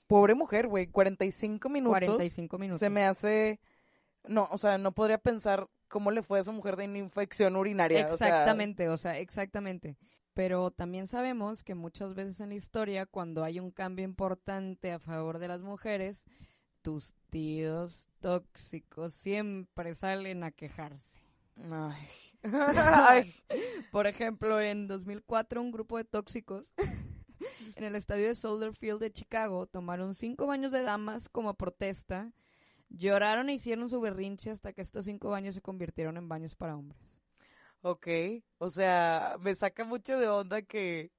Pobre 0.07 0.35
mujer, 0.35 0.67
güey, 0.67 0.87
45 0.87 1.69
minutos. 1.69 1.99
45 1.99 2.57
minutos. 2.57 2.79
Se 2.79 2.89
me 2.89 3.05
hace... 3.05 3.59
No, 4.25 4.47
o 4.51 4.57
sea, 4.57 4.77
no 4.77 4.93
podría 4.93 5.17
pensar 5.17 5.67
cómo 5.89 6.11
le 6.11 6.23
fue 6.23 6.37
a 6.37 6.41
esa 6.41 6.51
mujer 6.51 6.75
de 6.75 6.85
una 6.85 6.97
infección 6.97 7.55
urinaria. 7.55 8.07
o 8.07 8.17
sea, 8.17 8.27
Exactamente, 8.27 8.89
o 8.89 8.97
sea, 8.97 9.17
exactamente. 9.19 9.97
Pero 10.33 10.71
también 10.71 11.07
sabemos 11.07 11.63
que 11.63 11.75
muchas 11.75 12.15
veces 12.15 12.39
en 12.39 12.49
la 12.49 12.55
historia, 12.55 13.05
cuando 13.05 13.43
hay 13.43 13.59
un 13.59 13.69
cambio 13.69 14.03
importante 14.03 14.91
a 14.91 14.99
favor 14.99 15.37
de 15.37 15.47
las 15.47 15.61
mujeres, 15.61 16.23
tus 16.83 17.15
tíos 17.29 18.11
tóxicos 18.19 19.13
siempre 19.15 19.95
salen 19.95 20.43
a 20.43 20.51
quejarse. 20.51 21.23
Ay. 21.71 22.07
Ay. 22.43 23.33
Por 23.91 24.05
ejemplo, 24.05 24.61
en 24.61 24.87
2004 24.87 25.61
un 25.61 25.71
grupo 25.71 25.97
de 25.97 26.03
tóxicos 26.03 26.73
en 27.75 27.83
el 27.83 27.95
estadio 27.95 28.27
de 28.27 28.35
Soldier 28.35 28.73
Field 28.73 28.99
de 28.99 29.11
Chicago 29.11 29.65
tomaron 29.65 30.13
cinco 30.13 30.45
baños 30.45 30.71
de 30.71 30.83
damas 30.83 31.29
como 31.29 31.55
protesta, 31.55 32.31
lloraron 32.89 33.49
e 33.49 33.53
hicieron 33.53 33.89
su 33.89 33.99
berrinche 34.01 34.51
hasta 34.51 34.73
que 34.73 34.81
estos 34.81 35.05
cinco 35.05 35.29
baños 35.29 35.55
se 35.55 35.61
convirtieron 35.61 36.17
en 36.17 36.29
baños 36.29 36.55
para 36.55 36.75
hombres. 36.75 37.01
Ok, 37.81 38.07
o 38.59 38.69
sea, 38.69 39.35
me 39.41 39.53
saca 39.55 39.83
mucho 39.83 40.17
de 40.17 40.27
onda 40.27 40.61
que... 40.61 41.11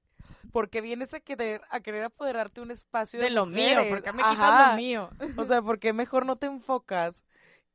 Porque 0.51 0.81
vienes 0.81 1.13
a 1.13 1.19
querer, 1.19 1.61
a 1.69 1.79
querer 1.79 2.03
apoderarte 2.03 2.61
un 2.61 2.71
espacio 2.71 3.19
de, 3.19 3.25
mujeres? 3.75 3.91
Ajá. 4.23 4.75
mío? 4.75 5.09
O 5.37 5.45
sea, 5.45 5.61
¿por 5.61 5.79
qué 5.79 5.93
mejor 5.93 6.25
no 6.25 6.35
te 6.37 6.45
enfocas 6.47 7.23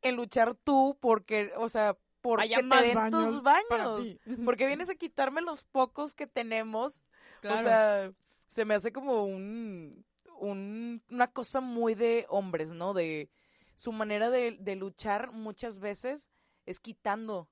en 0.02 0.16
luchar 0.16 0.54
tú? 0.54 0.96
Porque, 1.00 1.52
o 1.56 1.68
sea, 1.68 1.96
por 2.20 2.40
Haya 2.40 2.56
te 2.58 2.62
den 2.62 2.94
baños 2.94 3.24
tus 3.30 3.42
baños. 3.42 4.16
Porque 4.44 4.66
vienes 4.66 4.90
a 4.90 4.94
quitarme 4.94 5.40
los 5.40 5.64
pocos 5.64 6.14
que 6.14 6.26
tenemos. 6.26 7.02
Claro. 7.40 7.60
O 7.60 7.62
sea, 7.62 8.12
se 8.48 8.64
me 8.64 8.74
hace 8.74 8.92
como 8.92 9.24
un, 9.24 10.04
un- 10.38 11.02
una 11.10 11.28
cosa 11.28 11.60
muy 11.60 11.94
de 11.94 12.26
hombres, 12.28 12.70
¿no? 12.70 12.92
De 12.94 13.30
su 13.74 13.92
manera 13.92 14.28
de, 14.28 14.56
de 14.60 14.76
luchar 14.76 15.32
muchas 15.32 15.78
veces 15.78 16.28
es 16.66 16.80
quitando. 16.80 17.48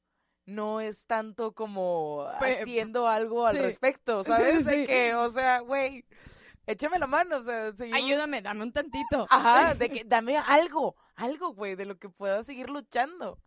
No 0.49 0.81
es 0.81 1.07
tanto 1.07 1.53
como 1.53 2.27
haciendo 2.41 3.07
algo 3.07 3.47
al 3.47 3.57
sí. 3.57 3.63
respecto, 3.63 4.25
¿sabes? 4.25 4.65
Sí, 4.65 4.71
De 4.71 4.87
que, 4.87 5.15
o 5.15 5.31
sea, 5.31 5.61
güey, 5.61 6.07
échame 6.67 6.99
la 6.99 7.07
mano, 7.07 7.37
o 7.37 7.43
sea, 7.43 7.71
seguimos- 7.73 8.03
Ayúdame, 8.03 8.41
dame 8.41 8.63
un 8.63 8.73
tantito. 8.73 9.27
Ajá, 9.29 9.75
de 9.75 9.91
que 10.03 10.05
dame 10.05 10.39
algo, 10.39 10.97
algo, 11.17 11.53
güey, 11.53 11.75
de 11.75 11.85
lo 11.85 11.99
que 11.99 12.09
pueda 12.09 12.43
seguir 12.45 12.71
luchando. 12.71 13.39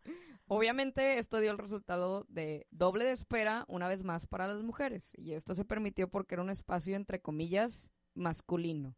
Obviamente 0.46 1.18
esto 1.18 1.40
dio 1.40 1.50
el 1.50 1.58
resultado 1.58 2.26
de 2.30 2.68
doble 2.70 3.06
de 3.06 3.14
espera 3.14 3.66
una 3.68 3.88
vez 3.88 4.04
más 4.04 4.28
para 4.28 4.48
las 4.48 4.62
mujeres 4.62 5.12
y 5.18 5.34
esto 5.34 5.56
se 5.56 5.66
permitió 5.66 6.08
porque 6.08 6.36
era 6.36 6.44
un 6.44 6.50
espacio 6.50 6.96
entre 6.96 7.20
comillas 7.20 7.90
masculino. 8.14 8.96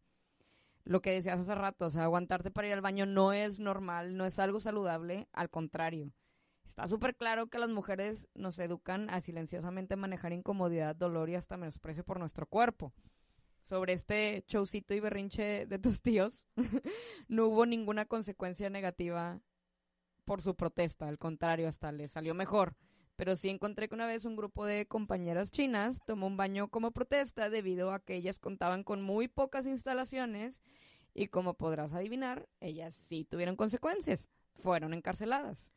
Lo 0.84 1.02
que 1.02 1.12
decías 1.12 1.40
hace 1.40 1.56
rato, 1.56 1.86
o 1.86 1.92
sea, 1.92 2.04
aguantarte 2.04 2.52
para 2.52 2.68
ir 2.68 2.74
al 2.74 2.82
baño 2.82 3.06
no 3.06 3.32
es 3.32 3.60
normal, 3.60 4.18
no 4.18 4.26
es 4.26 4.40
algo 4.40 4.60
saludable, 4.60 5.30
al 5.32 5.50
contrario. 5.50 6.12
Está 6.66 6.88
súper 6.88 7.16
claro 7.16 7.48
que 7.48 7.60
las 7.60 7.70
mujeres 7.70 8.28
nos 8.34 8.58
educan 8.60 9.10
a 9.10 9.22
silenciosamente 9.22 9.96
manejar 9.96 10.34
incomodidad, 10.34 10.96
dolor 10.96 11.30
y 11.30 11.36
hasta 11.36 11.58
menosprecio 11.58 12.04
por 12.04 12.20
nuestro 12.20 12.46
cuerpo. 12.48 12.94
Sobre 13.62 13.94
este 13.94 14.44
showcito 14.48 14.94
y 14.94 15.00
berrinche 15.00 15.66
de 15.66 15.80
tus 15.80 16.02
tíos, 16.02 16.46
no 17.28 17.48
hubo 17.48 17.66
ninguna 17.66 18.06
consecuencia 18.06 18.70
negativa 18.70 19.40
por 20.26 20.42
su 20.42 20.56
protesta, 20.56 21.08
al 21.08 21.18
contrario, 21.18 21.68
hasta 21.68 21.92
le 21.92 22.08
salió 22.08 22.34
mejor. 22.34 22.76
Pero 23.16 23.36
sí 23.36 23.50
encontré 23.50 23.88
que 23.88 23.96
una 23.96 24.08
vez 24.08 24.26
un 24.26 24.36
grupo 24.36 24.66
de 24.66 24.88
compañeras 24.88 25.52
chinas 25.52 26.04
tomó 26.06 26.28
un 26.28 26.38
baño 26.38 26.70
como 26.70 26.92
protesta 26.92 27.50
debido 27.50 27.92
a 27.92 28.00
que 28.00 28.16
ellas 28.16 28.40
contaban 28.40 28.84
con 28.84 29.02
muy 29.02 29.28
pocas 29.28 29.68
instalaciones 29.68 30.62
y 31.14 31.28
como 31.28 31.54
podrás 31.54 31.94
adivinar, 31.94 32.50
ellas 32.60 32.96
sí 32.96 33.24
tuvieron 33.24 33.56
consecuencias, 33.56 34.30
fueron 34.56 34.94
encarceladas. 34.94 35.73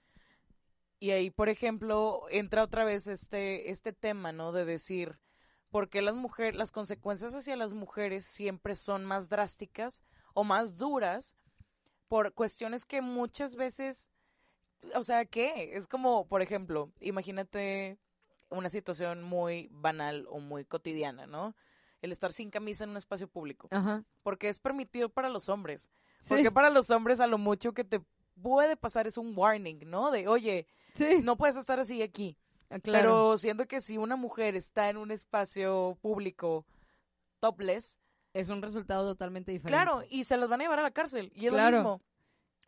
Y 0.98 1.10
ahí, 1.10 1.30
por 1.30 1.48
ejemplo, 1.48 2.22
entra 2.30 2.62
otra 2.62 2.84
vez 2.84 3.06
este, 3.06 3.70
este 3.70 3.92
tema, 3.92 4.32
¿no? 4.32 4.52
De 4.52 4.64
decir, 4.64 5.18
¿por 5.70 5.88
qué 5.88 6.00
las 6.00 6.14
mujeres, 6.14 6.56
las 6.56 6.72
consecuencias 6.72 7.34
hacia 7.34 7.56
las 7.56 7.74
mujeres 7.74 8.24
siempre 8.24 8.74
son 8.74 9.04
más 9.04 9.28
drásticas 9.28 10.02
o 10.32 10.44
más 10.44 10.78
duras 10.78 11.36
por 12.08 12.32
cuestiones 12.32 12.84
que 12.84 13.02
muchas 13.02 13.56
veces, 13.56 14.10
o 14.94 15.02
sea, 15.02 15.26
¿qué? 15.26 15.76
Es 15.76 15.86
como, 15.86 16.26
por 16.28 16.40
ejemplo, 16.40 16.92
imagínate 17.00 17.98
una 18.48 18.68
situación 18.68 19.22
muy 19.22 19.68
banal 19.70 20.26
o 20.30 20.38
muy 20.38 20.64
cotidiana, 20.64 21.26
¿no? 21.26 21.54
El 22.00 22.12
estar 22.12 22.32
sin 22.32 22.50
camisa 22.50 22.84
en 22.84 22.90
un 22.90 22.96
espacio 22.96 23.28
público. 23.28 23.68
Ajá. 23.70 24.04
Porque 24.22 24.48
es 24.48 24.60
permitido 24.60 25.08
para 25.08 25.28
los 25.28 25.48
hombres. 25.48 25.90
Sí, 26.20 26.34
Porque 26.34 26.50
para 26.50 26.70
los 26.70 26.90
hombres 26.90 27.20
a 27.20 27.26
lo 27.26 27.38
mucho 27.38 27.72
que 27.72 27.84
te 27.84 28.00
puede 28.40 28.76
pasar 28.76 29.06
es 29.06 29.18
un 29.18 29.36
warning, 29.36 29.80
¿no? 29.86 30.10
De, 30.10 30.28
oye, 30.28 30.66
sí, 30.96 31.20
no 31.22 31.36
puedes 31.36 31.56
estar 31.56 31.78
así 31.80 32.02
aquí. 32.02 32.36
claro. 32.82 32.82
Pero 32.82 33.38
siento 33.38 33.66
que 33.66 33.80
si 33.80 33.98
una 33.98 34.16
mujer 34.16 34.56
está 34.56 34.88
en 34.88 34.96
un 34.96 35.10
espacio 35.10 35.96
público 36.00 36.64
topless, 37.40 37.98
es 38.34 38.48
un 38.48 38.60
resultado 38.62 39.04
totalmente 39.08 39.52
diferente. 39.52 39.76
claro, 39.82 40.02
y 40.10 40.24
se 40.24 40.36
las 40.36 40.48
van 40.48 40.60
a 40.60 40.64
llevar 40.64 40.80
a 40.80 40.82
la 40.82 40.90
cárcel. 40.90 41.30
Y 41.34 41.46
es 41.46 41.52
Claro. 41.52 41.70
lo 41.70 41.82
mismo. 41.82 42.02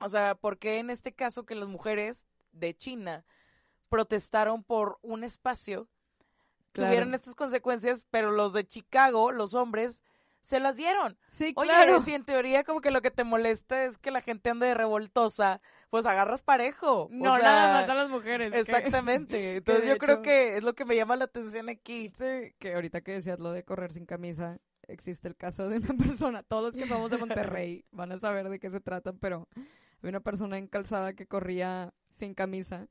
O 0.01 0.09
sea, 0.09 0.35
¿por 0.35 0.59
qué 0.59 0.79
en 0.79 0.91
este 0.91 1.13
caso 1.13 1.45
que 1.45 1.55
las 1.55 1.69
mujeres 1.69 2.27
de 2.53 2.75
China 2.75 3.25
protestaron 3.89 4.63
por 4.65 4.99
un 5.03 5.25
espacio, 5.25 5.89
Claro. 6.73 6.91
tuvieron 6.91 7.15
estas 7.15 7.35
consecuencias, 7.35 8.07
pero 8.11 8.31
los 8.31 8.53
de 8.53 8.65
Chicago, 8.67 9.33
los 9.33 9.55
hombres, 9.55 10.03
se 10.43 10.61
las 10.61 10.77
dieron? 10.77 11.19
Sí, 11.31 11.53
Oye, 11.57 11.69
claro. 11.71 12.01
si 12.01 12.15
en 12.15 12.25
teoría 12.25 12.65
como 12.65 12.81
que 12.81 12.91
lo 12.91 13.03
que 13.03 13.11
te 13.11 13.25
molesta 13.25 13.85
es 13.85 13.99
que 13.99 14.11
la 14.11 14.21
gente 14.23 14.51
ande 14.51 14.67
de 14.69 14.75
revoltosa, 14.75 15.61
pues 15.91 16.07
agarras 16.07 16.43
parejo. 16.43 17.09
No, 17.11 17.33
o 17.33 17.37
sea, 17.37 17.45
nada 17.45 17.81
más 17.81 17.91
a 17.91 17.95
las 17.95 18.09
mujeres. 18.11 18.53
que- 18.53 18.59
Exactamente. 18.61 19.57
Entonces 19.57 19.87
yo 19.87 19.99
creo 19.99 20.23
que 20.23 20.57
es 20.57 20.63
lo 20.63 20.75
que 20.75 20.85
me 20.85 20.97
llama 20.97 21.17
la 21.17 21.25
atención 21.25 21.69
aquí. 21.69 22.11
Sí, 22.15 22.55
que 22.59 22.75
ahorita 22.75 23.01
que 23.01 23.13
decías 23.13 23.39
lo 23.41 23.53
de 23.53 23.65
correr 23.65 23.93
sin 23.93 24.07
camisa, 24.07 24.59
existe 24.87 25.29
el 25.29 25.37
caso 25.37 25.69
de 25.69 25.79
una 25.79 25.89
persona, 26.19 26.43
todos 26.43 26.75
los 26.75 26.77
que 26.83 26.89
somos 26.89 27.11
de 27.11 27.19
Monterrey 27.19 27.85
van 27.91 28.13
a 28.13 28.19
saber 28.19 28.49
de 28.49 28.59
qué 28.59 28.71
se 28.71 28.81
tratan, 28.81 29.19
pero 29.19 29.49
había 29.99 30.11
una 30.11 30.21
persona 30.21 30.59
en 30.59 30.67
calzada 30.67 31.13
que 31.13 31.27
corría 31.27 31.93
sin 32.11 32.35
camisa 32.35 32.89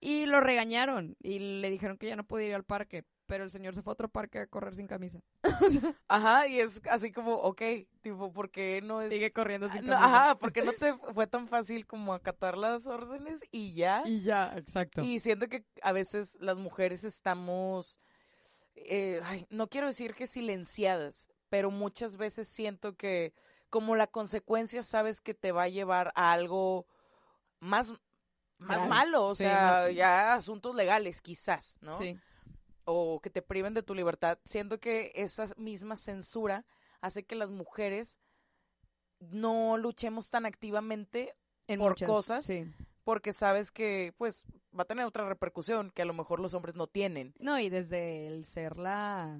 y 0.00 0.26
lo 0.26 0.40
regañaron 0.40 1.16
y 1.20 1.60
le 1.60 1.70
dijeron 1.70 1.98
que 1.98 2.06
ya 2.06 2.16
no 2.16 2.24
podía 2.24 2.48
ir 2.48 2.54
al 2.54 2.64
parque, 2.64 3.04
pero 3.28 3.44
el 3.44 3.50
señor 3.52 3.74
se 3.76 3.82
fue 3.82 3.92
a 3.92 3.94
otro 3.94 4.08
parque 4.08 4.40
a 4.40 4.46
correr 4.48 4.74
sin 4.74 4.88
camisa. 4.88 5.20
Ajá, 6.08 6.48
y 6.48 6.58
es 6.58 6.80
así 6.90 7.12
como, 7.12 7.34
ok, 7.34 7.62
tipo, 8.00 8.32
¿por 8.32 8.50
qué 8.50 8.80
no 8.82 9.00
es... 9.02 9.12
Sigue 9.12 9.32
corriendo 9.32 9.68
Ah, 9.68 9.72
sin 9.72 9.86
no, 9.86 9.92
camisa. 9.92 10.06
ajá, 10.24 10.34
porque 10.38 10.62
no 10.62 10.72
te 10.72 10.94
fue 11.14 11.26
tan 11.26 11.46
fácil 11.46 11.86
como 11.86 12.14
acatar 12.14 12.56
las 12.58 12.86
órdenes 12.86 13.40
y 13.52 13.74
ya. 13.74 14.02
Y 14.06 14.22
ya, 14.22 14.54
exacto. 14.56 15.02
Y 15.02 15.20
siento 15.20 15.46
que 15.48 15.64
a 15.82 15.92
veces 15.92 16.36
las 16.40 16.56
mujeres 16.56 17.04
estamos, 17.04 18.00
eh, 18.74 19.20
ay, 19.24 19.46
no 19.50 19.68
quiero 19.68 19.86
decir 19.86 20.14
que 20.14 20.26
silenciadas, 20.26 21.30
pero 21.50 21.70
muchas 21.70 22.16
veces 22.16 22.48
siento 22.48 22.96
que 22.96 23.32
como 23.70 23.94
la 23.96 24.06
consecuencia 24.06 24.82
sabes 24.82 25.20
que 25.20 25.34
te 25.34 25.52
va 25.52 25.64
a 25.64 25.68
llevar 25.68 26.10
a 26.14 26.32
algo 26.32 26.86
más, 27.60 27.92
más 28.58 28.88
malo, 28.88 29.26
o 29.26 29.34
Sí, 29.34 29.44
sea, 29.44 29.82
no. 29.84 29.90
ya 29.90 30.34
asuntos 30.34 30.74
legales 30.74 31.20
quizás, 31.20 31.76
¿no? 31.82 31.96
Sí, 31.98 32.18
O 32.90 33.20
que 33.20 33.28
te 33.28 33.42
priven 33.42 33.74
de 33.74 33.82
tu 33.82 33.94
libertad. 33.94 34.38
Siento 34.44 34.80
que 34.80 35.12
esa 35.14 35.44
misma 35.58 35.96
censura 35.96 36.64
hace 37.02 37.24
que 37.24 37.34
las 37.34 37.50
mujeres 37.50 38.18
no 39.20 39.76
luchemos 39.76 40.30
tan 40.30 40.46
activamente 40.46 41.34
en 41.66 41.80
por 41.80 41.90
muchas, 41.90 42.08
cosas. 42.08 42.44
Sí. 42.44 42.64
porque 43.04 43.32
sabes 43.32 43.70
que 43.70 44.14
pues 44.16 44.44
va 44.78 44.84
a 44.84 44.86
tener 44.86 45.04
otra 45.04 45.28
repercusión 45.28 45.90
que 45.90 46.02
a 46.02 46.04
lo 46.06 46.14
mejor 46.14 46.40
los 46.40 46.54
hombres 46.54 46.76
no 46.76 46.86
tienen. 46.86 47.34
No, 47.38 47.58
y 47.58 47.68
desde 47.68 48.26
el 48.26 48.46
ser 48.46 48.78
la 48.78 49.38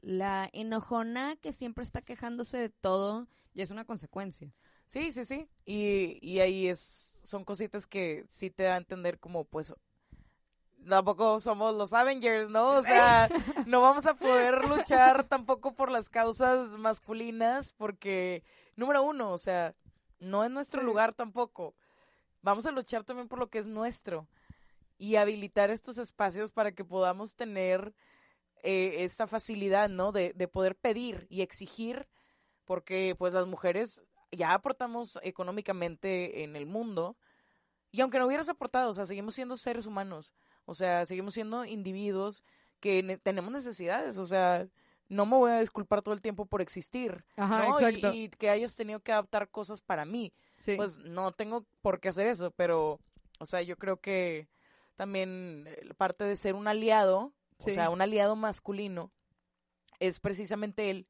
la 0.00 0.50
enojona 0.52 1.36
que 1.36 1.52
siempre 1.52 1.82
está 1.82 2.02
quejándose 2.02 2.58
de 2.58 2.68
todo, 2.68 3.26
ya 3.54 3.62
es 3.62 3.70
una 3.70 3.86
consecuencia. 3.86 4.52
Sí, 4.86 5.12
sí, 5.12 5.24
sí. 5.24 5.48
Y, 5.64 6.18
y 6.20 6.40
ahí 6.40 6.68
es 6.68 7.20
son 7.24 7.44
cositas 7.44 7.86
que 7.86 8.26
sí 8.28 8.50
te 8.50 8.64
da 8.64 8.74
a 8.74 8.78
entender 8.78 9.18
como 9.18 9.44
pues 9.46 9.74
tampoco 10.88 11.40
somos 11.40 11.74
los 11.74 11.92
Avengers, 11.92 12.50
¿no? 12.50 12.70
O 12.70 12.82
sea, 12.82 13.28
no 13.66 13.80
vamos 13.80 14.06
a 14.06 14.14
poder 14.14 14.64
luchar 14.68 15.24
tampoco 15.24 15.74
por 15.74 15.90
las 15.90 16.08
causas 16.08 16.68
masculinas 16.70 17.72
porque 17.72 18.42
número 18.76 19.02
uno, 19.02 19.30
o 19.30 19.38
sea, 19.38 19.74
no 20.18 20.44
es 20.44 20.50
nuestro 20.50 20.82
lugar 20.82 21.14
tampoco. 21.14 21.74
Vamos 22.42 22.66
a 22.66 22.72
luchar 22.72 23.04
también 23.04 23.28
por 23.28 23.38
lo 23.38 23.48
que 23.48 23.58
es 23.58 23.66
nuestro 23.66 24.28
y 24.98 25.16
habilitar 25.16 25.70
estos 25.70 25.98
espacios 25.98 26.52
para 26.52 26.72
que 26.72 26.84
podamos 26.84 27.34
tener 27.36 27.94
eh, 28.62 28.96
esta 29.04 29.26
facilidad, 29.26 29.88
¿no? 29.88 30.12
De, 30.12 30.32
de 30.34 30.48
poder 30.48 30.76
pedir 30.76 31.26
y 31.30 31.42
exigir, 31.42 32.06
porque 32.64 33.14
pues 33.18 33.32
las 33.32 33.46
mujeres 33.46 34.02
ya 34.30 34.52
aportamos 34.52 35.18
económicamente 35.22 36.42
en 36.42 36.56
el 36.56 36.66
mundo 36.66 37.16
y 37.94 38.00
aunque 38.00 38.18
no 38.18 38.26
hubieras 38.26 38.48
aportado, 38.48 38.90
o 38.90 38.94
sea, 38.94 39.06
seguimos 39.06 39.36
siendo 39.36 39.56
seres 39.56 39.86
humanos, 39.86 40.34
o 40.66 40.74
sea, 40.74 41.04
seguimos 41.06 41.34
siendo 41.34 41.64
individuos 41.64 42.42
que 42.80 43.02
ne- 43.02 43.18
tenemos 43.18 43.52
necesidades, 43.52 44.18
o 44.18 44.26
sea, 44.26 44.66
no 45.08 45.26
me 45.26 45.36
voy 45.36 45.50
a 45.52 45.60
disculpar 45.60 46.02
todo 46.02 46.14
el 46.14 46.20
tiempo 46.22 46.46
por 46.46 46.60
existir, 46.62 47.24
Ajá, 47.36 47.68
¿no? 47.68 47.80
Y- 47.80 47.84
exacto. 47.84 48.12
y 48.14 48.28
que 48.30 48.50
hayas 48.50 48.74
tenido 48.76 49.00
que 49.00 49.12
adaptar 49.12 49.48
cosas 49.50 49.80
para 49.80 50.04
mí 50.04 50.32
sí. 50.58 50.76
pues 50.76 50.98
no 50.98 51.32
tengo 51.32 51.64
por 51.82 52.00
qué 52.00 52.08
hacer 52.08 52.26
eso, 52.26 52.50
pero, 52.52 52.98
o 53.38 53.46
sea, 53.46 53.60
yo 53.62 53.76
creo 53.76 53.98
que 53.98 54.48
también 54.96 55.64
eh, 55.68 55.88
parte 55.96 56.24
de 56.24 56.36
ser 56.36 56.54
un 56.54 56.68
aliado, 56.68 57.32
Sí. 57.58 57.70
o 57.72 57.74
sea, 57.74 57.90
un 57.90 58.00
aliado 58.00 58.34
masculino, 58.36 59.10
es 60.00 60.20
precisamente 60.20 60.90
el, 60.90 61.06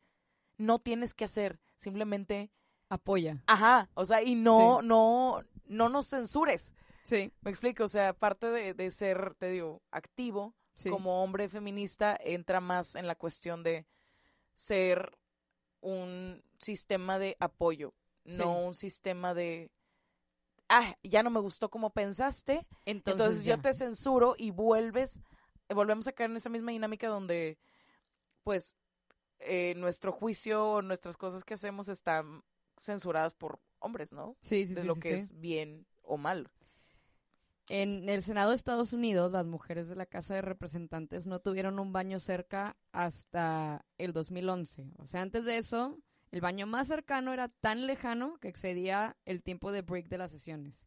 no 0.59 0.79
tienes 0.79 1.15
que 1.15 1.25
hacer, 1.25 1.59
simplemente, 1.77 2.51
apoya. 2.89 3.43
ajá, 3.47 3.89
o 3.95 4.05
sea, 4.05 4.23
y 4.23 4.35
no, 4.35 4.79
Sí. 4.81 4.87
no, 4.87 5.43
no 5.67 5.89
nos 5.89 6.09
censures, 6.11 6.73
Sí, 7.05 7.33
me 7.43 7.51
explico, 7.51 7.85
o 7.85 7.89
sea, 7.89 8.15
parte 8.15 8.51
de, 8.51 8.75
de 8.75 8.91
ser, 8.91 9.35
te 9.35 9.51
digo, 9.51 9.83
activo, 9.91 10.55
sí. 10.75 10.91
como 10.91 11.23
hombre 11.23 11.49
feminista, 11.49 12.19
entra 12.19 12.61
más 12.61 12.95
en 12.95 13.07
la 13.07 13.15
cuestión 13.15 13.63
de 13.63 13.87
ser 14.55 15.17
un 15.81 16.43
sistema 16.59 17.19
de 17.19 17.37
apoyo, 17.41 17.93
Sí. 18.27 18.39
no 18.39 18.59
un 18.59 18.75
sistema 18.75 19.35
de, 19.35 19.71
ah, 20.71 20.97
ya 21.03 21.23
no 21.23 21.29
me 21.31 21.41
gustó 21.41 21.71
como 21.71 21.91
pensaste, 21.91 22.67
Entonces, 22.87 22.95
entonces, 23.27 23.45
yo 23.45 23.61
te 23.61 23.75
censuro 23.75 24.35
y 24.39 24.51
vuelves, 24.51 25.21
volvemos 25.69 26.07
a 26.09 26.13
caer 26.13 26.31
en 26.31 26.37
esa 26.39 26.49
misma 26.49 26.73
dinámica 26.73 27.09
donde, 27.09 27.59
pues, 28.45 28.77
eh, 29.41 29.75
nuestro 29.77 30.11
juicio 30.11 30.67
o 30.67 30.83
nuestras 30.83 31.19
cosas 31.19 31.45
que 31.45 31.55
hacemos 31.55 31.89
están 31.89 32.43
censuradas 32.81 33.35
por 33.35 33.61
hombres, 33.79 34.13
¿no? 34.13 34.37
Sí, 34.41 34.65
sí, 34.67 34.75
de 34.75 34.81
sí, 34.81 34.87
lo 34.87 34.95
sí, 34.95 35.01
que 35.03 35.17
sí. 35.17 35.21
es 35.21 35.41
bien 35.41 35.87
o 36.03 36.17
mal. 36.17 36.49
En 37.69 38.11
el 38.11 38.23
Senado 38.23 38.51
de 38.51 38.57
Estados 38.57 38.93
Unidos, 38.93 39.33
las 39.33 39.47
mujeres 39.47 39.89
de 39.89 39.97
la 39.97 40.05
Casa 40.05 40.35
de 40.35 40.43
Representantes 40.43 41.27
no 41.27 41.41
tuvieron 41.41 41.79
un 41.79 41.93
baño 41.93 42.21
cerca 42.21 42.77
hasta 42.93 43.87
el 43.97 44.13
2011. 44.13 44.93
O 44.99 45.07
sea, 45.07 45.23
antes 45.23 45.47
de 45.47 45.57
eso, 45.57 45.99
el 46.31 46.43
baño 46.43 46.67
más 46.67 46.89
cercano 46.89 47.33
era 47.33 47.49
tan 47.49 47.87
lejano 47.87 48.37
que 48.41 48.49
excedía 48.49 49.17
el 49.25 49.43
tiempo 49.43 49.73
de 49.73 49.81
break 49.81 50.09
de 50.09 50.19
las 50.19 50.31
sesiones. 50.31 50.85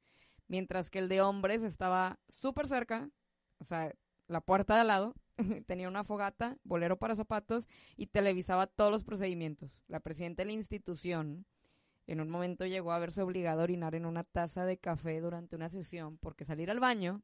Mientras 0.47 0.91
que 0.91 0.99
el 0.99 1.09
de 1.09 1.21
hombres 1.21 1.63
estaba 1.63 2.19
súper 2.29 2.67
cerca, 2.67 3.09
o 3.57 3.65
sea, 3.65 3.91
la 4.27 4.41
puerta 4.41 4.75
de 4.75 4.81
al 4.81 4.87
lado, 4.87 5.15
tenía 5.65 5.87
una 5.87 6.03
fogata, 6.03 6.57
bolero 6.63 6.99
para 6.99 7.15
zapatos 7.15 7.67
y 7.95 8.07
televisaba 8.07 8.67
todos 8.67 8.91
los 8.91 9.03
procedimientos. 9.03 9.81
La 9.87 9.99
presidenta 9.99 10.43
de 10.43 10.47
la 10.47 10.53
institución 10.53 11.47
en 12.07 12.21
un 12.21 12.29
momento 12.29 12.65
llegó 12.65 12.93
a 12.93 12.99
verse 12.99 13.21
obligada 13.21 13.61
a 13.61 13.63
orinar 13.65 13.93
en 13.93 14.05
una 14.05 14.23
taza 14.23 14.65
de 14.65 14.77
café 14.77 15.19
durante 15.19 15.57
una 15.57 15.69
sesión 15.69 16.17
porque 16.17 16.45
salir 16.45 16.71
al 16.71 16.79
baño 16.79 17.21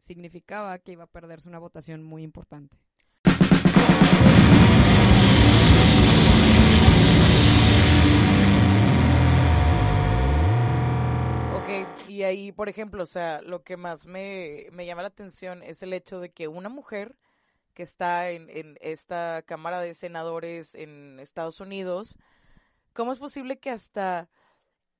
significaba 0.00 0.78
que 0.80 0.92
iba 0.92 1.04
a 1.04 1.06
perderse 1.06 1.48
una 1.48 1.60
votación 1.60 2.02
muy 2.02 2.24
importante. 2.24 2.76
Ok, 11.54 12.08
y 12.08 12.22
ahí, 12.24 12.52
por 12.52 12.68
ejemplo, 12.68 13.04
o 13.04 13.06
sea, 13.06 13.40
lo 13.42 13.62
que 13.62 13.76
más 13.76 14.06
me, 14.06 14.66
me 14.72 14.86
llama 14.86 15.02
la 15.02 15.08
atención 15.08 15.62
es 15.62 15.82
el 15.82 15.92
hecho 15.92 16.20
de 16.20 16.30
que 16.30 16.48
una 16.48 16.68
mujer 16.68 17.16
que 17.74 17.82
está 17.84 18.30
en, 18.30 18.48
en 18.50 18.76
esta 18.80 19.42
Cámara 19.46 19.80
de 19.80 19.94
Senadores 19.94 20.74
en 20.74 21.20
Estados 21.20 21.60
Unidos, 21.60 22.16
¿cómo 22.96 23.12
es 23.12 23.18
posible 23.18 23.58
que 23.58 23.70
hasta 23.70 24.28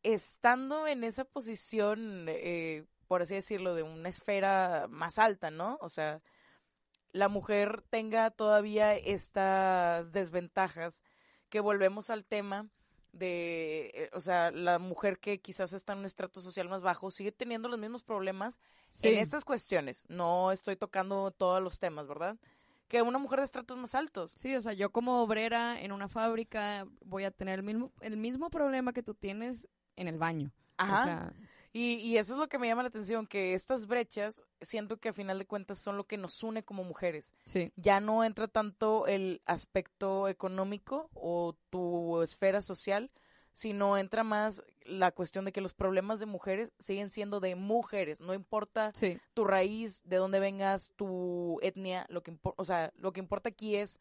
estando 0.03 0.87
en 0.87 1.03
esa 1.03 1.25
posición, 1.25 2.27
eh, 2.29 2.85
por 3.09 3.23
así 3.23 3.35
decirlo, 3.35 3.75
de 3.75 3.83
una 3.83 4.09
esfera 4.09 4.87
más 4.89 5.19
alta, 5.19 5.51
¿no? 5.51 5.79
O 5.81 5.89
sea, 5.89 6.21
la 7.11 7.29
mujer 7.29 7.83
tenga 7.91 8.31
todavía 8.31 8.95
estas 8.95 10.13
desventajas 10.13 11.03
que 11.49 11.61
volvemos 11.61 12.11
al 12.11 12.25
tema 12.25 12.69
de, 13.13 13.91
eh, 13.95 14.11
o 14.13 14.21
sea, 14.21 14.51
la 14.51 14.79
mujer 14.79 15.19
que 15.19 15.41
quizás 15.41 15.73
está 15.73 15.95
en 15.95 16.01
un 16.01 16.05
estrato 16.05 16.41
social 16.41 16.69
más 16.69 16.83
bajo 16.83 17.11
sigue 17.11 17.33
teniendo 17.33 17.69
los 17.69 17.79
mismos 17.79 18.03
problemas 18.03 18.61
Sí. 18.91 19.09
en 19.09 19.19
estas 19.19 19.45
cuestiones. 19.45 20.05
No 20.09 20.53
estoy 20.53 20.77
tocando 20.77 21.31
todos 21.31 21.63
los 21.63 21.79
temas, 21.79 22.07
¿verdad? 22.07 22.37
Que 22.89 23.03
una 23.03 23.19
mujer 23.19 23.41
de 23.41 23.45
estratos 23.45 23.77
más 23.79 23.95
altos. 23.95 24.33
Sí, 24.33 24.55
o 24.55 24.63
sea, 24.63 24.73
yo 24.73 24.91
como 24.91 25.21
obrera 25.23 25.81
en 25.81 25.93
una 25.93 26.09
fábrica 26.09 26.87
voy 27.05 27.25
a 27.25 27.31
tener 27.31 27.59
el 27.59 27.65
mismo, 27.65 27.93
el 28.01 28.17
mismo 28.17 28.49
problema 28.51 28.93
que 28.93 29.03
tú 29.03 29.15
tienes 29.15 29.67
en 29.97 30.09
el 30.09 30.19
baño. 30.19 30.53
O 30.79 30.83
Ajá. 30.83 31.05
sea, 31.05 31.33
Y, 31.73 31.95
y 31.97 32.17
eso 32.17 32.35
es 32.35 32.39
lo 32.39 32.49
que 32.49 32.59
me 32.59 32.69
llama 32.69 32.83
la 32.83 32.89
atención, 32.89 33.27
que 33.27 33.55
estas 33.55 33.87
brechas 33.87 34.43
siento 34.61 34.99
que 34.99 35.09
a 35.09 35.13
final 35.13 35.39
de 35.39 35.47
cuentas 35.47 35.79
son 35.81 35.97
lo 35.97 36.05
que 36.07 36.17
nos 36.17 36.43
une 36.43 36.63
como 36.65 36.85
mujeres. 36.85 37.33
sí. 37.45 37.73
Ya 37.77 38.01
no 38.01 38.25
entra 38.25 38.47
tanto 38.49 39.07
el 39.07 39.43
aspecto 39.47 40.29
económico 40.29 41.11
o 41.15 41.57
tu 41.71 42.23
esfera 42.23 42.61
social, 42.61 43.11
sino 43.57 43.97
entra 43.97 44.23
más 44.23 44.63
la 44.85 45.13
cuestión 45.13 45.47
de 45.47 45.53
que 45.53 45.63
los 45.63 45.73
problemas 45.73 46.21
de 46.21 46.27
mujeres 46.27 46.75
siguen 46.79 47.09
siendo 47.09 47.41
de 47.41 47.57
mujeres, 47.57 48.21
no 48.21 48.35
importa 48.35 48.93
Sí, 48.95 49.19
tu 49.33 49.45
raíz, 49.45 50.03
de 50.05 50.17
dónde 50.17 50.41
vengas, 50.41 50.93
tu 50.95 51.59
etnia, 51.63 52.05
lo 52.11 52.23
que 52.23 52.37
o 52.43 52.65
sea, 52.67 52.93
lo 52.97 53.15
que 53.15 53.21
importa 53.21 53.49
aquí 53.49 53.77
es 53.77 53.99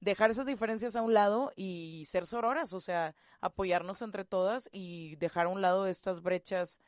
dejar 0.00 0.32
esas 0.32 0.46
diferencias 0.46 0.96
a 0.96 1.02
un 1.02 1.14
lado 1.14 1.52
y 1.54 2.02
ser 2.08 2.26
sororas, 2.26 2.72
o 2.72 2.80
sea, 2.80 3.14
apoyarnos 3.40 4.02
entre 4.02 4.24
todas 4.24 4.68
y 4.72 5.14
dejar 5.16 5.46
a 5.46 5.50
un 5.50 5.62
lado 5.62 5.86
estas 5.86 6.20
brechas 6.20 6.80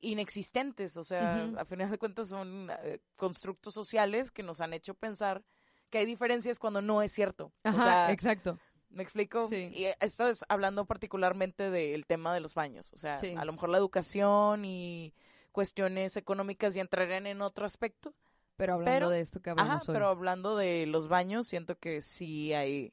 inexistentes, 0.00 0.96
o 0.96 1.04
sea, 1.04 1.48
a 1.56 1.64
final 1.64 1.92
de 1.92 1.98
cuentas 1.98 2.28
son 2.28 2.72
eh, 2.82 2.98
constructos 3.14 3.72
sociales 3.72 4.32
que 4.32 4.42
nos 4.42 4.60
han 4.60 4.72
hecho 4.72 4.94
pensar 4.94 5.44
que 5.90 5.98
hay 5.98 6.06
diferencias 6.06 6.58
cuando 6.58 6.82
no 6.82 7.02
es 7.02 7.12
cierto. 7.12 7.52
ajá, 7.62 7.78
o 7.78 7.82
sea, 7.82 8.12
exacto. 8.12 8.58
¿Me 8.90 9.02
explico? 9.02 9.46
Sí. 9.46 9.70
Y 9.74 9.86
esto 10.00 10.26
es 10.28 10.44
hablando 10.48 10.84
particularmente 10.84 11.70
del 11.70 12.06
tema 12.06 12.34
de 12.34 12.40
los 12.40 12.54
baños. 12.54 12.92
O 12.92 12.96
sea, 12.98 13.16
Sí. 13.18 13.34
a 13.36 13.44
lo 13.44 13.52
mejor 13.52 13.68
la 13.68 13.78
educación 13.78 14.64
y 14.64 15.14
cuestiones 15.52 16.16
económicas 16.16 16.74
ya 16.74 16.80
entrarían 16.82 17.26
en 17.26 17.40
otro 17.42 17.66
aspecto. 17.66 18.14
Pero 18.56 18.74
hablando 18.74 18.92
Pero- 18.92 19.10
de 19.10 19.20
esto 19.20 19.40
que 19.40 19.50
Ajá, 19.50 19.60
hablamos 19.62 19.88
hoy. 19.88 19.92
pero 19.94 20.08
hablando 20.08 20.56
de 20.56 20.86
los 20.86 21.08
baños, 21.08 21.46
siento 21.46 21.78
que 21.78 22.02
sí 22.02 22.52
hay 22.52 22.92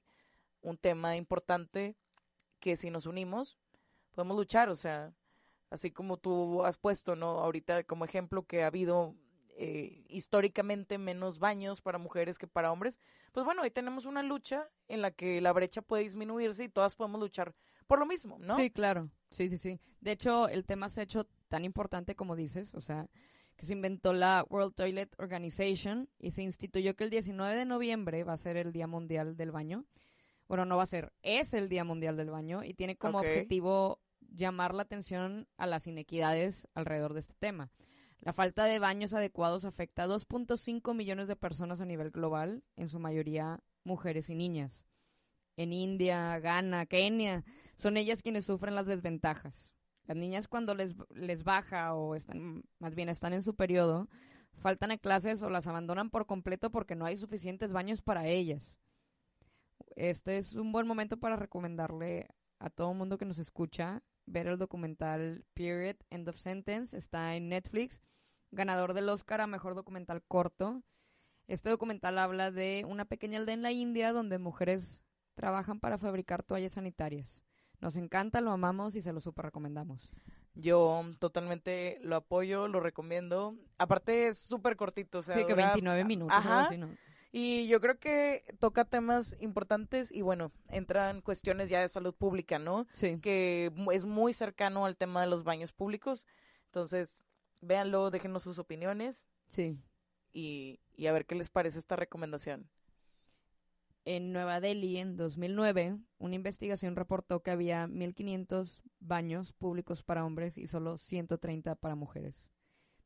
un 0.61 0.77
tema 0.77 1.17
importante 1.17 1.95
que 2.59 2.77
si 2.77 2.89
nos 2.89 3.05
unimos, 3.05 3.57
podemos 4.13 4.37
luchar. 4.37 4.69
O 4.69 4.75
sea, 4.75 5.13
así 5.69 5.91
como 5.91 6.17
tú 6.17 6.63
has 6.63 6.77
puesto, 6.77 7.15
¿no? 7.15 7.39
Ahorita 7.39 7.83
como 7.83 8.05
ejemplo 8.05 8.43
que 8.43 8.63
ha 8.63 8.67
habido 8.67 9.13
eh, 9.59 10.03
históricamente 10.07 10.99
menos 10.99 11.39
baños 11.39 11.81
para 11.81 11.97
mujeres 11.97 12.37
que 12.37 12.45
para 12.45 12.71
hombres, 12.71 12.99
pues 13.31 13.43
bueno, 13.43 13.63
ahí 13.63 13.71
tenemos 13.71 14.05
una 14.05 14.21
lucha 14.21 14.69
en 14.87 15.01
la 15.01 15.09
que 15.09 15.41
la 15.41 15.51
brecha 15.51 15.81
puede 15.81 16.03
disminuirse 16.03 16.65
y 16.65 16.69
todas 16.69 16.95
podemos 16.95 17.19
luchar 17.19 17.55
por 17.87 17.97
lo 17.97 18.05
mismo, 18.05 18.37
¿no? 18.37 18.55
Sí, 18.55 18.69
claro. 18.69 19.09
Sí, 19.31 19.49
sí, 19.49 19.57
sí. 19.57 19.79
De 19.99 20.11
hecho, 20.11 20.47
el 20.47 20.63
tema 20.63 20.89
se 20.89 20.99
ha 20.99 21.03
hecho 21.03 21.25
tan 21.47 21.65
importante 21.65 22.15
como 22.15 22.35
dices, 22.35 22.75
o 22.75 22.81
sea, 22.81 23.09
que 23.55 23.65
se 23.65 23.73
inventó 23.73 24.13
la 24.13 24.45
World 24.47 24.75
Toilet 24.75 25.15
Organization 25.17 26.07
y 26.19 26.31
se 26.31 26.43
instituyó 26.43 26.95
que 26.95 27.05
el 27.05 27.09
19 27.09 27.55
de 27.55 27.65
noviembre 27.65 28.23
va 28.23 28.33
a 28.33 28.37
ser 28.37 28.57
el 28.57 28.71
Día 28.71 28.85
Mundial 28.85 29.37
del 29.37 29.51
Baño. 29.51 29.85
Bueno, 30.47 30.65
no 30.65 30.77
va 30.77 30.83
a 30.83 30.85
ser, 30.85 31.13
es 31.23 31.55
el 31.55 31.67
Día 31.67 31.83
Mundial 31.83 32.15
del 32.15 32.29
Baño 32.29 32.63
y 32.63 32.75
tiene 32.75 32.95
como 32.95 33.19
objetivo 33.19 33.99
llamar 34.19 34.75
la 34.75 34.83
atención 34.83 35.47
a 35.57 35.65
las 35.65 35.87
inequidades 35.87 36.67
alrededor 36.75 37.13
de 37.13 37.21
este 37.21 37.33
tema. 37.33 37.71
La 38.21 38.33
falta 38.33 38.65
de 38.65 38.79
baños 38.79 39.13
adecuados 39.13 39.63
afecta 39.65 40.03
a 40.03 40.07
2.5 40.07 40.93
millones 40.95 41.27
de 41.27 41.35
personas 41.35 41.81
a 41.81 41.85
nivel 41.85 42.11
global, 42.11 42.63
en 42.75 42.89
su 42.89 42.99
mayoría 42.99 43.61
mujeres 43.83 44.29
y 44.29 44.35
niñas. 44.35 44.85
En 45.55 45.73
India, 45.73 46.37
Ghana, 46.39 46.85
Kenia, 46.85 47.43
son 47.77 47.97
ellas 47.97 48.21
quienes 48.21 48.45
sufren 48.45 48.75
las 48.75 48.87
desventajas. 48.87 49.71
Las 50.05 50.17
niñas 50.17 50.47
cuando 50.47 50.75
les, 50.75 50.95
les 51.09 51.43
baja 51.43 51.93
o 51.93 52.15
están, 52.15 52.63
más 52.79 52.95
bien 52.95 53.09
están 53.09 53.33
en 53.33 53.43
su 53.43 53.55
periodo, 53.55 54.07
faltan 54.57 54.91
a 54.91 54.97
clases 54.97 55.41
o 55.41 55.49
las 55.49 55.67
abandonan 55.67 56.09
por 56.09 56.25
completo 56.25 56.71
porque 56.71 56.95
no 56.95 57.05
hay 57.05 57.17
suficientes 57.17 57.71
baños 57.71 58.01
para 58.01 58.27
ellas. 58.27 58.79
Este 59.95 60.37
es 60.37 60.53
un 60.53 60.71
buen 60.71 60.87
momento 60.87 61.17
para 61.17 61.35
recomendarle 61.35 62.27
a 62.59 62.69
todo 62.69 62.93
mundo 62.93 63.17
que 63.17 63.25
nos 63.25 63.39
escucha 63.39 64.03
ver 64.27 64.45
el 64.47 64.57
documental 64.57 65.43
Period 65.55 65.95
End 66.11 66.29
of 66.29 66.37
Sentence. 66.37 66.95
Está 66.95 67.35
en 67.35 67.49
Netflix, 67.49 68.03
ganador 68.51 68.93
del 68.93 69.09
Oscar 69.09 69.41
a 69.41 69.47
Mejor 69.47 69.73
Documental 69.73 70.21
Corto. 70.27 70.83
Este 71.47 71.69
documental 71.69 72.19
habla 72.19 72.51
de 72.51 72.85
una 72.87 73.05
pequeña 73.05 73.39
aldea 73.39 73.55
en 73.55 73.61
la 73.63 73.71
India 73.71 74.11
donde 74.13 74.37
mujeres 74.37 75.01
trabajan 75.35 75.79
para 75.79 75.97
fabricar 75.97 76.43
toallas 76.43 76.73
sanitarias. 76.73 77.43
Nos 77.79 77.95
encanta, 77.95 78.41
lo 78.41 78.51
amamos 78.51 78.95
y 78.95 79.01
se 79.01 79.13
lo 79.13 79.21
super 79.21 79.45
recomendamos. 79.45 80.11
Yo 80.55 81.03
totalmente 81.19 81.99
lo 82.01 82.15
apoyo, 82.15 82.67
lo 82.67 82.79
recomiendo. 82.79 83.55
Aparte 83.77 84.27
es 84.27 84.39
súper 84.39 84.75
cortito, 84.75 85.19
o 85.19 85.21
sea, 85.21 85.35
sí, 85.35 85.45
que 85.45 85.53
dura- 85.53 85.67
29 85.67 86.03
minutos. 86.03 86.35
algo 86.35 86.49
Ajá. 86.49 86.65
así, 86.65 86.77
¿no? 86.77 86.89
Y 87.31 87.67
yo 87.67 87.81
creo 87.81 87.99
que 87.99 88.55
toca 88.59 88.85
temas 88.85 89.35
importantes 89.39 90.11
y 90.11 90.21
bueno, 90.21 90.51
entran 90.69 91.21
cuestiones 91.21 91.69
ya 91.69 91.81
de 91.81 91.89
salud 91.89 92.13
pública, 92.15 92.57
¿no? 92.57 92.87
Sí. 92.93 93.19
Que 93.21 93.71
es 93.93 94.05
muy 94.05 94.33
cercano 94.33 94.85
al 94.85 94.95
tema 94.97 95.21
de 95.21 95.27
los 95.27 95.43
baños 95.43 95.73
públicos. 95.73 96.25
Entonces, 96.67 97.19
véanlo, 97.61 98.11
déjenos 98.11 98.43
sus 98.43 98.59
opiniones 98.59 99.25
Sí. 99.47 99.77
y, 100.31 100.79
y 100.95 101.07
a 101.07 101.11
ver 101.11 101.25
qué 101.25 101.35
les 101.35 101.49
parece 101.49 101.79
esta 101.79 101.95
recomendación. 101.95 102.69
En 104.05 104.31
Nueva 104.31 104.61
Delhi, 104.61 104.97
en 104.97 105.17
2009, 105.17 105.97
una 106.17 106.35
investigación 106.35 106.95
reportó 106.95 107.43
que 107.43 107.51
había 107.51 107.87
1.500 107.87 108.81
baños 108.99 109.51
públicos 109.51 110.01
para 110.01 110.25
hombres 110.25 110.57
y 110.57 110.65
solo 110.67 110.97
130 110.97 111.75
para 111.75 111.95
mujeres. 111.95 112.41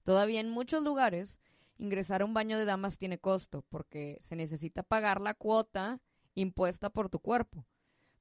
Todavía 0.03 0.39
en 0.41 0.49
muchos 0.51 0.84
lugares, 0.84 1.39
ingresar 1.82 2.22
a 2.22 2.26
un 2.26 2.34
baño 2.34 2.60
de 2.60 2.66
damas 2.66 3.00
tiene 3.00 3.18
costo 3.18 3.66
porque 3.70 4.20
se 4.22 4.36
necesita 4.36 4.84
pagar 4.84 5.20
la 5.20 5.34
cuota 5.34 6.00
impuesta 6.36 6.92
por 6.92 7.10
tu 7.10 7.20
cuerpo, 7.20 7.66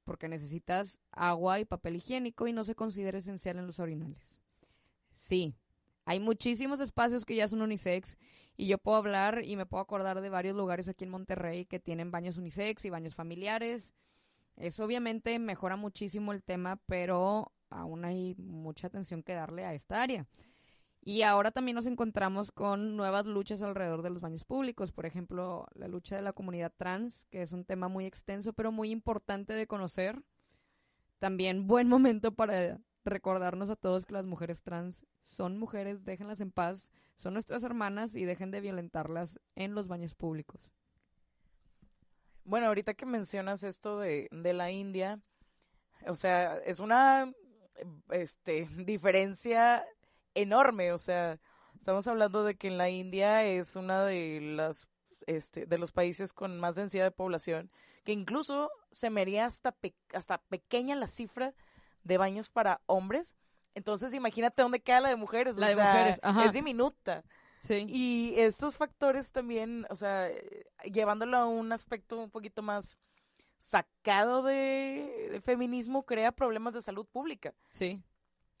porque 0.03 0.27
necesitas 0.27 0.99
agua 1.11 1.59
y 1.59 1.65
papel 1.65 1.97
higiénico 1.97 2.47
y 2.47 2.53
no 2.53 2.63
se 2.63 2.73
considera 2.73 3.19
esencial 3.19 3.59
en 3.59 3.67
los 3.67 3.79
orinales. 3.79 4.39
Sí, 5.13 5.53
hay 6.05 6.19
muchísimos 6.19 6.79
espacios 6.79 7.23
que 7.23 7.35
ya 7.35 7.47
son 7.47 7.61
unisex 7.61 8.17
y 8.57 8.65
yo 8.65 8.79
puedo 8.79 8.97
hablar 8.97 9.43
y 9.45 9.55
me 9.55 9.67
puedo 9.67 9.83
acordar 9.83 10.21
de 10.21 10.29
varios 10.29 10.55
lugares 10.55 10.87
aquí 10.87 11.03
en 11.03 11.11
Monterrey 11.11 11.65
que 11.65 11.79
tienen 11.79 12.09
baños 12.09 12.37
unisex 12.37 12.83
y 12.85 12.89
baños 12.89 13.13
familiares. 13.13 13.93
Eso 14.55 14.85
obviamente 14.85 15.37
mejora 15.37 15.75
muchísimo 15.75 16.33
el 16.33 16.41
tema, 16.41 16.77
pero 16.87 17.51
aún 17.69 18.05
hay 18.05 18.33
mucha 18.37 18.87
atención 18.87 19.21
que 19.21 19.33
darle 19.33 19.65
a 19.65 19.75
esta 19.75 20.01
área. 20.01 20.25
Y 21.03 21.23
ahora 21.23 21.49
también 21.49 21.75
nos 21.75 21.87
encontramos 21.87 22.51
con 22.51 22.95
nuevas 22.95 23.25
luchas 23.25 23.63
alrededor 23.63 24.03
de 24.03 24.11
los 24.11 24.19
baños 24.19 24.43
públicos. 24.43 24.91
Por 24.91 25.07
ejemplo, 25.07 25.67
la 25.73 25.87
lucha 25.87 26.15
de 26.15 26.21
la 26.21 26.33
comunidad 26.33 26.71
trans, 26.77 27.25
que 27.31 27.41
es 27.41 27.51
un 27.51 27.65
tema 27.65 27.87
muy 27.87 28.05
extenso, 28.05 28.53
pero 28.53 28.71
muy 28.71 28.91
importante 28.91 29.53
de 29.53 29.65
conocer. 29.65 30.21
También 31.17 31.65
buen 31.65 31.87
momento 31.89 32.33
para 32.33 32.79
recordarnos 33.03 33.71
a 33.71 33.75
todos 33.75 34.05
que 34.05 34.13
las 34.13 34.27
mujeres 34.27 34.61
trans 34.61 35.03
son 35.25 35.57
mujeres, 35.57 36.03
déjenlas 36.03 36.39
en 36.39 36.51
paz, 36.51 36.87
son 37.17 37.33
nuestras 37.33 37.63
hermanas 37.63 38.13
y 38.13 38.25
dejen 38.25 38.51
de 38.51 38.61
violentarlas 38.61 39.39
en 39.55 39.73
los 39.73 39.87
baños 39.87 40.13
públicos. 40.13 40.69
Bueno, 42.43 42.67
ahorita 42.67 42.93
que 42.93 43.05
mencionas 43.07 43.63
esto 43.63 43.99
de, 43.99 44.27
de 44.31 44.53
la 44.53 44.69
India, 44.71 45.19
o 46.05 46.15
sea, 46.15 46.57
es 46.57 46.79
una 46.79 47.31
este, 48.09 48.67
diferencia 48.85 49.83
enorme, 50.35 50.91
o 50.91 50.97
sea, 50.97 51.39
estamos 51.75 52.07
hablando 52.07 52.43
de 52.43 52.55
que 52.55 52.67
en 52.67 52.77
la 52.77 52.89
India 52.89 53.43
es 53.43 53.75
una 53.75 54.03
de 54.03 54.39
las 54.41 54.87
este, 55.27 55.65
de 55.65 55.77
los 55.77 55.91
países 55.91 56.33
con 56.33 56.59
más 56.59 56.75
densidad 56.75 57.03
de 57.03 57.11
población, 57.11 57.71
que 58.03 58.11
incluso 58.11 58.71
se 58.91 59.09
me 59.09 59.39
hasta, 59.39 59.75
hasta 60.13 60.39
pequeña 60.39 60.95
la 60.95 61.07
cifra 61.07 61.53
de 62.03 62.17
baños 62.17 62.49
para 62.49 62.81
hombres. 62.87 63.35
Entonces, 63.75 64.13
imagínate 64.13 64.61
dónde 64.61 64.81
queda 64.81 65.01
la 65.01 65.09
de 65.09 65.15
mujeres. 65.15 65.57
La 65.57 65.69
de 65.69 65.75
mujeres, 65.75 66.19
ajá. 66.23 66.45
Es 66.45 66.53
diminuta. 66.53 67.23
Sí. 67.59 67.85
Y 67.87 68.33
estos 68.37 68.75
factores 68.75 69.31
también, 69.31 69.85
o 69.89 69.95
sea, 69.95 70.29
llevándolo 70.91 71.37
a 71.37 71.45
un 71.45 71.71
aspecto 71.71 72.17
un 72.17 72.31
poquito 72.31 72.63
más 72.63 72.97
sacado 73.59 74.41
de, 74.41 75.29
del 75.31 75.41
feminismo, 75.43 76.03
crea 76.03 76.31
problemas 76.31 76.73
de 76.73 76.81
salud 76.81 77.05
pública. 77.05 77.53
Sí. 77.69 78.01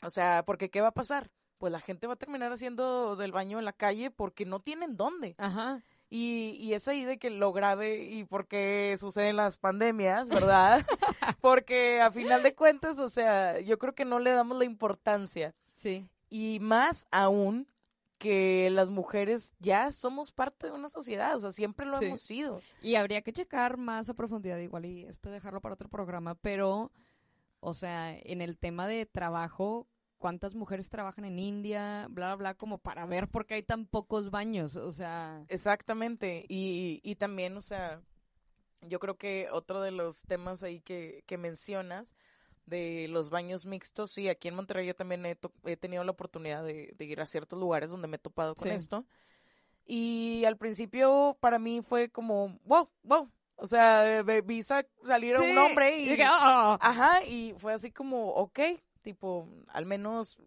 O 0.03 0.11
sea, 0.11 0.43
porque 0.45 0.69
¿qué 0.69 0.81
va 0.81 0.89
a 0.89 0.93
pasar? 0.93 1.31
Pues 1.61 1.71
la 1.71 1.79
gente 1.79 2.07
va 2.07 2.13
a 2.13 2.17
terminar 2.17 2.51
haciendo 2.51 3.15
del 3.15 3.31
baño 3.31 3.59
en 3.59 3.65
la 3.65 3.71
calle 3.71 4.09
porque 4.09 4.45
no 4.47 4.61
tienen 4.61 4.97
dónde. 4.97 5.35
Ajá. 5.37 5.83
Y, 6.09 6.57
y 6.59 6.73
es 6.73 6.87
ahí 6.87 7.05
de 7.05 7.19
que 7.19 7.29
lo 7.29 7.53
grave 7.53 8.03
y 8.03 8.23
por 8.25 8.47
qué 8.47 8.95
suceden 8.99 9.35
las 9.35 9.57
pandemias, 9.57 10.27
¿verdad? 10.27 10.83
porque 11.39 12.01
a 12.01 12.09
final 12.09 12.41
de 12.41 12.55
cuentas, 12.55 12.97
o 12.97 13.07
sea, 13.09 13.59
yo 13.59 13.77
creo 13.77 13.93
que 13.93 14.05
no 14.05 14.17
le 14.17 14.31
damos 14.31 14.57
la 14.57 14.65
importancia. 14.65 15.53
Sí. 15.75 16.09
Y 16.31 16.57
más 16.61 17.05
aún 17.11 17.67
que 18.17 18.69
las 18.71 18.89
mujeres 18.89 19.53
ya 19.59 19.91
somos 19.91 20.31
parte 20.31 20.65
de 20.65 20.73
una 20.73 20.89
sociedad, 20.89 21.35
o 21.35 21.39
sea, 21.39 21.51
siempre 21.51 21.85
lo 21.85 21.99
Sí. 21.99 22.05
hemos 22.05 22.21
sido. 22.23 22.59
Y 22.81 22.95
habría 22.95 23.21
que 23.21 23.33
checar 23.33 23.77
más 23.77 24.09
a 24.09 24.15
profundidad 24.15 24.57
igual 24.57 24.85
y 24.85 25.03
esto 25.03 25.29
dejarlo 25.29 25.61
para 25.61 25.75
otro 25.75 25.89
programa, 25.89 26.33
pero, 26.33 26.91
o 27.59 27.75
sea, 27.75 28.17
en 28.17 28.41
el 28.41 28.57
tema 28.57 28.87
de 28.87 29.05
trabajo, 29.05 29.87
¿cuántas 30.21 30.55
mujeres 30.55 30.89
trabajan 30.89 31.25
en 31.25 31.39
India? 31.39 32.07
Bla, 32.09 32.27
bla, 32.27 32.35
bla, 32.35 32.53
como 32.53 32.77
para 32.77 33.05
ver 33.05 33.27
por 33.27 33.45
qué 33.45 33.55
hay 33.55 33.63
tan 33.63 33.85
pocos 33.87 34.29
baños, 34.31 34.75
o 34.77 34.93
sea, 34.93 35.43
Exactamente. 35.49 36.45
Y, 36.47 37.01
y 37.03 37.15
también, 37.15 37.57
o 37.57 37.61
sea, 37.61 37.99
yo 38.81 38.99
creo 38.99 39.17
que 39.17 39.49
otro 39.51 39.81
de 39.81 39.91
los 39.91 40.21
temas 40.23 40.63
ahí 40.63 40.79
que, 40.79 41.23
que 41.25 41.37
mencionas 41.37 42.15
de 42.67 43.07
los 43.09 43.29
baños 43.29 43.65
mixtos, 43.65 44.11
sí, 44.11 44.29
aquí 44.29 44.47
en 44.47 44.55
Monterrey 44.55 44.85
yo 44.87 44.95
también 44.95 45.25
he, 45.25 45.35
to- 45.35 45.51
he 45.65 45.75
tenido 45.75 46.03
la 46.03 46.11
oportunidad 46.11 46.63
de, 46.63 46.93
de 46.95 47.05
ir 47.05 47.19
a 47.19 47.25
ciertos 47.25 47.59
lugares 47.59 47.89
donde 47.89 48.07
me 48.07 48.15
he 48.15 48.19
topado 48.19 48.55
con 48.55 48.69
Sí. 48.69 48.75
esto. 48.75 49.03
Y 49.85 50.45
al 50.45 50.55
principio 50.57 51.35
para 51.39 51.57
mí 51.59 51.81
fue 51.81 52.09
como, 52.09 52.59
wow, 52.63 52.87
wow. 53.03 53.29
O 53.55 53.67
sea, 53.67 54.21
vi 54.23 54.63
sa- 54.63 54.85
salir 55.05 55.35
a 55.35 55.41
un 55.41 55.57
hombre 55.57 55.97
y... 55.97 56.09
dije, 56.09 56.23
"Ah". 56.25 56.77
Ajá, 56.79 57.23
y 57.25 57.53
fue 57.57 57.73
así 57.73 57.91
como, 57.91 58.29
ok, 58.29 58.59
tipo, 59.01 59.47
al 59.67 59.85
menos 59.85 60.37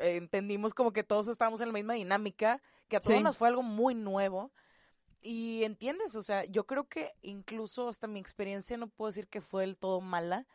eh, 0.00 0.16
entendimos 0.16 0.74
como 0.74 0.92
que 0.92 1.04
todos 1.04 1.28
estábamos 1.28 1.60
en 1.60 1.68
la 1.68 1.72
misma 1.74 1.94
dinámica, 1.94 2.60
que 2.88 2.96
a 2.96 3.00
todos 3.00 3.16
Sí. 3.18 3.22
nos 3.22 3.38
fue 3.38 3.48
algo 3.48 3.62
muy 3.62 3.94
nuevo. 3.94 4.50
Y 5.22 5.64
entiendes, 5.64 6.14
o 6.14 6.22
sea, 6.22 6.44
yo 6.44 6.66
creo 6.66 6.84
que 6.88 7.12
incluso 7.22 7.88
hasta 7.88 8.06
mi 8.06 8.20
experiencia 8.20 8.76
no 8.76 8.86
puedo 8.88 9.08
decir 9.08 9.26
que 9.28 9.40
fue 9.40 9.62
del 9.62 9.76
todo 9.76 10.00
mala, 10.00 10.46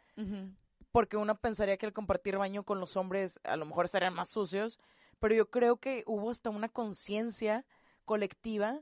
porque 0.92 1.18
uno 1.18 1.36
pensaría 1.40 1.78
que 1.78 1.86
el 1.86 1.94
compartir 1.94 2.38
baño 2.38 2.64
con 2.64 2.80
los 2.80 2.96
hombres 2.96 3.40
a 3.44 3.56
lo 3.58 3.66
mejor 3.66 3.86
estarían 3.86 4.14
más 4.14 4.30
sucios, 4.30 4.80
pero 5.20 5.34
yo 5.36 5.50
creo 5.50 5.78
que 5.78 6.04
hubo 6.06 6.30
hasta 6.30 6.50
una 6.50 6.70
conciencia 6.70 7.66
colectiva 8.06 8.82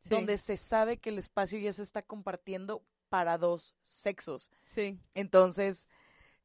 Sí, 0.00 0.08
donde 0.10 0.36
se 0.36 0.56
sabe 0.56 0.96
que 0.96 1.10
el 1.10 1.18
espacio 1.18 1.60
ya 1.60 1.72
se 1.72 1.82
está 1.84 2.02
compartiendo 2.02 2.82
para 3.08 3.38
dos 3.38 3.76
sexos. 3.84 4.50
sí, 4.64 4.98
Entonces, 5.14 5.86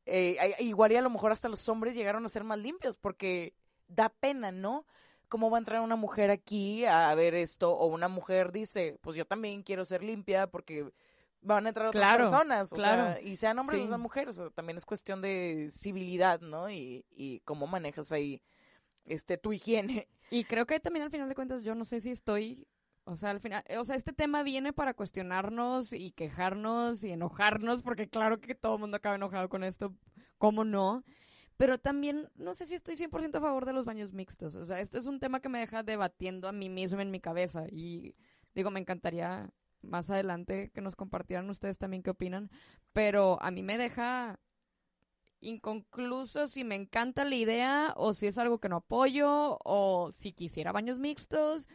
eh, 0.07 0.55
igual 0.59 0.91
y 0.91 0.95
a 0.95 1.01
lo 1.01 1.09
mejor 1.09 1.31
hasta 1.31 1.49
los 1.49 1.67
hombres 1.69 1.95
llegaron 1.95 2.25
a 2.25 2.29
ser 2.29 2.43
más 2.43 2.59
limpios 2.59 2.97
porque 2.97 3.53
da 3.87 4.09
pena, 4.09 4.51
¿no? 4.51 4.85
¿Cómo 5.29 5.49
va 5.49 5.57
a 5.57 5.59
entrar 5.59 5.81
una 5.81 5.95
mujer 5.97 6.31
aquí 6.31 6.85
a 6.85 7.13
ver 7.15 7.35
esto? 7.35 7.73
O 7.73 7.87
una 7.87 8.07
mujer 8.07 8.51
dice, 8.51 8.97
pues 9.01 9.15
yo 9.17 9.25
también 9.25 9.61
quiero 9.63 9.83
ser 9.83 10.01
limpia 10.03 10.47
porque 10.47 10.89
van 11.41 11.65
a 11.65 11.69
entrar 11.69 11.87
otras 11.87 12.01
Claro, 12.01 12.23
personas. 12.23 12.71
O 12.71 12.75
claro. 12.77 13.13
sea, 13.13 13.21
y 13.21 13.35
sean 13.35 13.59
hombres 13.59 13.79
Sí. 13.81 13.85
o 13.85 13.87
sean 13.89 14.01
mujeres. 14.01 14.37
O 14.39 14.43
sea, 14.43 14.49
también 14.51 14.77
es 14.77 14.85
cuestión 14.85 15.21
de 15.21 15.67
civilidad, 15.71 16.39
¿no? 16.41 16.69
Y, 16.69 17.05
y 17.11 17.41
cómo 17.41 17.67
manejas 17.67 18.11
ahí 18.13 18.41
este 19.05 19.37
tu 19.37 19.51
higiene. 19.53 20.07
Y 20.29 20.43
creo 20.45 20.65
que 20.65 20.79
también 20.79 21.03
al 21.03 21.11
final 21.11 21.29
de 21.29 21.35
cuentas 21.35 21.63
yo 21.63 21.75
no 21.75 21.85
sé 21.85 22.01
si 22.01 22.09
estoy, 22.11 22.67
o 23.07 23.15
sea, 23.15 23.29
al 23.31 23.39
final, 23.39 23.63
o 23.77 23.85
sea, 23.85 23.95
este 23.95 24.11
tema 24.11 24.43
viene 24.43 24.73
para 24.73 24.93
cuestionarnos 24.93 25.93
y 25.93 26.11
quejarnos 26.11 27.03
y 27.05 27.11
enojarnos, 27.11 27.81
porque 27.81 28.09
claro 28.09 28.41
que 28.41 28.53
todo 28.53 28.75
el 28.75 28.81
mundo 28.81 28.97
acaba 28.97 29.15
enojado 29.15 29.47
con 29.47 29.63
esto, 29.63 29.95
¿cómo 30.37 30.65
no? 30.65 31.05
Pero 31.55 31.77
también 31.77 32.29
no 32.35 32.53
sé 32.53 32.65
si 32.65 32.75
estoy 32.75 32.95
100% 32.95 33.35
a 33.35 33.41
favor 33.41 33.65
de 33.65 33.71
los 33.71 33.85
baños 33.85 34.13
mixtos, 34.13 34.55
o 34.55 34.65
sea, 34.65 34.81
esto 34.81 34.99
es 34.99 35.07
un 35.07 35.21
tema 35.21 35.39
que 35.39 35.47
me 35.47 35.59
deja 35.59 35.83
debatiendo 35.83 36.49
a 36.49 36.51
mí 36.51 36.67
mismo 36.67 36.99
en 36.99 37.09
mi 37.09 37.21
cabeza 37.21 37.65
y 37.71 38.13
digo, 38.53 38.71
me 38.71 38.81
encantaría 38.81 39.49
más 39.81 40.09
adelante 40.09 40.69
que 40.73 40.81
nos 40.81 40.97
compartieran 40.97 41.49
ustedes 41.49 41.77
también 41.77 42.03
qué 42.03 42.09
opinan, 42.09 42.51
pero 42.91 43.41
a 43.41 43.51
mí 43.51 43.63
me 43.63 43.77
deja 43.77 44.37
inconcluso 45.39 46.49
si 46.49 46.65
me 46.65 46.75
encanta 46.75 47.23
la 47.23 47.35
idea 47.35 47.93
o 47.95 48.13
si 48.13 48.27
es 48.27 48.37
algo 48.37 48.59
que 48.59 48.67
no 48.67 48.77
apoyo 48.77 49.59
o 49.63 50.11
si 50.11 50.33
quisiera 50.33 50.73
baños 50.73 50.99
mixtos. 50.99 51.69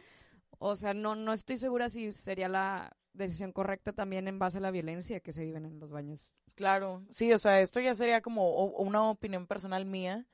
O 0.65 0.77
sea, 0.77 0.93
no, 0.93 1.15
no 1.15 1.33
estoy 1.33 1.57
segura 1.57 1.89
si 1.89 2.13
sería 2.13 2.47
la 2.47 2.95
decisión 3.11 3.51
correcta 3.51 3.91
también 3.91 4.29
en 4.29 4.39
base 4.39 4.59
a 4.59 4.61
la 4.61 4.71
violencia 4.71 5.19
que 5.19 5.33
se 5.33 5.43
viven 5.43 5.65
en 5.65 5.77
los 5.77 5.91
baños. 5.91 6.25
Claro, 6.55 7.03
sí, 7.11 7.33
o 7.33 7.37
sea, 7.37 7.59
esto 7.59 7.81
ya 7.81 7.93
sería 7.93 8.21
como 8.21 8.67
una 8.67 9.09
opinión 9.09 9.45
personal 9.45 9.85
mía 9.85 10.25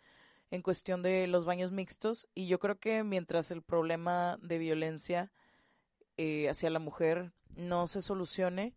en 0.51 0.61
cuestión 0.61 1.01
de 1.01 1.25
los 1.25 1.45
baños 1.45 1.71
mixtos 1.71 2.27
y 2.35 2.45
yo 2.45 2.59
creo 2.59 2.77
que 2.77 3.03
mientras 3.03 3.49
el 3.49 3.63
problema 3.63 4.37
de 4.43 4.59
violencia 4.59 5.31
eh, 6.17 6.47
hacia 6.47 6.69
la 6.69 6.79
mujer 6.79 7.31
no 7.55 7.87
se 7.87 8.03
solucione, 8.03 8.75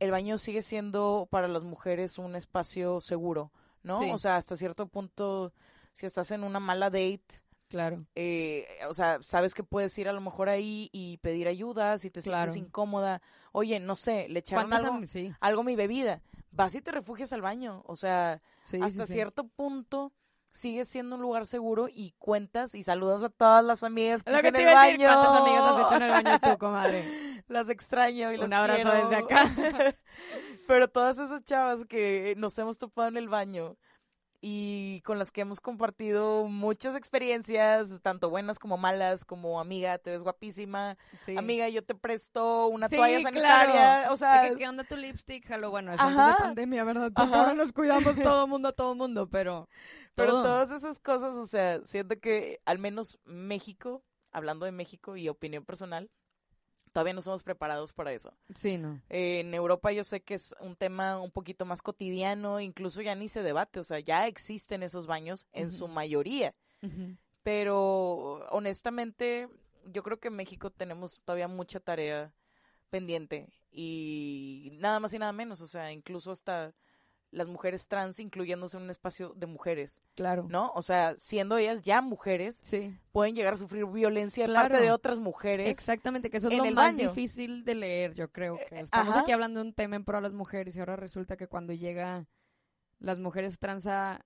el 0.00 0.10
baño 0.10 0.36
sigue 0.36 0.62
siendo 0.62 1.28
para 1.30 1.46
las 1.46 1.62
mujeres 1.62 2.18
un 2.18 2.34
espacio 2.34 3.00
seguro, 3.00 3.52
¿no? 3.84 4.00
Sí. 4.00 4.10
O 4.10 4.18
sea, 4.18 4.36
hasta 4.36 4.56
cierto 4.56 4.88
punto, 4.88 5.52
si 5.92 6.06
estás 6.06 6.32
en 6.32 6.42
una 6.42 6.58
mala 6.58 6.90
date, 6.90 7.41
Claro. 7.72 8.04
eh, 8.14 8.66
o 8.88 8.92
sea, 8.94 9.18
sabes 9.22 9.54
que 9.54 9.64
puedes 9.64 9.96
ir 9.98 10.08
a 10.08 10.12
lo 10.12 10.20
mejor 10.20 10.48
ahí 10.50 10.90
y 10.92 11.16
pedir 11.18 11.48
ayuda 11.48 11.96
si 11.98 12.10
te 12.10 12.20
Claro. 12.20 12.52
sientes 12.52 12.68
incómoda. 12.68 13.20
Oye, 13.50 13.80
no 13.80 13.96
sé, 13.96 14.28
le 14.28 14.40
echaron 14.40 14.68
¿Cuántas 14.68 14.88
algo, 14.92 15.06
Sí, 15.06 15.32
algo 15.40 15.62
a 15.62 15.64
mi 15.64 15.74
bebida. 15.74 16.20
Vas 16.50 16.74
y 16.74 16.82
te 16.82 16.90
refugias 16.92 17.32
al 17.32 17.40
baño. 17.40 17.82
O 17.86 17.96
sea, 17.96 18.42
sí, 18.64 18.78
hasta 18.82 19.06
sí, 19.06 19.14
cierto 19.14 19.48
punto 19.48 20.12
sigue 20.52 20.84
siendo 20.84 21.16
un 21.16 21.22
lugar 21.22 21.46
seguro 21.46 21.88
y 21.90 22.12
cuentas 22.18 22.74
y 22.74 22.82
saludas 22.82 23.24
a 23.24 23.30
todas 23.30 23.64
las 23.64 23.82
amigas 23.82 24.22
que 24.22 24.30
Lo 24.30 24.36
que 24.42 24.48
hacen 24.48 24.52
te 24.52 24.62
el 24.62 24.68
iba 24.70 24.82
a 24.82 24.84
decir, 24.86 25.00
baño. 25.06 25.14
¿cuántas 25.14 25.40
amigas 25.40 25.62
has 25.64 25.86
hecho 25.86 25.94
en 25.96 26.02
el 26.02 26.10
baño 26.10 26.38
tú, 26.40 26.58
comadre? 26.58 27.42
Las 27.48 27.68
extraño 27.70 28.32
y 28.32 28.36
las 28.36 28.46
Un 28.46 28.52
abrazo 28.52 28.82
quiero. 28.82 29.08
desde 29.08 29.16
acá. 29.16 29.96
Pero 30.68 30.88
todas 30.88 31.18
esas 31.18 31.42
chavas 31.44 31.84
que 31.86 32.34
nos 32.36 32.56
hemos 32.58 32.78
topado 32.78 33.08
en 33.08 33.16
el 33.16 33.28
baño 33.28 33.76
y 34.44 35.00
con 35.02 35.20
las 35.20 35.30
que 35.30 35.40
hemos 35.42 35.60
compartido 35.60 36.48
muchas 36.48 36.96
experiencias, 36.96 38.00
tanto 38.02 38.28
buenas 38.28 38.58
como 38.58 38.76
malas, 38.76 39.24
como 39.24 39.60
amiga, 39.60 39.98
te 39.98 40.10
ves 40.10 40.24
guapísima, 40.24 40.98
Sí. 41.20 41.36
amiga, 41.38 41.68
yo 41.68 41.84
te 41.84 41.94
presto 41.94 42.66
una 42.66 42.88
Sí, 42.88 42.96
toalla 42.96 43.18
claro. 43.30 43.72
sanitaria, 43.72 44.12
o 44.12 44.16
sea, 44.16 44.52
¿Qué 44.56 44.68
onda 44.68 44.82
tu 44.82 44.96
lipstick? 44.96 45.46
Jalo, 45.46 45.70
bueno, 45.70 45.92
es 45.92 46.00
de 46.00 46.04
pandemia, 46.38 46.82
¿verdad? 46.82 47.12
Ajá. 47.14 47.38
ahora 47.38 47.54
nos 47.54 47.72
cuidamos 47.72 48.16
todo 48.16 48.46
mundo, 48.48 48.72
todo 48.72 48.94
mundo, 48.96 49.28
pero... 49.30 49.68
Pero 50.14 50.32
todo. 50.32 50.42
todas 50.42 50.70
esas 50.72 50.98
cosas, 51.00 51.36
o 51.36 51.46
sea, 51.46 51.80
siento 51.86 52.18
que 52.20 52.60
al 52.66 52.78
menos 52.78 53.18
México, 53.24 54.02
hablando 54.30 54.66
de 54.66 54.72
México 54.72 55.16
y 55.16 55.28
opinión 55.30 55.64
personal, 55.64 56.10
todavía 56.92 57.14
no 57.14 57.22
somos 57.22 57.42
preparados 57.42 57.92
para 57.92 58.12
eso. 58.12 58.32
Sí, 58.54 58.78
no. 58.78 59.00
Eh, 59.08 59.40
en 59.40 59.54
Europa 59.54 59.92
yo 59.92 60.04
sé 60.04 60.20
que 60.20 60.34
es 60.34 60.54
un 60.60 60.76
tema 60.76 61.20
un 61.20 61.30
poquito 61.30 61.64
más 61.64 61.82
cotidiano, 61.82 62.60
incluso 62.60 63.02
ya 63.02 63.14
ni 63.14 63.28
se 63.28 63.42
debate, 63.42 63.80
o 63.80 63.84
sea, 63.84 63.98
ya 64.00 64.26
existen 64.26 64.82
esos 64.82 65.06
baños 65.06 65.46
en 65.52 65.70
su 65.70 65.88
mayoría, 65.88 66.54
pero 67.42 68.46
honestamente 68.50 69.48
yo 69.92 70.02
creo 70.02 70.20
que 70.20 70.28
en 70.28 70.36
México 70.36 70.70
tenemos 70.70 71.20
todavía 71.24 71.48
mucha 71.48 71.80
tarea 71.80 72.32
pendiente 72.90 73.48
y 73.70 74.70
nada 74.74 75.00
más 75.00 75.12
y 75.14 75.18
nada 75.18 75.32
menos, 75.32 75.60
o 75.60 75.66
sea, 75.66 75.92
incluso 75.92 76.30
hasta 76.30 76.74
las 77.32 77.48
mujeres 77.48 77.88
trans 77.88 78.20
incluyéndose 78.20 78.76
en 78.76 78.84
un 78.84 78.90
espacio 78.90 79.32
de 79.34 79.46
mujeres. 79.46 80.00
Claro. 80.14 80.46
¿no? 80.48 80.70
O 80.74 80.82
sea, 80.82 81.16
siendo 81.16 81.56
ellas 81.56 81.82
ya 81.82 82.00
mujeres, 82.02 82.60
Sí. 82.62 82.94
pueden 83.10 83.34
llegar 83.34 83.54
a 83.54 83.56
sufrir 83.56 83.84
violencia 83.86 84.44
de 84.44 84.50
Claro. 84.52 84.68
parte 84.68 84.84
de 84.84 84.92
otras 84.92 85.18
mujeres. 85.18 85.68
Exactamente, 85.68 86.30
que 86.30 86.36
eso 86.36 86.48
es 86.48 86.56
lo 86.56 86.64
más 86.66 86.74
baño. 86.74 87.08
difícil 87.08 87.64
de 87.64 87.74
leer, 87.74 88.14
yo 88.14 88.30
creo. 88.30 88.56
Que 88.68 88.76
Eh, 88.76 88.80
estamos 88.82 89.08
ajá. 89.14 89.20
aquí 89.22 89.32
hablando 89.32 89.60
de 89.60 89.66
un 89.66 89.74
tema 89.74 89.96
en 89.96 90.04
pro 90.04 90.18
a 90.18 90.20
las 90.20 90.34
mujeres 90.34 90.76
y 90.76 90.80
ahora 90.80 90.94
resulta 90.96 91.36
que 91.36 91.48
cuando 91.48 91.72
llega 91.72 92.26
las 92.98 93.18
mujeres 93.18 93.58
trans 93.58 93.86
a 93.86 94.24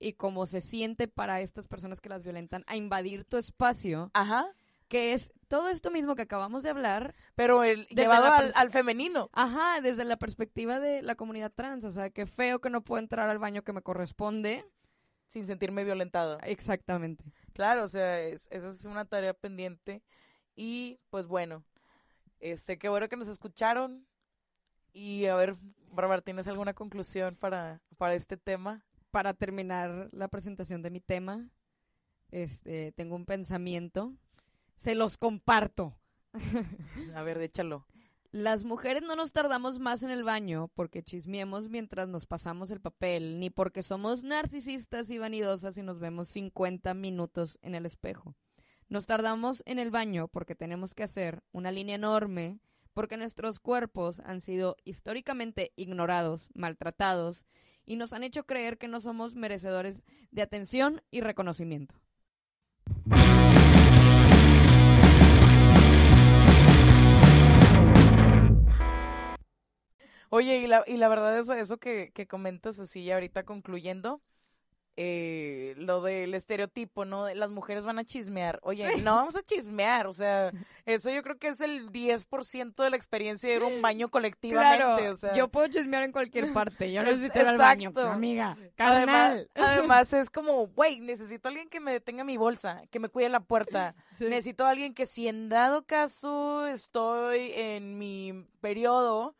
y 0.00 0.14
cómo 0.14 0.46
se 0.46 0.60
siente 0.60 1.06
para 1.08 1.40
estas 1.40 1.66
personas 1.68 2.00
que 2.00 2.08
las 2.08 2.22
violentan 2.22 2.64
a 2.66 2.76
invadir 2.76 3.24
tu 3.24 3.36
espacio, 3.36 4.10
Ajá. 4.14 4.48
Que 4.88 5.12
es 5.12 5.32
todo 5.48 5.68
esto 5.68 5.90
mismo 5.90 6.14
que 6.14 6.22
acabamos 6.22 6.62
de 6.62 6.70
hablar, 6.70 7.14
Pero 7.34 7.62
el, 7.64 7.86
llevado 7.88 8.26
al 8.54 8.70
femenino. 8.70 9.30
ajá, 9.32 9.80
desde 9.80 10.04
la 10.04 10.16
perspectiva 10.16 10.80
de 10.80 11.02
la 11.02 11.14
comunidad 11.14 11.52
trans, 11.54 11.84
o 11.84 11.90
sea, 11.90 12.10
qué 12.10 12.26
feo 12.26 12.60
que 12.60 12.70
no 12.70 12.82
puedo 12.82 12.98
entrar 13.00 13.28
al 13.28 13.38
baño 13.38 13.62
que 13.62 13.72
me 13.72 13.82
corresponde. 13.82 14.64
Sin 15.26 15.46
sentirme 15.46 15.84
violentado. 15.84 16.38
Exactamente. 16.42 17.22
Claro, 17.52 17.84
o 17.84 17.88
sea, 17.88 18.18
es- 18.20 18.48
esa 18.50 18.68
es 18.68 18.86
una 18.86 19.04
tarea 19.04 19.34
pendiente. 19.34 20.02
Y 20.56 20.98
pues 21.10 21.26
bueno, 21.26 21.64
este, 22.40 22.78
qué 22.78 22.88
bueno 22.88 23.08
que 23.10 23.16
nos 23.16 23.28
escucharon. 23.28 24.06
Y 24.94 25.26
a 25.26 25.34
ver, 25.36 25.56
Bárbara, 25.92 26.22
¿tienes 26.22 26.48
alguna 26.48 26.72
conclusión 26.72 27.36
para, 27.36 27.82
para 27.98 28.14
este 28.14 28.38
tema? 28.38 28.84
Para 29.10 29.34
terminar 29.34 30.08
la 30.12 30.28
presentación 30.28 30.80
de 30.82 30.90
mi 30.90 31.00
tema, 31.00 31.46
este, 32.30 32.92
tengo 32.92 33.14
un 33.14 33.26
pensamiento, 33.26 34.14
se 34.78 34.94
los 34.94 35.18
comparto. 35.18 35.98
A 37.14 37.22
ver, 37.22 37.40
échalo. 37.42 37.86
Las 38.30 38.64
mujeres 38.64 39.02
no 39.02 39.16
nos 39.16 39.32
tardamos 39.32 39.78
más 39.78 40.02
en 40.02 40.10
el 40.10 40.22
baño 40.22 40.70
porque 40.74 41.02
chismeemos 41.02 41.68
mientras 41.68 42.08
nos 42.08 42.26
pasamos 42.26 42.70
el 42.70 42.80
papel, 42.80 43.40
ni 43.40 43.50
porque 43.50 43.82
somos 43.82 44.22
narcisistas 44.22 45.10
y 45.10 45.18
vanidosas 45.18 45.76
y 45.78 45.82
nos 45.82 45.98
vemos 45.98 46.28
50 46.28 46.92
minutos 46.94 47.58
en 47.62 47.74
el 47.74 47.86
espejo. 47.86 48.36
Nos 48.88 49.06
tardamos 49.06 49.62
en 49.66 49.78
el 49.78 49.90
baño 49.90 50.28
porque 50.28 50.54
tenemos 50.54 50.94
que 50.94 51.02
hacer 51.02 51.42
una 51.52 51.72
línea 51.72 51.96
enorme, 51.96 52.60
porque 52.92 53.16
nuestros 53.16 53.60
cuerpos 53.60 54.20
han 54.20 54.40
sido 54.40 54.76
históricamente 54.84 55.72
ignorados, 55.76 56.50
maltratados 56.54 57.46
y 57.84 57.96
nos 57.96 58.12
han 58.12 58.22
hecho 58.22 58.44
creer 58.44 58.78
que 58.78 58.88
no 58.88 59.00
somos 59.00 59.34
merecedores 59.34 60.04
de 60.30 60.42
atención 60.42 61.02
y 61.10 61.22
reconocimiento. 61.22 61.94
Oye, 70.30 70.58
y 70.58 70.66
la, 70.66 70.84
y 70.86 70.96
la 70.96 71.08
verdad 71.08 71.38
es 71.38 71.48
eso 71.48 71.78
que, 71.78 72.10
que 72.14 72.26
comentas 72.26 72.78
así 72.78 73.04
ya 73.04 73.14
ahorita 73.14 73.44
concluyendo, 73.44 74.20
eh, 75.00 75.74
lo 75.76 76.02
del 76.02 76.34
estereotipo, 76.34 77.04
¿no? 77.04 77.32
Las 77.32 77.50
mujeres 77.50 77.84
van 77.84 78.00
a 78.00 78.04
chismear. 78.04 78.58
Oye, 78.64 78.84
Sí. 78.96 79.00
no 79.02 79.14
vamos 79.14 79.36
a 79.36 79.42
chismear, 79.42 80.08
o 80.08 80.12
sea, 80.12 80.50
eso 80.86 81.08
yo 81.10 81.22
creo 81.22 81.38
que 81.38 81.46
es 81.46 81.60
el 81.60 81.90
10% 81.92 82.82
de 82.82 82.90
la 82.90 82.96
experiencia 82.96 83.48
de 83.48 83.54
ir 83.56 83.62
a 83.62 83.66
un 83.66 83.80
baño 83.80 84.08
colectivamente, 84.08 84.78
Claro, 84.84 85.12
o 85.12 85.14
sea. 85.14 85.34
yo 85.34 85.46
puedo 85.46 85.68
chismear 85.68 86.02
en 86.02 86.10
cualquier 86.10 86.52
parte, 86.52 86.90
yo 86.92 87.04
necesito 87.04 87.38
ir 87.38 87.46
al 87.46 87.58
baño, 87.58 87.92
amiga, 87.94 88.56
Además, 88.76 89.46
además 89.54 90.12
es 90.14 90.30
como, 90.30 90.66
güey, 90.66 90.98
necesito 90.98 91.46
a 91.46 91.50
alguien 91.50 91.68
que 91.68 91.78
me 91.78 91.92
detenga 91.92 92.24
mi 92.24 92.36
bolsa, 92.36 92.82
que 92.90 92.98
me 92.98 93.08
cuide 93.08 93.28
la 93.28 93.38
puerta. 93.40 93.94
Sí. 94.16 94.24
Necesito 94.24 94.66
a 94.66 94.70
alguien 94.70 94.94
que 94.94 95.06
si 95.06 95.28
en 95.28 95.48
dado 95.48 95.84
caso 95.86 96.66
estoy 96.66 97.52
en 97.54 97.98
mi 97.98 98.46
periodo, 98.60 99.36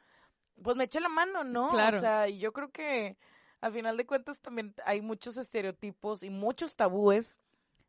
pues 0.63 0.77
me 0.77 0.85
eche 0.85 1.01
la 1.01 1.09
mano, 1.09 1.45
¿no? 1.45 1.71
Claro. 1.71 1.97
O 1.97 2.01
sea, 2.01 2.29
y 2.29 2.39
yo 2.39 2.53
creo 2.53 2.71
que 2.71 3.17
al 3.61 3.73
final 3.73 3.97
de 3.97 4.07
cuentas 4.07 4.41
también 4.41 4.75
hay 4.85 5.01
muchos 5.01 5.37
estereotipos 5.37 6.23
y 6.23 6.31
muchos 6.31 6.77
tabúes 6.77 7.37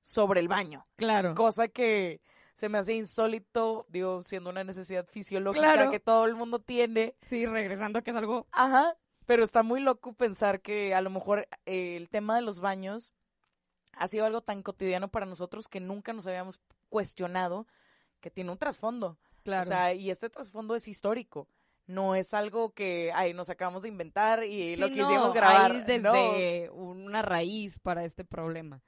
sobre 0.01 0.39
el 0.39 0.47
baño, 0.47 0.87
Claro. 0.95 1.35
cosa 1.35 1.67
que 1.67 2.21
se 2.55 2.69
me 2.69 2.77
hace 2.77 2.93
insólito, 2.93 3.85
digo, 3.89 4.21
siendo 4.23 4.49
una 4.49 4.63
necesidad 4.63 5.05
fisiológica 5.07 5.73
Claro. 5.73 5.91
que 5.91 5.99
todo 5.99 6.25
el 6.25 6.35
mundo 6.35 6.59
tiene. 6.59 7.15
Sí, 7.21 7.45
regresando 7.45 8.01
que 8.01 8.11
es 8.11 8.17
algo 8.17 8.47
Ajá, 8.51 8.95
pero 9.25 9.43
está 9.43 9.61
muy 9.63 9.79
loco 9.79 10.13
pensar 10.13 10.61
que 10.61 10.93
a 10.95 11.01
lo 11.01 11.09
mejor 11.09 11.47
eh, 11.65 11.95
el 11.95 12.09
tema 12.09 12.35
de 12.35 12.41
los 12.41 12.59
baños 12.59 13.13
ha 13.93 14.07
sido 14.07 14.25
algo 14.25 14.41
tan 14.41 14.63
cotidiano 14.63 15.09
para 15.09 15.25
nosotros 15.25 15.67
que 15.67 15.79
nunca 15.79 16.13
nos 16.13 16.25
habíamos 16.27 16.59
cuestionado 16.89 17.67
que 18.21 18.31
tiene 18.31 18.51
un 18.51 18.57
trasfondo. 18.57 19.17
claro. 19.43 19.63
O 19.63 19.65
sea, 19.67 19.93
y 19.93 20.09
este 20.09 20.29
trasfondo 20.29 20.75
es 20.75 20.87
histórico. 20.87 21.47
No 21.89 22.13
es 22.13 22.35
algo 22.35 22.71
que 22.75 23.11
ay, 23.15 23.33
nos 23.33 23.49
acabamos 23.49 23.81
de 23.81 23.89
inventar 23.89 24.43
y 24.43 24.75
lo 24.75 24.89
quisimos 24.89 25.25
no, 25.25 25.33
grabar. 25.33 25.71
hay 25.71 25.99
no. 25.99 26.13
desde 26.13 26.69
una 26.69 27.23
raíz 27.23 27.79
para 27.79 28.05
este 28.05 28.23
problema. 28.23 28.83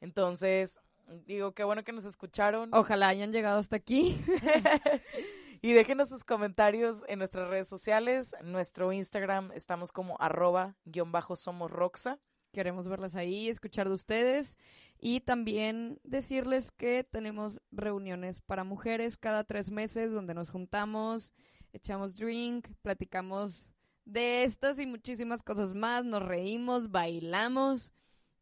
Entonces, 0.00 0.80
digo, 1.26 1.52
qué 1.52 1.64
bueno 1.64 1.84
que 1.84 1.92
nos 1.92 2.06
escucharon. 2.06 2.70
Ojalá 2.72 3.08
hayan 3.08 3.30
llegado 3.30 3.58
hasta 3.58 3.76
aquí. 3.76 4.18
y 5.60 5.74
déjenos 5.74 6.08
sus 6.08 6.24
comentarios 6.24 7.04
en 7.08 7.18
nuestras 7.18 7.46
redes 7.50 7.68
sociales. 7.68 8.34
Nuestro 8.42 8.90
Instagram 8.90 9.52
estamos 9.52 9.92
como 9.92 10.16
arroba 10.18 10.76
guion 10.86 11.12
bajo 11.12 11.36
somos 11.36 11.70
Roxa. 11.70 12.18
Queremos 12.54 12.88
verlas 12.88 13.16
ahí, 13.16 13.50
escuchar 13.50 13.86
de 13.90 13.96
ustedes 13.96 14.56
y 14.98 15.20
también 15.20 16.00
decirles 16.04 16.70
que 16.70 17.04
tenemos 17.04 17.60
reuniones 17.70 18.40
para 18.40 18.64
mujeres 18.64 19.18
cada 19.18 19.44
tres 19.44 19.70
meses 19.70 20.10
donde 20.10 20.32
nos 20.32 20.48
juntamos, 20.48 21.32
echamos 21.76 22.16
drink, 22.16 22.68
platicamos 22.82 23.70
de 24.04 24.44
estas 24.44 24.78
y 24.78 24.86
muchísimas 24.86 25.42
cosas 25.42 25.74
más, 25.74 26.04
nos 26.04 26.22
reímos, 26.22 26.90
bailamos. 26.90 27.92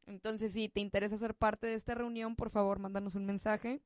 Entonces, 0.07 0.53
si 0.53 0.69
te 0.69 0.81
interesa 0.81 1.17
ser 1.17 1.35
parte 1.35 1.67
de 1.67 1.75
esta 1.75 1.95
reunión, 1.95 2.37
por 2.37 2.51
favor, 2.51 2.79
mándanos 2.79 3.15
un 3.15 3.27
mensaje. 3.27 3.81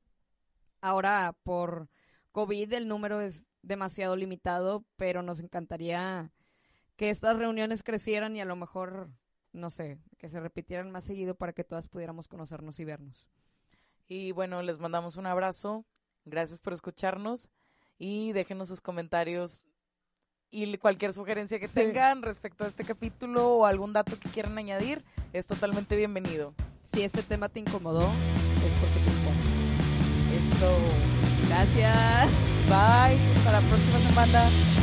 Ahora, 0.81 1.35
por 1.43 1.89
COVID, 2.31 2.73
el 2.73 2.87
número 2.87 3.21
es 3.21 3.45
demasiado 3.61 4.15
limitado, 4.15 4.85
pero 4.97 5.21
nos 5.23 5.39
encantaría 5.39 6.31
que 6.95 7.09
estas 7.09 7.37
reuniones 7.37 7.83
crecieran 7.83 8.35
y 8.35 8.41
a 8.41 8.45
lo 8.45 8.55
mejor, 8.55 9.09
no 9.53 9.69
sé, 9.69 9.99
que 10.17 10.29
se 10.29 10.39
repitieran 10.39 10.91
más 10.91 11.05
seguido 11.05 11.35
para 11.35 11.53
que 11.53 11.63
todas 11.63 11.87
pudiéramos 11.87 12.27
conocernos 12.27 12.79
y 12.79 12.85
vernos. 12.85 13.27
Y 14.07 14.31
bueno, 14.31 14.61
les 14.61 14.79
mandamos 14.79 15.15
un 15.15 15.25
abrazo. 15.25 15.85
Gracias 16.25 16.59
por 16.59 16.73
escucharnos. 16.73 17.49
Y 17.99 18.31
déjenos 18.31 18.69
sus 18.69 18.81
comentarios 18.81 19.61
y 20.51 20.77
cualquier 20.77 21.13
sugerencia 21.13 21.59
que 21.59 21.67
Sí. 21.67 21.75
tengan 21.75 22.21
respecto 22.23 22.63
a 22.63 22.67
este 22.67 22.83
capítulo 22.83 23.49
o 23.57 23.65
algún 23.65 23.93
dato 23.93 24.17
que 24.19 24.29
quieran 24.29 24.57
añadir, 24.57 25.03
es 25.33 25.45
totalmente 25.45 25.95
bienvenido. 25.95 26.55
Si 26.83 27.03
este 27.03 27.21
tema 27.21 27.49
te 27.49 27.59
incomodó, 27.59 28.07
es 28.09 28.73
porque 28.79 28.99
te 28.99 29.11
incomodó. 29.11 29.39
Eso. 30.39 31.47
Gracias. 31.47 32.31
Bye. 32.67 33.35
Hasta 33.37 33.51
la 33.51 33.61
próxima 33.69 33.99
semana. 34.09 34.78